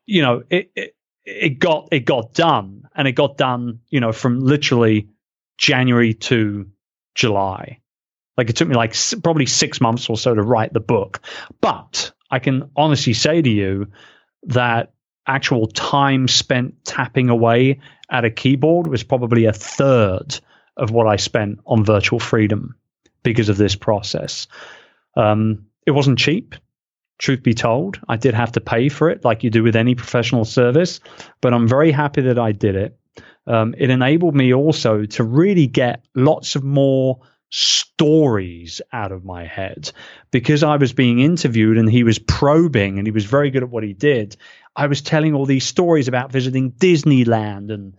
you 0.07 0.23
know 0.23 0.43
it, 0.51 0.71
it 0.75 0.97
it 1.25 1.59
got 1.59 1.89
it 1.93 2.01
got 2.01 2.35
done 2.35 2.89
and 2.95 3.07
it 3.07 3.13
got 3.13 3.37
done 3.37 3.81
you 3.91 4.01
know 4.01 4.13
from 4.13 4.41
literally 4.41 5.09
January 5.59 6.15
to 6.15 6.71
July. 7.15 7.81
Like 8.37 8.51
it 8.51 8.57
took 8.57 8.69
me 8.69 8.75
like 8.75 8.95
probably 9.23 9.47
six 9.47 9.81
months 9.81 10.09
or 10.09 10.17
so 10.17 10.35
to 10.35 10.43
write 10.43 10.73
the 10.73 10.81
book. 10.81 11.21
But 11.61 12.13
I 12.31 12.39
can 12.39 12.71
honestly 12.77 13.13
say 13.13 13.43
to 13.43 13.51
you 13.51 13.89
that 14.45 14.93
actual 15.27 15.67
time 15.67 16.27
spent 16.29 16.85
tapping 16.85 17.29
away 17.29 17.81
at 18.11 18.25
a 18.25 18.31
keyboard 18.31 18.87
was 18.87 19.03
probably 19.03 19.45
a 19.45 19.53
third 19.53 20.39
of 20.77 20.91
what 20.91 21.07
I 21.07 21.17
spent 21.17 21.61
on 21.67 21.85
virtual 21.85 22.19
freedom 22.19 22.77
because 23.23 23.49
of 23.49 23.57
this 23.57 23.77
process. 23.77 24.49
Um, 25.17 25.67
it 25.87 25.93
wasn't 25.93 26.19
cheap, 26.19 26.55
truth 27.19 27.43
be 27.43 27.55
told. 27.55 28.01
I 28.09 28.17
did 28.17 28.35
have 28.35 28.53
to 28.53 28.61
pay 28.61 28.89
for 28.89 29.11
it 29.11 29.25
like 29.25 29.45
you 29.45 29.51
do 29.51 29.63
with 29.63 29.77
any 29.77 29.95
professional 29.95 30.45
service, 30.45 31.01
but 31.41 31.55
I'm 31.55 31.69
very 31.69 31.93
happy 31.93 32.23
that 32.23 32.39
I 32.39 32.53
did 32.53 32.75
it 32.75 32.99
um, 33.47 33.75
it 33.77 33.91
enabled 33.91 34.35
me 34.35 34.55
also 34.55 35.05
to 35.05 35.25
really 35.25 35.67
get 35.67 36.05
lots 36.15 36.57
of 36.57 36.65
more 36.65 37.21
stories 37.51 38.81
out 38.93 39.13
of 39.13 39.25
my 39.25 39.45
head 39.45 39.93
because 40.31 40.63
I 40.63 40.77
was 40.77 40.95
being 40.95 41.19
interviewed 41.21 41.77
and 41.77 41.91
he 41.91 42.03
was 42.03 42.19
probing 42.19 42.99
and 42.99 43.07
he 43.07 43.11
was 43.11 43.27
very 43.27 43.51
good 43.51 43.63
at 43.63 43.69
what 43.69 43.85
he 43.85 43.93
did. 43.93 44.37
I 44.75 44.87
was 44.87 45.03
telling 45.03 45.35
all 45.35 45.45
these 45.45 45.67
stories 45.67 46.09
about 46.09 46.33
visiting 46.33 46.73
Disneyland 46.73 47.71
and 47.71 47.95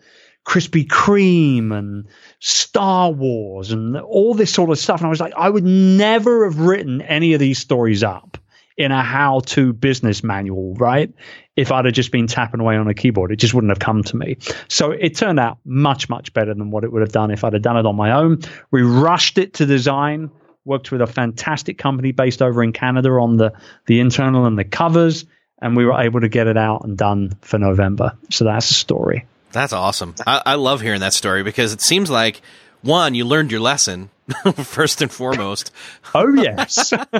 Krispy 0.46 0.88
Kreme 0.88 1.72
and 1.72 2.08
Star 2.40 3.12
Wars 3.12 3.72
and 3.72 3.96
all 3.98 4.34
this 4.34 4.52
sort 4.52 4.72
of 4.72 4.80
stuff. 4.80 5.00
And 5.00 5.08
I 5.08 5.10
was 5.10 5.22
like, 5.22 5.34
I 5.38 5.50
would 5.50 5.64
never 5.64 6.46
have 6.46 6.60
written 6.60 7.02
any 7.02 7.34
of 7.34 7.40
these 7.40 7.60
stories 7.60 8.04
up 8.04 8.38
in 8.76 8.92
a 8.92 9.04
how 9.04 9.42
to 9.42 9.72
business 9.72 10.24
manual, 10.24 10.74
right? 10.76 11.14
If 11.56 11.72
I'd 11.72 11.86
have 11.86 11.94
just 11.94 12.12
been 12.12 12.28
tapping 12.28 12.60
away 12.60 12.78
on 12.78 12.88
a 12.88 12.94
keyboard, 12.94 13.32
it 13.32 13.36
just 13.36 13.54
wouldn't 13.54 13.72
have 13.72 13.80
come 13.80 14.04
to 14.04 14.18
me. 14.18 14.38
So 14.68 14.92
it 14.92 15.16
turned 15.16 15.40
out 15.40 15.60
much, 15.66 16.10
much 16.10 16.34
better 16.34 16.54
than 16.54 16.72
what 16.72 16.84
it 16.84 16.92
would 16.92 17.02
have 17.02 17.12
done 17.12 17.30
if 17.30 17.44
I'd 17.44 17.54
have 17.54 17.62
done 17.62 17.78
it 17.78 17.86
on 17.86 17.96
my 17.96 18.12
own. 18.12 18.40
We 18.72 18.82
rushed 18.82 19.38
it 19.38 19.54
to 19.56 19.66
design, 19.66 20.32
worked 20.66 20.92
with 20.92 21.02
a 21.02 21.08
fantastic 21.08 21.78
company 21.78 22.12
based 22.12 22.42
over 22.42 22.64
in 22.64 22.74
Canada 22.74 23.10
on 23.12 23.38
the, 23.38 23.54
the 23.86 24.00
internal 24.00 24.46
and 24.46 24.58
the 24.58 24.64
covers, 24.64 25.26
and 25.62 25.78
we 25.78 25.86
were 25.86 26.02
able 26.02 26.22
to 26.22 26.30
get 26.30 26.48
it 26.48 26.58
out 26.58 26.86
and 26.86 26.98
done 26.98 27.38
for 27.42 27.60
November. 27.60 28.18
So 28.32 28.46
that's 28.46 28.68
the 28.68 28.74
story. 28.74 29.26
That's 29.52 29.74
awesome. 29.74 30.16
I, 30.26 30.42
I 30.46 30.56
love 30.56 30.82
hearing 30.82 31.02
that 31.02 31.14
story 31.14 31.44
because 31.44 31.72
it 31.74 31.82
seems 31.82 32.10
like 32.10 32.42
one, 32.82 33.14
you 33.14 33.26
learned 33.26 33.52
your 33.52 33.62
lesson 33.62 34.10
first 34.64 35.02
and 35.02 35.12
foremost. 35.12 35.72
oh 36.16 36.34
yes. 36.34 36.94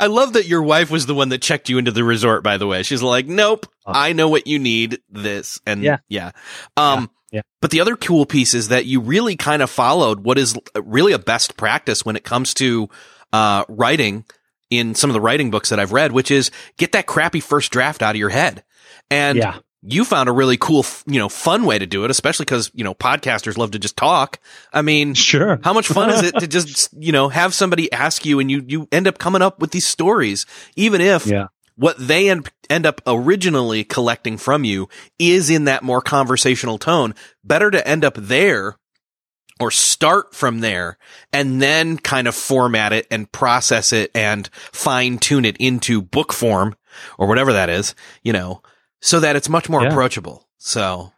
I 0.00 0.06
love 0.06 0.34
that 0.34 0.46
your 0.46 0.62
wife 0.62 0.90
was 0.90 1.06
the 1.06 1.14
one 1.14 1.28
that 1.30 1.42
checked 1.42 1.68
you 1.68 1.78
into 1.78 1.90
the 1.90 2.04
resort. 2.04 2.42
By 2.42 2.56
the 2.56 2.66
way, 2.66 2.82
she's 2.82 3.02
like, 3.02 3.26
"Nope, 3.26 3.66
uh. 3.86 3.92
I 3.94 4.12
know 4.12 4.28
what 4.28 4.46
you 4.46 4.58
need. 4.58 5.00
This 5.10 5.60
and 5.66 5.82
yeah, 5.82 5.98
yeah." 6.08 6.32
Um, 6.76 7.10
yeah. 7.30 7.42
But 7.60 7.70
the 7.70 7.80
other 7.80 7.96
cool 7.96 8.26
piece 8.26 8.54
is 8.54 8.68
that 8.68 8.86
you 8.86 9.00
really 9.00 9.36
kind 9.36 9.62
of 9.62 9.70
followed 9.70 10.20
what 10.20 10.38
is 10.38 10.56
really 10.76 11.12
a 11.12 11.18
best 11.18 11.56
practice 11.56 12.04
when 12.04 12.16
it 12.16 12.24
comes 12.24 12.54
to 12.54 12.88
uh, 13.32 13.64
writing 13.68 14.24
in 14.70 14.94
some 14.94 15.10
of 15.10 15.14
the 15.14 15.20
writing 15.20 15.50
books 15.50 15.70
that 15.70 15.80
I've 15.80 15.92
read, 15.92 16.12
which 16.12 16.30
is 16.30 16.50
get 16.76 16.92
that 16.92 17.06
crappy 17.06 17.40
first 17.40 17.72
draft 17.72 18.02
out 18.02 18.14
of 18.14 18.18
your 18.18 18.30
head. 18.30 18.64
And 19.10 19.38
yeah 19.38 19.58
you 19.86 20.04
found 20.04 20.28
a 20.28 20.32
really 20.32 20.56
cool, 20.56 20.84
you 21.06 21.18
know, 21.18 21.28
fun 21.28 21.64
way 21.66 21.78
to 21.78 21.86
do 21.86 22.04
it, 22.04 22.10
especially 22.10 22.44
because, 22.44 22.70
you 22.74 22.82
know, 22.84 22.94
podcasters 22.94 23.58
love 23.58 23.72
to 23.72 23.78
just 23.78 23.96
talk. 23.96 24.38
I 24.72 24.80
mean, 24.82 25.14
Sure. 25.14 25.60
how 25.62 25.72
much 25.72 25.88
fun 25.88 26.10
is 26.10 26.22
it 26.22 26.34
to 26.40 26.46
just, 26.46 26.88
you 26.98 27.12
know, 27.12 27.28
have 27.28 27.52
somebody 27.54 27.92
ask 27.92 28.24
you 28.24 28.40
and 28.40 28.50
you, 28.50 28.64
you 28.66 28.88
end 28.90 29.06
up 29.06 29.18
coming 29.18 29.42
up 29.42 29.58
with 29.60 29.72
these 29.72 29.86
stories, 29.86 30.46
even 30.74 31.00
if 31.00 31.26
Yeah. 31.26 31.48
what 31.76 31.96
they 31.98 32.30
end, 32.30 32.50
end 32.70 32.86
up 32.86 33.02
originally 33.06 33.84
collecting 33.84 34.38
from 34.38 34.64
you 34.64 34.88
is 35.18 35.50
in 35.50 35.64
that 35.64 35.82
more 35.82 36.00
conversational 36.00 36.78
tone. 36.78 37.14
Better 37.44 37.70
to 37.70 37.86
end 37.86 38.04
up 38.04 38.14
there 38.16 38.78
or 39.60 39.70
start 39.70 40.34
from 40.34 40.60
there 40.60 40.98
and 41.32 41.60
then 41.62 41.96
kind 41.98 42.26
of 42.26 42.34
format 42.34 42.92
it 42.92 43.06
and 43.10 43.30
process 43.30 43.92
it 43.92 44.10
and 44.14 44.48
fine 44.72 45.18
tune 45.18 45.44
it 45.44 45.56
into 45.58 46.00
book 46.02 46.32
form 46.32 46.74
or 47.18 47.26
whatever 47.28 47.52
that 47.52 47.68
is, 47.68 47.94
you 48.22 48.32
know, 48.32 48.62
so 49.04 49.20
that 49.20 49.36
it's 49.36 49.48
much 49.48 49.68
more 49.68 49.82
Yeah. 49.82 49.88
approachable. 49.90 50.46
So 50.58 51.12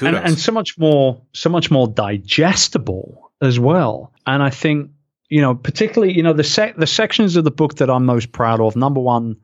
and, 0.00 0.14
kudos. 0.14 0.22
and 0.24 0.38
so 0.38 0.52
much 0.52 0.76
more 0.78 1.20
so 1.32 1.48
much 1.50 1.70
more 1.70 1.86
digestible 1.88 3.30
as 3.40 3.58
well 3.58 4.12
and 4.26 4.42
i 4.42 4.50
think 4.50 4.90
you 5.28 5.40
know 5.40 5.54
particularly 5.54 6.14
you 6.14 6.22
know 6.22 6.32
the 6.32 6.44
sec- 6.44 6.76
the 6.76 6.86
sections 6.86 7.36
of 7.36 7.44
the 7.44 7.50
book 7.50 7.74
that 7.76 7.90
i'm 7.90 8.04
most 8.06 8.30
proud 8.32 8.60
of 8.60 8.76
number 8.76 9.00
one 9.00 9.36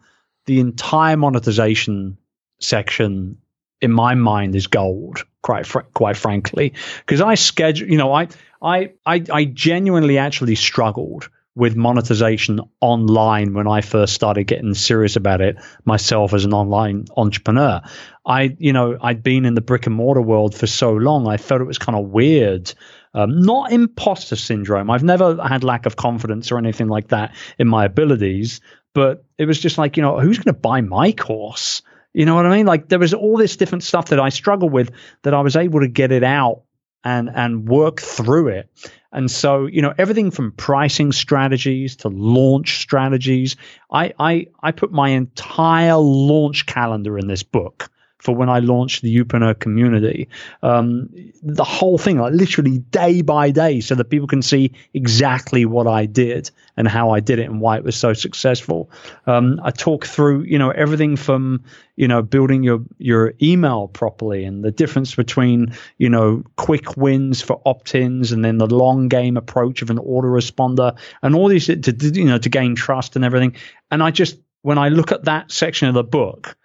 the 0.47 0.61
entire 0.61 1.16
monetization 1.16 2.16
section 2.61 3.36
in 3.80 3.90
my 3.90 4.14
mind 4.14 4.55
is 4.55 4.66
gold 4.68 5.24
quite 5.42 5.66
fr- 5.66 5.80
quite 5.92 6.16
frankly 6.16 6.72
because 7.05 7.20
i 7.20 7.34
schedule 7.34 7.88
you 7.88 7.99
know 7.99 8.12
I, 8.12 8.28
I 8.62 8.92
i 9.07 9.22
i 9.32 9.45
genuinely 9.45 10.18
actually 10.18 10.55
struggled 10.55 11.28
with 11.57 11.77
monetization 11.77 12.61
online 12.81 13.55
when 13.55 13.69
I 13.69 13.81
first 13.81 14.15
started 14.15 14.45
getting 14.45 14.75
serious 14.75 15.15
about 15.17 15.41
it 15.41 15.57
myself 15.85 16.35
as 16.35 16.45
an 16.45 16.53
online 16.53 17.05
entrepreneur. 17.17 17.81
I, 18.27 18.57
you 18.59 18.73
know, 18.73 18.99
I'd 19.01 19.23
been 19.23 19.45
in 19.45 19.55
the 19.55 19.61
brick 19.61 19.87
and 19.87 19.95
mortar 19.95 20.23
world 20.23 20.55
for 20.55 20.67
so 20.67 20.93
long, 20.93 21.29
I 21.29 21.37
felt 21.37 21.61
it 21.61 21.65
was 21.65 21.79
kind 21.79 21.97
of 21.97 22.07
weird. 22.07 22.73
Um, 23.17 23.43
not 23.43 23.71
imposter 23.71 24.35
syndrome. 24.35 24.91
I've 24.91 25.05
never 25.05 25.41
had 25.41 25.63
lack 25.63 25.87
of 25.87 25.95
confidence 25.95 26.51
or 26.51 26.59
anything 26.59 26.89
like 26.89 27.09
that 27.09 27.37
in 27.59 27.69
my 27.69 27.85
abilities, 27.85 28.61
but 28.93 29.25
it 29.39 29.47
was 29.47 29.61
just 29.61 29.79
like, 29.79 29.97
you 29.97 30.03
know, 30.03 30.19
who's 30.19 30.39
going 30.39 30.53
to 30.53 30.61
buy 30.61 30.81
my 30.81 31.13
course? 31.13 31.83
You 32.13 32.27
know 32.27 32.35
what 32.35 32.47
I 32.47 32.57
mean? 32.57 32.67
Like 32.67 32.89
there 32.89 32.99
was 32.99 33.15
all 33.15 33.37
this 33.37 33.57
different 33.57 33.85
stuff 33.85 34.07
that 34.07 34.19
I 34.19 34.31
struggled 34.31 34.73
with 34.73 34.91
that 35.23 35.35
I 35.35 35.43
was 35.43 35.55
able 35.55 35.81
to 35.81 35.89
get 35.89 36.11
it 36.11 36.25
out 36.25 36.63
and 37.05 37.31
and 37.35 37.69
work 37.69 38.01
through 38.01 38.49
it. 38.49 38.69
And 39.13 39.31
so, 39.31 39.67
you 39.67 39.81
know, 39.81 39.95
everything 39.97 40.31
from 40.33 40.53
pricing 40.53 41.13
strategies 41.13 41.95
to 41.97 42.09
launch 42.09 42.81
strategies. 42.81 43.57
I 43.93 44.13
I 44.19 44.47
I 44.63 44.73
put 44.73 44.93
my 44.93 45.11
entire 45.11 45.97
launch 45.97 46.67
calendar 46.67 47.19
in 47.19 47.29
this 47.29 47.43
book 47.43 47.91
for 48.25 48.35
when 48.35 48.49
I 48.49 48.59
launched 48.61 49.03
the 49.03 49.14
Youpreneur 49.14 49.59
community. 49.59 50.29
Um, 50.62 51.11
the 51.43 51.62
whole 51.62 51.99
thing, 51.99 52.18
like 52.18 52.33
literally 52.33 52.79
day 52.79 53.20
by 53.20 53.51
day, 53.51 53.81
so 53.81 53.95
that 53.95 54.07
people 54.07 54.27
can 54.27 54.41
see 54.41 54.72
exactly 54.95 55.66
what 55.66 55.87
I 55.87 56.07
did 56.07 56.51
and 56.79 56.89
how 56.89 57.11
I 57.11 57.20
did 57.20 57.39
it 57.39 57.51
and 57.51 57.61
why 57.61 57.77
it 57.77 57.85
was 57.85 57.97
so 57.97 58.14
successful. 58.14 58.91
Um, 59.27 59.61
I 59.62 59.70
talk 59.70 60.07
through, 60.07 60.45
you 60.45 60.59
know, 60.59 60.70
everything 60.70 61.16
from, 61.16 61.64
you 61.97 62.09
know, 62.09 62.22
building 62.22 62.62
your 62.62 62.81
your 62.97 63.35
email 63.43 63.89
properly 63.89 64.45
and 64.45 64.64
the 64.64 64.72
difference 64.72 65.14
between, 65.14 65.77
you 65.99 66.09
know, 66.09 66.43
quick 66.57 66.97
wins 66.97 67.43
for 67.43 67.61
opt-ins 67.66 68.33
and 68.33 68.43
then 68.43 68.57
the 68.57 68.66
long 68.66 69.09
game 69.09 69.37
approach 69.37 69.83
of 69.83 69.91
an 69.91 69.99
autoresponder 69.99 70.97
and 71.22 71.35
all 71.35 71.49
these 71.49 71.66
to, 71.66 71.95
you 72.14 72.25
know 72.25 72.39
to 72.39 72.49
gain 72.49 72.75
trust 72.75 73.16
and 73.16 73.25
everything. 73.25 73.55
And 73.91 74.03
I 74.03 74.11
just 74.11 74.39
when 74.62 74.79
I 74.79 74.89
look 74.89 75.12
at 75.12 75.25
that 75.25 75.53
section 75.53 75.89
of 75.89 75.95
the 75.95 76.03
book, 76.03 76.57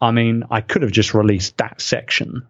I 0.00 0.10
mean, 0.10 0.44
I 0.50 0.60
could 0.60 0.82
have 0.82 0.92
just 0.92 1.14
released 1.14 1.58
that 1.58 1.80
section, 1.80 2.46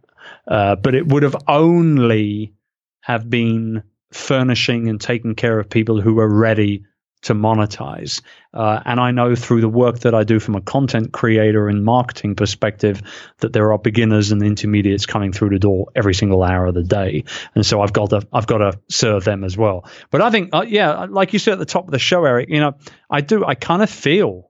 uh, 0.47 0.77
but 0.77 0.95
it 0.95 1.07
would 1.07 1.23
have 1.23 1.37
only 1.47 2.55
have 3.01 3.29
been 3.29 3.83
furnishing 4.13 4.89
and 4.89 5.01
taking 5.01 5.35
care 5.35 5.59
of 5.59 5.71
people 5.71 6.01
who 6.01 6.19
are 6.21 6.29
ready 6.29 6.85
to 7.21 7.35
monetize. 7.35 8.23
Uh, 8.55 8.81
and 8.85 9.01
I 9.01 9.11
know 9.11 9.35
through 9.35 9.61
the 9.61 9.69
work 9.69 10.01
that 10.01 10.15
I 10.15 10.25
do 10.25 10.39
from 10.39 10.55
a 10.55 10.61
content 10.61 11.13
creator 11.13 11.69
and 11.69 11.85
marketing 11.85 12.37
perspective 12.37 13.03
that 13.39 13.53
there 13.53 13.73
are 13.73 13.79
beginners 13.79 14.31
and 14.31 14.43
intermediates 14.43 15.07
coming 15.07 15.33
through 15.33 15.51
the 15.51 15.59
door 15.59 15.89
every 15.97 16.15
single 16.15 16.43
hour 16.43 16.67
of 16.67 16.75
the 16.75 16.85
day. 16.85 17.25
And 17.55 17.67
so 17.67 17.81
I've 17.81 17.93
got 17.93 18.11
to, 18.11 18.27
I've 18.33 18.47
got 18.47 18.59
to 18.59 18.79
serve 18.89 19.25
them 19.25 19.43
as 19.43 19.57
well. 19.57 19.89
But 20.11 20.23
I 20.23 20.31
think, 20.31 20.51
uh, 20.53 20.65
yeah, 20.67 21.07
like 21.11 21.33
you 21.33 21.39
said 21.39 21.55
at 21.55 21.59
the 21.59 21.67
top 21.67 21.87
of 21.87 21.91
the 21.91 21.99
show, 21.99 22.25
Erik, 22.25 22.49
you 22.51 22.61
know, 22.61 22.75
I 23.11 23.21
do, 23.21 23.45
I 23.45 23.55
kind 23.55 23.83
of 23.83 23.91
feel 23.91 24.48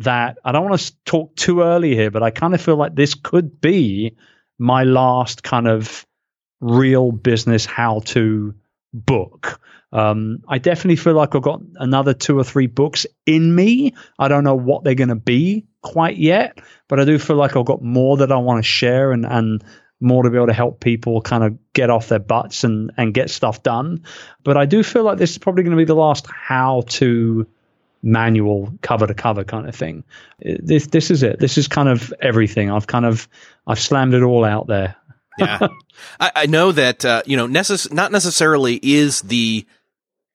that 0.00 0.38
I 0.44 0.52
don't 0.52 0.68
want 0.68 0.80
to 0.80 0.94
talk 1.04 1.36
too 1.36 1.60
early 1.60 1.94
here, 1.94 2.10
but 2.10 2.22
I 2.22 2.30
kind 2.30 2.54
of 2.54 2.60
feel 2.60 2.76
like 2.76 2.94
this 2.94 3.14
could 3.14 3.60
be 3.60 4.16
my 4.58 4.84
last 4.84 5.42
kind 5.42 5.68
of 5.68 6.06
real 6.60 7.12
business 7.12 7.66
how 7.66 8.00
to 8.06 8.54
book. 8.94 9.60
Um, 9.92 10.38
I 10.48 10.58
definitely 10.58 10.96
feel 10.96 11.14
like 11.14 11.34
I've 11.34 11.42
got 11.42 11.60
another 11.76 12.14
two 12.14 12.38
or 12.38 12.44
three 12.44 12.66
books 12.66 13.06
in 13.26 13.54
me. 13.54 13.94
I 14.18 14.28
don't 14.28 14.44
know 14.44 14.54
what 14.54 14.84
they're 14.84 14.94
going 14.94 15.08
to 15.08 15.16
be 15.16 15.66
quite 15.82 16.16
yet, 16.16 16.58
but 16.88 16.98
I 16.98 17.04
do 17.04 17.18
feel 17.18 17.36
like 17.36 17.56
I've 17.56 17.66
got 17.66 17.82
more 17.82 18.18
that 18.18 18.32
I 18.32 18.36
want 18.36 18.64
to 18.64 18.68
share 18.68 19.12
and, 19.12 19.26
and 19.26 19.62
more 20.00 20.22
to 20.22 20.30
be 20.30 20.36
able 20.36 20.46
to 20.46 20.54
help 20.54 20.80
people 20.80 21.20
kind 21.20 21.44
of 21.44 21.58
get 21.74 21.90
off 21.90 22.08
their 22.08 22.18
butts 22.18 22.64
and, 22.64 22.90
and 22.96 23.12
get 23.12 23.28
stuff 23.28 23.62
done. 23.62 24.04
But 24.44 24.56
I 24.56 24.64
do 24.64 24.82
feel 24.82 25.02
like 25.02 25.18
this 25.18 25.32
is 25.32 25.38
probably 25.38 25.64
going 25.64 25.76
to 25.76 25.80
be 25.80 25.84
the 25.84 25.94
last 25.94 26.26
how 26.26 26.84
to 26.88 27.46
manual 28.02 28.72
cover 28.82 29.06
to 29.06 29.14
cover 29.14 29.44
kind 29.44 29.68
of 29.68 29.74
thing. 29.74 30.04
This 30.40 30.86
this 30.88 31.10
is 31.10 31.22
it. 31.22 31.38
This 31.38 31.58
is 31.58 31.68
kind 31.68 31.88
of 31.88 32.12
everything. 32.20 32.70
I've 32.70 32.86
kind 32.86 33.04
of 33.04 33.28
I've 33.66 33.80
slammed 33.80 34.14
it 34.14 34.22
all 34.22 34.44
out 34.44 34.66
there. 34.66 34.96
yeah. 35.38 35.68
I, 36.20 36.32
I 36.34 36.46
know 36.46 36.72
that, 36.72 37.04
uh, 37.04 37.22
you 37.26 37.36
know, 37.36 37.46
necess- 37.46 37.92
not 37.92 38.10
necessarily 38.12 38.80
is 38.82 39.20
the 39.22 39.66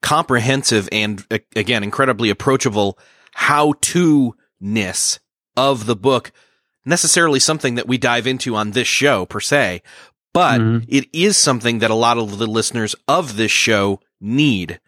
comprehensive 0.01 0.88
and 0.91 1.26
uh, 1.32 1.39
again, 1.55 1.84
incredibly 1.84 2.30
approachable 2.30 2.97
how 3.34 3.74
to 3.82 4.36
ness 4.59 5.20
of 5.57 5.86
the 5.86 5.95
book 5.95 6.32
necessarily 6.86 7.39
something 7.39 7.76
that 7.76 7.88
we 7.88 7.97
dive 7.97 8.28
into 8.28 8.55
on 8.55 8.72
this 8.72 8.88
show 8.88 9.26
per 9.26 9.39
se, 9.39 9.82
but 10.34 10.61
Mhm. 10.61 10.86
it 10.88 11.07
is 11.11 11.36
something 11.36 11.80
that 11.80 11.89
a 11.89 11.95
lot 11.95 12.18
of 12.20 12.38
the 12.38 12.45
listeners 12.45 12.95
of 13.07 13.38
this 13.38 13.51
show 13.51 13.99
need. 14.22 14.80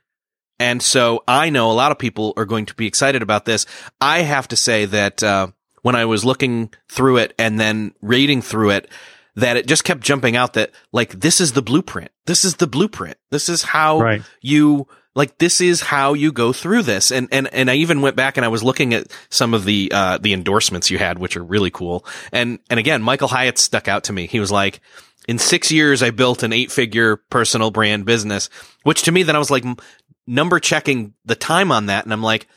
And 0.59 0.81
so 0.81 1.23
I 1.27 1.49
know 1.49 1.71
a 1.71 1.73
lot 1.73 1.91
of 1.91 1.99
people 1.99 2.33
are 2.37 2.45
going 2.45 2.65
to 2.67 2.75
be 2.75 2.87
excited 2.87 3.21
about 3.21 3.45
this. 3.45 3.65
I 4.01 4.19
have 4.21 4.47
to 4.49 4.55
say 4.55 4.85
that, 4.85 5.21
uh, 5.23 5.47
when 5.83 5.95
I 5.95 6.05
was 6.05 6.25
looking 6.25 6.71
through 6.89 7.17
it 7.17 7.33
and 7.39 7.59
then 7.59 7.93
reading 8.01 8.41
through 8.41 8.71
it, 8.71 8.89
that 9.35 9.55
it 9.55 9.67
just 9.67 9.83
kept 9.83 10.01
jumping 10.01 10.35
out 10.35 10.53
that 10.53 10.71
like, 10.91 11.19
this 11.19 11.39
is 11.39 11.53
the 11.53 11.61
blueprint. 11.61 12.11
This 12.25 12.43
is 12.43 12.55
the 12.55 12.67
blueprint. 12.67 13.17
This 13.29 13.47
is 13.47 13.61
how 13.61 13.99
Right. 14.01 14.21
you, 14.41 14.87
like, 15.15 15.37
this 15.37 15.61
is 15.61 15.79
how 15.81 16.13
you 16.13 16.31
go 16.31 16.51
through 16.51 16.83
this. 16.83 17.11
And, 17.11 17.29
and, 17.31 17.47
and 17.53 17.69
I 17.69 17.75
even 17.75 18.01
went 18.01 18.15
back 18.15 18.35
and 18.37 18.43
I 18.43 18.49
was 18.49 18.63
looking 18.63 18.93
at 18.95 19.07
some 19.29 19.53
of 19.53 19.63
the, 19.63 19.91
uh, 19.93 20.17
the 20.17 20.33
endorsements 20.33 20.89
you 20.89 20.97
had, 20.97 21.19
which 21.19 21.37
are 21.37 21.43
really 21.43 21.71
cool. 21.71 22.03
And, 22.31 22.59
and 22.69 22.79
again, 22.79 23.01
Michael 23.03 23.27
Hyatt 23.27 23.59
stuck 23.59 23.87
out 23.87 24.05
to 24.05 24.13
me. 24.13 24.25
He 24.25 24.39
was 24.39 24.51
like, 24.51 24.81
in 25.27 25.37
six 25.37 25.71
years, 25.71 26.01
I 26.01 26.09
built 26.09 26.41
an 26.41 26.51
eight 26.51 26.71
figure 26.71 27.17
personal 27.17 27.69
brand 27.69 28.05
business, 28.05 28.49
which 28.83 29.03
to 29.03 29.11
me, 29.11 29.23
then 29.23 29.35
I 29.35 29.39
was 29.39 29.51
like, 29.51 29.63
number 30.27 30.59
checking 30.59 31.13
the 31.25 31.35
time 31.35 31.71
on 31.71 31.85
that. 31.87 32.03
And 32.03 32.13
I'm 32.13 32.21
like, 32.21 32.47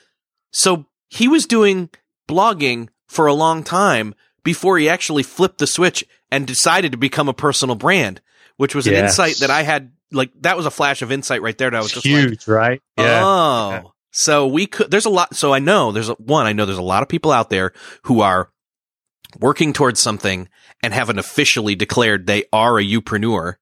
so 0.52 0.86
he 1.08 1.28
was 1.28 1.46
doing 1.46 1.88
blogging 2.28 2.88
for 3.08 3.26
a 3.26 3.32
long 3.34 3.62
time 3.64 4.14
before 4.42 4.78
he 4.78 4.88
actually 4.88 5.22
flipped 5.22 5.58
the 5.58 5.66
switch 5.66 6.04
and 6.30 6.46
decided 6.46 6.92
to 6.92 6.98
become 6.98 7.28
a 7.28 7.34
personal 7.34 7.76
brand, 7.76 8.20
which 8.56 8.74
was 8.74 8.86
an 8.86 8.94
insight 9.04 9.36
that 9.38 9.50
I 9.50 9.62
had. 9.62 9.92
Like 10.12 10.30
that 10.40 10.56
was 10.56 10.66
a 10.66 10.70
flash 10.70 11.02
of 11.02 11.12
insight 11.12 11.40
right 11.42 11.56
there. 11.56 11.70
That 11.70 11.76
I 11.76 11.82
was 11.82 11.92
just 11.92 12.04
like, 12.06 12.14
huge, 12.14 12.48
right? 12.48 12.82
Oh, 12.98 13.02
Yeah. 13.02 13.82
so 14.10 14.46
we 14.48 14.66
could, 14.66 14.90
there's 14.90 15.04
a 15.06 15.10
lot. 15.10 15.36
So 15.36 15.54
I 15.54 15.60
know 15.60 15.92
there's 15.92 16.08
a, 16.08 16.14
one, 16.14 16.46
I 16.46 16.52
know 16.52 16.66
there's 16.66 16.78
a 16.78 16.82
lot 16.82 17.02
of 17.02 17.08
people 17.08 17.30
out 17.30 17.50
there 17.50 17.72
who 18.02 18.20
are 18.20 18.50
working 19.38 19.72
towards 19.72 20.00
something 20.00 20.48
and 20.82 20.92
haven't 20.92 21.18
officially 21.20 21.76
declared 21.76 22.26
they 22.26 22.44
are 22.52 22.78
a 22.78 22.84
youpreneur. 22.84 23.54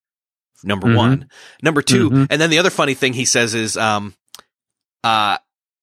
Number 0.64 0.88
Mhm. 0.88 0.96
one, 0.96 1.28
number 1.62 1.82
2 1.82 2.11
Mhm. 2.11 2.26
and 2.30 2.40
then 2.40 2.50
the 2.50 2.59
other 2.59 2.70
funny 2.70 2.94
thing 2.94 3.12
he 3.12 3.24
says 3.24 3.54
is, 3.54 3.76
um, 3.76 4.14
uh, 5.04 5.38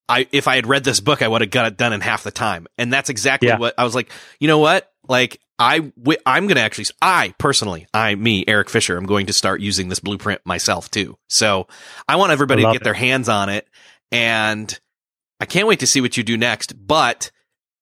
I, 0.08 0.28
if 0.32 0.48
I 0.48 0.56
had 0.56 0.68
read 0.68 0.84
this 0.84 1.00
book, 1.00 1.22
I 1.22 1.28
would 1.28 1.42
have 1.42 1.50
got 1.50 1.66
it 1.66 1.78
done 1.78 1.94
in 1.94 2.02
half 2.02 2.24
the 2.24 2.32
time. 2.32 2.68
And 2.78 2.94
that's 2.94 3.10
exactly 3.10 3.48
Yeah. 3.50 3.58
what 3.58 3.74
I 3.78 3.84
was 3.84 3.96
like, 3.96 4.12
you 4.40 4.48
know 4.48 4.60
what? 4.60 4.92
Like, 5.08 5.40
I, 5.58 5.80
w- 5.80 6.20
I'm 6.26 6.48
going 6.48 6.58
to 6.58 6.62
actually, 6.62 6.86
I 7.02 7.34
personally, 7.40 7.88
I, 7.94 8.14
me, 8.16 8.44
Erik 8.48 8.70
Fisher, 8.70 8.98
I'm 8.98 9.06
going 9.06 9.26
to 9.28 9.34
start 9.34 9.62
using 9.62 9.88
this 9.90 10.00
blueprint 10.00 10.42
myself 10.46 10.92
too. 10.92 11.18
So 11.30 11.68
I 12.08 12.18
want 12.18 12.34
everybody 12.34 12.62
to 12.64 12.68
get 12.74 12.82
it. 12.82 12.84
their 12.84 12.94
hands 12.94 13.30
on 13.30 13.50
it. 13.50 13.68
And 14.12 14.78
I 15.40 15.46
can't 15.46 15.68
wait 15.68 15.80
to 15.80 15.88
see 15.88 16.02
what 16.02 16.18
you 16.18 16.24
do 16.24 16.38
next. 16.38 16.74
But 16.86 17.32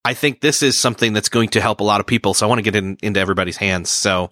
I 0.06 0.14
think 0.14 0.40
this 0.42 0.62
is 0.64 0.80
something 0.80 1.14
that's 1.14 1.30
going 1.30 1.50
to 1.50 1.62
help 1.62 1.80
a 1.80 1.84
lot 1.84 2.00
of 2.00 2.06
people. 2.08 2.34
So 2.34 2.46
I 2.46 2.50
want 2.50 2.60
to 2.60 2.64
get 2.64 2.76
in, 2.76 2.98
into 3.02 3.20
everybody's 3.20 3.58
hands. 3.58 3.90
So, 3.90 4.32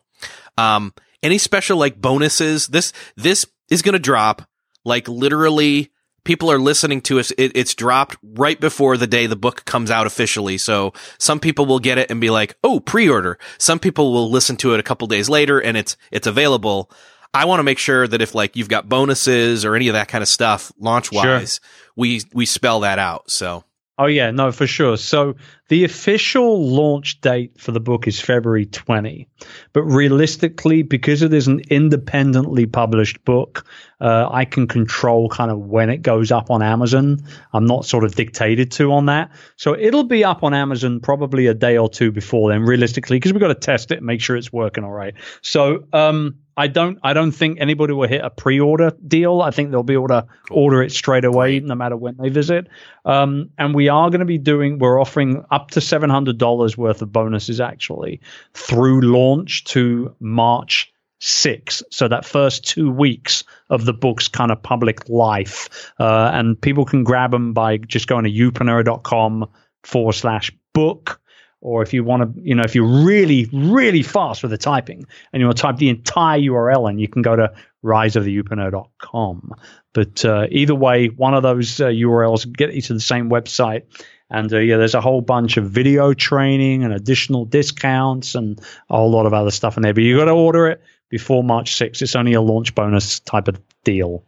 um, 0.57 0.93
any 1.23 1.37
special 1.37 1.77
like 1.77 1.99
bonuses? 1.99 2.67
This, 2.67 2.93
this 3.15 3.45
is 3.69 3.81
going 3.81 3.93
to 3.93 3.99
drop 3.99 4.43
like 4.83 5.07
literally 5.07 5.91
people 6.23 6.51
are 6.51 6.59
listening 6.59 7.01
to 7.01 7.19
us. 7.19 7.31
It, 7.31 7.51
it's 7.55 7.75
dropped 7.75 8.17
right 8.23 8.59
before 8.59 8.97
the 8.97 9.07
day 9.07 9.27
the 9.27 9.35
book 9.35 9.65
comes 9.65 9.91
out 9.91 10.07
officially. 10.07 10.57
So 10.57 10.93
some 11.17 11.39
people 11.39 11.65
will 11.65 11.79
get 11.79 11.97
it 11.97 12.11
and 12.11 12.21
be 12.21 12.29
like, 12.29 12.55
"Oh, 12.63 12.79
pre-order." 12.79 13.37
Some 13.57 13.79
people 13.79 14.11
will 14.11 14.29
listen 14.29 14.57
to 14.57 14.73
it 14.73 14.79
a 14.79 14.83
couple 14.83 15.07
days 15.07 15.29
later 15.29 15.59
and 15.59 15.77
it's 15.77 15.97
it's 16.11 16.27
available. 16.27 16.91
I 17.33 17.45
want 17.45 17.59
to 17.59 17.63
make 17.63 17.79
sure 17.79 18.07
that 18.07 18.21
if 18.21 18.35
like 18.35 18.55
you've 18.55 18.69
got 18.69 18.89
bonuses 18.89 19.63
or 19.63 19.75
any 19.75 19.87
of 19.87 19.93
that 19.93 20.09
kind 20.09 20.21
of 20.21 20.27
stuff 20.27 20.71
launch 20.77 21.11
wise, 21.11 21.61
sure. 21.63 21.91
we 21.95 22.21
we 22.33 22.45
spell 22.45 22.81
that 22.81 22.99
out. 22.99 23.31
So 23.31 23.63
Oh 24.01 24.07
yeah, 24.07 24.31
no, 24.31 24.51
for 24.51 24.65
sure. 24.65 24.97
So 24.97 25.35
the 25.67 25.83
official 25.83 26.67
launch 26.67 27.21
date 27.21 27.61
for 27.61 27.71
the 27.71 27.79
book 27.79 28.07
is 28.07 28.19
February 28.19 28.65
20, 28.65 29.27
but 29.73 29.83
realistically, 29.83 30.81
because 30.81 31.21
it 31.21 31.31
is 31.31 31.47
an 31.47 31.61
independently 31.69 32.65
published 32.65 33.23
book, 33.25 33.63
uh, 33.99 34.27
I 34.31 34.45
can 34.45 34.67
control 34.67 35.29
kind 35.29 35.51
of 35.51 35.59
when 35.59 35.91
it 35.91 35.97
goes 35.97 36.31
up 36.31 36.49
on 36.49 36.63
Amazon. 36.63 37.19
I'm 37.53 37.67
not 37.67 37.85
sort 37.85 38.03
of 38.03 38.15
dictated 38.15 38.71
to 38.71 38.91
on 38.91 39.05
that, 39.05 39.29
so 39.55 39.77
it'll 39.77 40.05
be 40.05 40.23
up 40.23 40.41
on 40.41 40.55
Amazon 40.55 40.99
probably 40.99 41.45
a 41.45 41.53
day 41.53 41.77
or 41.77 41.87
two 41.87 42.11
before 42.11 42.49
then, 42.49 42.63
realistically, 42.63 43.17
because 43.17 43.33
we've 43.33 43.39
got 43.39 43.49
to 43.49 43.53
test 43.53 43.91
it 43.91 43.99
and 43.99 44.07
make 44.07 44.19
sure 44.19 44.35
it's 44.35 44.51
working 44.51 44.83
all 44.83 44.89
right. 44.89 45.13
So 45.43 45.83
um, 45.93 46.39
I 46.57 46.67
don't 46.67 46.99
I 47.03 47.13
don't 47.13 47.31
think 47.31 47.59
anybody 47.59 47.93
will 47.93 48.07
hit 48.07 48.23
a 48.23 48.29
pre-order 48.29 48.91
deal. 49.07 49.41
I 49.41 49.51
think 49.51 49.71
they'll 49.71 49.83
be 49.83 49.93
able 49.93 50.09
to 50.09 50.27
order 50.49 50.81
it 50.83 50.91
straight 50.91 51.25
away, 51.25 51.59
no 51.59 51.75
matter 51.75 51.95
when 51.95 52.17
they 52.17 52.29
visit. 52.29 52.67
Um, 53.05 53.49
and 53.57 53.73
we 53.73 53.89
are 53.89 54.09
going 54.09 54.19
to 54.19 54.25
be 54.25 54.37
doing 54.37 54.79
we're 54.79 54.99
offering 54.99 55.45
up 55.49 55.71
to 55.71 55.81
seven 55.81 56.09
hundred 56.09 56.37
dollars 56.37 56.77
worth 56.77 57.01
of 57.01 57.11
bonuses 57.11 57.61
actually 57.61 58.21
through 58.53 59.01
launch 59.01 59.63
to 59.65 60.15
March 60.19 60.91
6. 61.21 61.83
So 61.91 62.07
that 62.07 62.25
first 62.25 62.65
two 62.67 62.91
weeks 62.91 63.43
of 63.69 63.85
the 63.85 63.93
book's 63.93 64.27
kind 64.27 64.51
of 64.51 64.61
public 64.61 65.07
life. 65.07 65.93
Uh, 65.99 66.31
and 66.33 66.59
people 66.59 66.83
can 66.83 67.03
grab 67.03 67.31
them 67.31 67.53
by 67.53 67.77
just 67.77 68.07
going 68.07 68.25
to 68.25 68.31
youpreneur.com 68.31 69.47
forward 69.83 70.13
slash 70.13 70.51
book 70.73 71.20
or 71.61 71.83
if 71.83 71.93
you 71.93 72.03
want 72.03 72.35
to, 72.35 72.41
you 72.41 72.55
know, 72.55 72.63
if 72.63 72.73
you're 72.73 73.05
really, 73.05 73.47
really 73.53 74.01
fast 74.01 74.41
with 74.41 74.51
the 74.51 74.57
typing 74.57 75.05
and 75.31 75.39
you 75.39 75.45
want 75.45 75.57
to 75.57 75.61
type 75.61 75.77
the 75.77 75.89
entire 75.89 76.39
URL 76.39 76.89
in, 76.89 76.97
you 76.97 77.07
can 77.07 77.21
go 77.21 77.35
to 77.35 77.53
riseoftheyoupreneur.com. 77.83 79.53
But 79.93 80.25
uh, 80.25 80.47
either 80.49 80.75
way, 80.75 81.07
one 81.07 81.33
of 81.35 81.43
those 81.43 81.79
uh, 81.79 81.87
URLs 81.87 82.51
get 82.51 82.73
you 82.73 82.81
to 82.81 82.93
the 82.93 82.99
same 82.99 83.29
website. 83.29 83.83
And 84.29 84.51
uh, 84.51 84.57
yeah, 84.57 84.77
there's 84.77 84.95
a 84.95 85.01
whole 85.01 85.21
bunch 85.21 85.57
of 85.57 85.69
video 85.69 86.13
training 86.13 86.83
and 86.83 86.93
additional 86.93 87.45
discounts 87.45 88.33
and 88.33 88.59
a 88.89 88.97
whole 88.97 89.11
lot 89.11 89.25
of 89.25 89.33
other 89.33 89.51
stuff 89.51 89.77
in 89.77 89.83
there. 89.83 89.93
But 89.93 90.03
you 90.03 90.17
got 90.17 90.25
to 90.25 90.31
order 90.31 90.67
it 90.67 90.81
before 91.09 91.43
March 91.43 91.75
6th. 91.75 92.01
It's 92.01 92.15
only 92.15 92.33
a 92.33 92.41
launch 92.41 92.73
bonus 92.73 93.19
type 93.19 93.47
of 93.47 93.59
deal. 93.83 94.23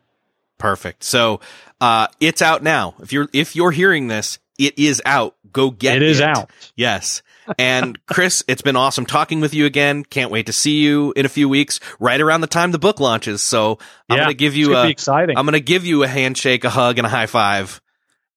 Perfect. 0.59 1.03
So 1.03 1.39
uh, 1.81 2.07
it's 2.19 2.41
out 2.41 2.61
now. 2.61 2.95
If 3.01 3.11
you're 3.11 3.27
if 3.33 3.55
you're 3.55 3.71
hearing 3.71 4.07
this, 4.07 4.39
it 4.57 4.77
is 4.77 5.01
out. 5.05 5.35
Go 5.51 5.71
get 5.71 5.97
it. 5.97 6.03
It 6.03 6.09
is 6.09 6.21
out. 6.21 6.51
Yes. 6.75 7.21
And 7.57 7.99
Chris, 8.05 8.43
it's 8.47 8.61
been 8.61 8.75
awesome 8.75 9.05
talking 9.05 9.41
with 9.41 9.53
you 9.53 9.65
again. 9.65 10.03
Can't 10.03 10.31
wait 10.31 10.45
to 10.45 10.53
see 10.53 10.81
you 10.81 11.13
in 11.15 11.25
a 11.25 11.29
few 11.29 11.49
weeks, 11.49 11.79
right 11.99 12.19
around 12.19 12.41
the 12.41 12.47
time 12.47 12.71
the 12.71 12.79
book 12.79 12.99
launches. 12.99 13.43
So 13.43 13.79
I'm 14.09 14.17
yeah, 14.17 14.23
going 14.23 14.29
to 14.29 14.35
give 14.35 14.55
you 14.55 14.75
a 14.75 14.87
exciting. 14.87 15.37
I'm 15.37 15.45
going 15.45 15.53
to 15.53 15.59
give 15.59 15.85
you 15.85 16.03
a 16.03 16.07
handshake, 16.07 16.63
a 16.63 16.69
hug, 16.69 16.97
and 16.97 17.05
a 17.05 17.09
high 17.09 17.25
five. 17.25 17.81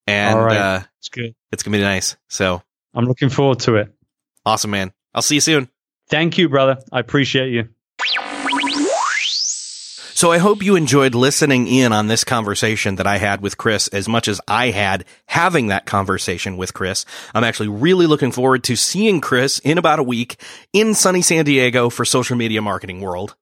And 0.05 0.37
uh, 0.37 0.81
it's 0.99 1.09
good. 1.09 1.35
It's 1.51 1.63
going 1.63 1.73
to 1.73 1.77
be 1.77 1.83
nice. 1.83 2.17
So 2.27 2.61
I'm 2.93 3.05
looking 3.05 3.29
forward 3.29 3.59
to 3.61 3.75
it. 3.75 3.93
Awesome, 4.45 4.71
man. 4.71 4.91
I'll 5.13 5.21
see 5.21 5.35
you 5.35 5.41
soon. 5.41 5.69
Thank 6.09 6.37
you, 6.37 6.49
brother. 6.49 6.79
I 6.91 6.99
appreciate 6.99 7.51
you. 7.51 7.69
So 10.17 10.31
I 10.31 10.39
hope 10.39 10.63
you 10.63 10.75
enjoyed 10.75 11.13
listening 11.13 11.67
in 11.67 11.93
on 11.93 12.07
this 12.07 12.23
conversation 12.23 12.95
that 12.95 13.05
I 13.05 13.17
had 13.17 13.39
with 13.39 13.59
Chris 13.59 13.87
as 13.89 14.09
much 14.09 14.27
as 14.27 14.41
I 14.47 14.71
had 14.71 15.05
having 15.27 15.67
that 15.67 15.85
conversation 15.85 16.57
with 16.57 16.73
Chris. 16.73 17.05
I'm 17.35 17.43
actually 17.43 17.69
really 17.69 18.07
looking 18.07 18.31
forward 18.31 18.63
to 18.63 18.75
seeing 18.75 19.21
Chris 19.21 19.59
in 19.59 19.77
about 19.77 19.99
a 19.99 20.03
week 20.03 20.41
in 20.73 20.95
sunny 20.95 21.21
San 21.21 21.45
Diego 21.45 21.91
for 21.91 22.03
Social 22.03 22.35
Media 22.35 22.63
Marketing 22.63 22.99
World. 22.99 23.35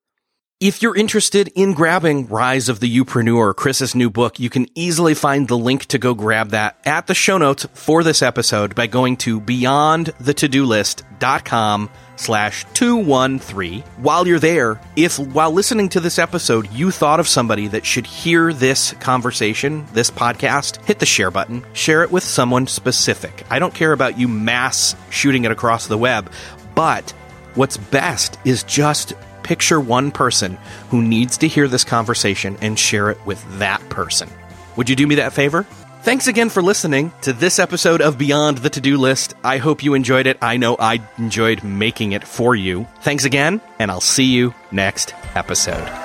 If 0.62 0.82
you're 0.82 0.96
interested 0.96 1.50
in 1.50 1.74
grabbing 1.74 2.28
Rise 2.28 2.70
of 2.70 2.80
the 2.80 2.90
Youpreneur, 2.90 3.54
Chris's 3.54 3.94
new 3.94 4.10
book, 4.10 4.40
you 4.40 4.50
can 4.50 4.68
easily 4.74 5.14
find 5.14 5.50
the 5.50 5.58
link 5.58 5.84
to 5.88 5.98
go 5.98 6.14
grab 6.14 6.52
that 6.52 6.78
at 6.86 7.08
the 7.08 7.14
show 7.14 7.38
notes 7.38 7.68
for 7.74 8.04
this 8.04 8.22
episode 8.22 8.74
by 8.74 8.88
going 8.88 9.18
to 9.18 9.42
beyondthetodolist.com 9.42 11.90
slash 12.16 12.66
213. 12.74 13.82
While 13.98 14.26
you're 14.26 14.40
there, 14.40 14.80
if 14.96 15.20
while 15.20 15.52
listening 15.52 15.90
to 15.90 16.00
this 16.00 16.18
episode, 16.18 16.72
you 16.72 16.90
thought 16.90 17.20
of 17.20 17.28
somebody 17.28 17.68
that 17.68 17.86
should 17.86 18.08
hear 18.08 18.54
this 18.54 18.94
conversation, 18.94 19.86
this 19.92 20.10
podcast, 20.10 20.82
hit 20.86 21.00
the 21.00 21.06
share 21.06 21.32
button. 21.32 21.66
Share 21.74 22.02
it 22.02 22.14
with 22.14 22.24
someone 22.24 22.68
specific. 22.68 23.44
I 23.50 23.60
don't 23.60 23.74
care 23.74 23.92
about 23.92 24.18
you 24.18 24.30
mass 24.30 24.96
shooting 25.10 25.44
it 25.44 25.52
across 25.52 25.88
the 25.88 25.98
web, 25.98 26.32
but 26.76 27.12
what's 27.56 27.76
best 27.76 28.38
is 28.46 28.64
just 28.64 29.12
picture 29.46 29.80
one 29.80 30.12
person 30.12 30.58
who 30.90 31.02
needs 31.02 31.38
to 31.38 31.48
hear 31.48 31.68
this 31.68 31.84
conversation 31.84 32.58
and 32.62 32.78
share 32.78 33.12
it 33.12 33.26
with 33.26 33.44
that 33.60 33.88
person. 33.90 34.28
Would 34.76 34.90
you 34.90 34.96
do 34.96 35.08
me 35.08 35.16
that 35.16 35.32
favor? 35.32 35.64
Thanks 36.02 36.28
again 36.28 36.50
for 36.50 36.62
listening 36.62 37.12
to 37.22 37.34
this 37.34 37.58
episode 37.58 38.02
of 38.02 38.18
Beyond 38.18 38.60
the 38.60 38.70
To 38.70 38.82
Do 38.82 38.98
List. 38.98 39.34
I 39.44 39.58
hope 39.58 39.84
you 39.84 39.94
enjoyed 39.94 40.28
it. 40.28 40.38
I 40.42 40.58
know 40.58 40.76
I 40.80 41.02
enjoyed 41.18 41.64
making 41.64 42.12
it 42.12 42.28
for 42.28 42.56
you. 42.56 42.88
Thanks 43.02 43.26
again, 43.26 43.62
and 43.80 43.90
I'll 43.90 44.02
see 44.02 44.26
you 44.26 44.54
next 44.72 45.16
episode. 45.36 46.05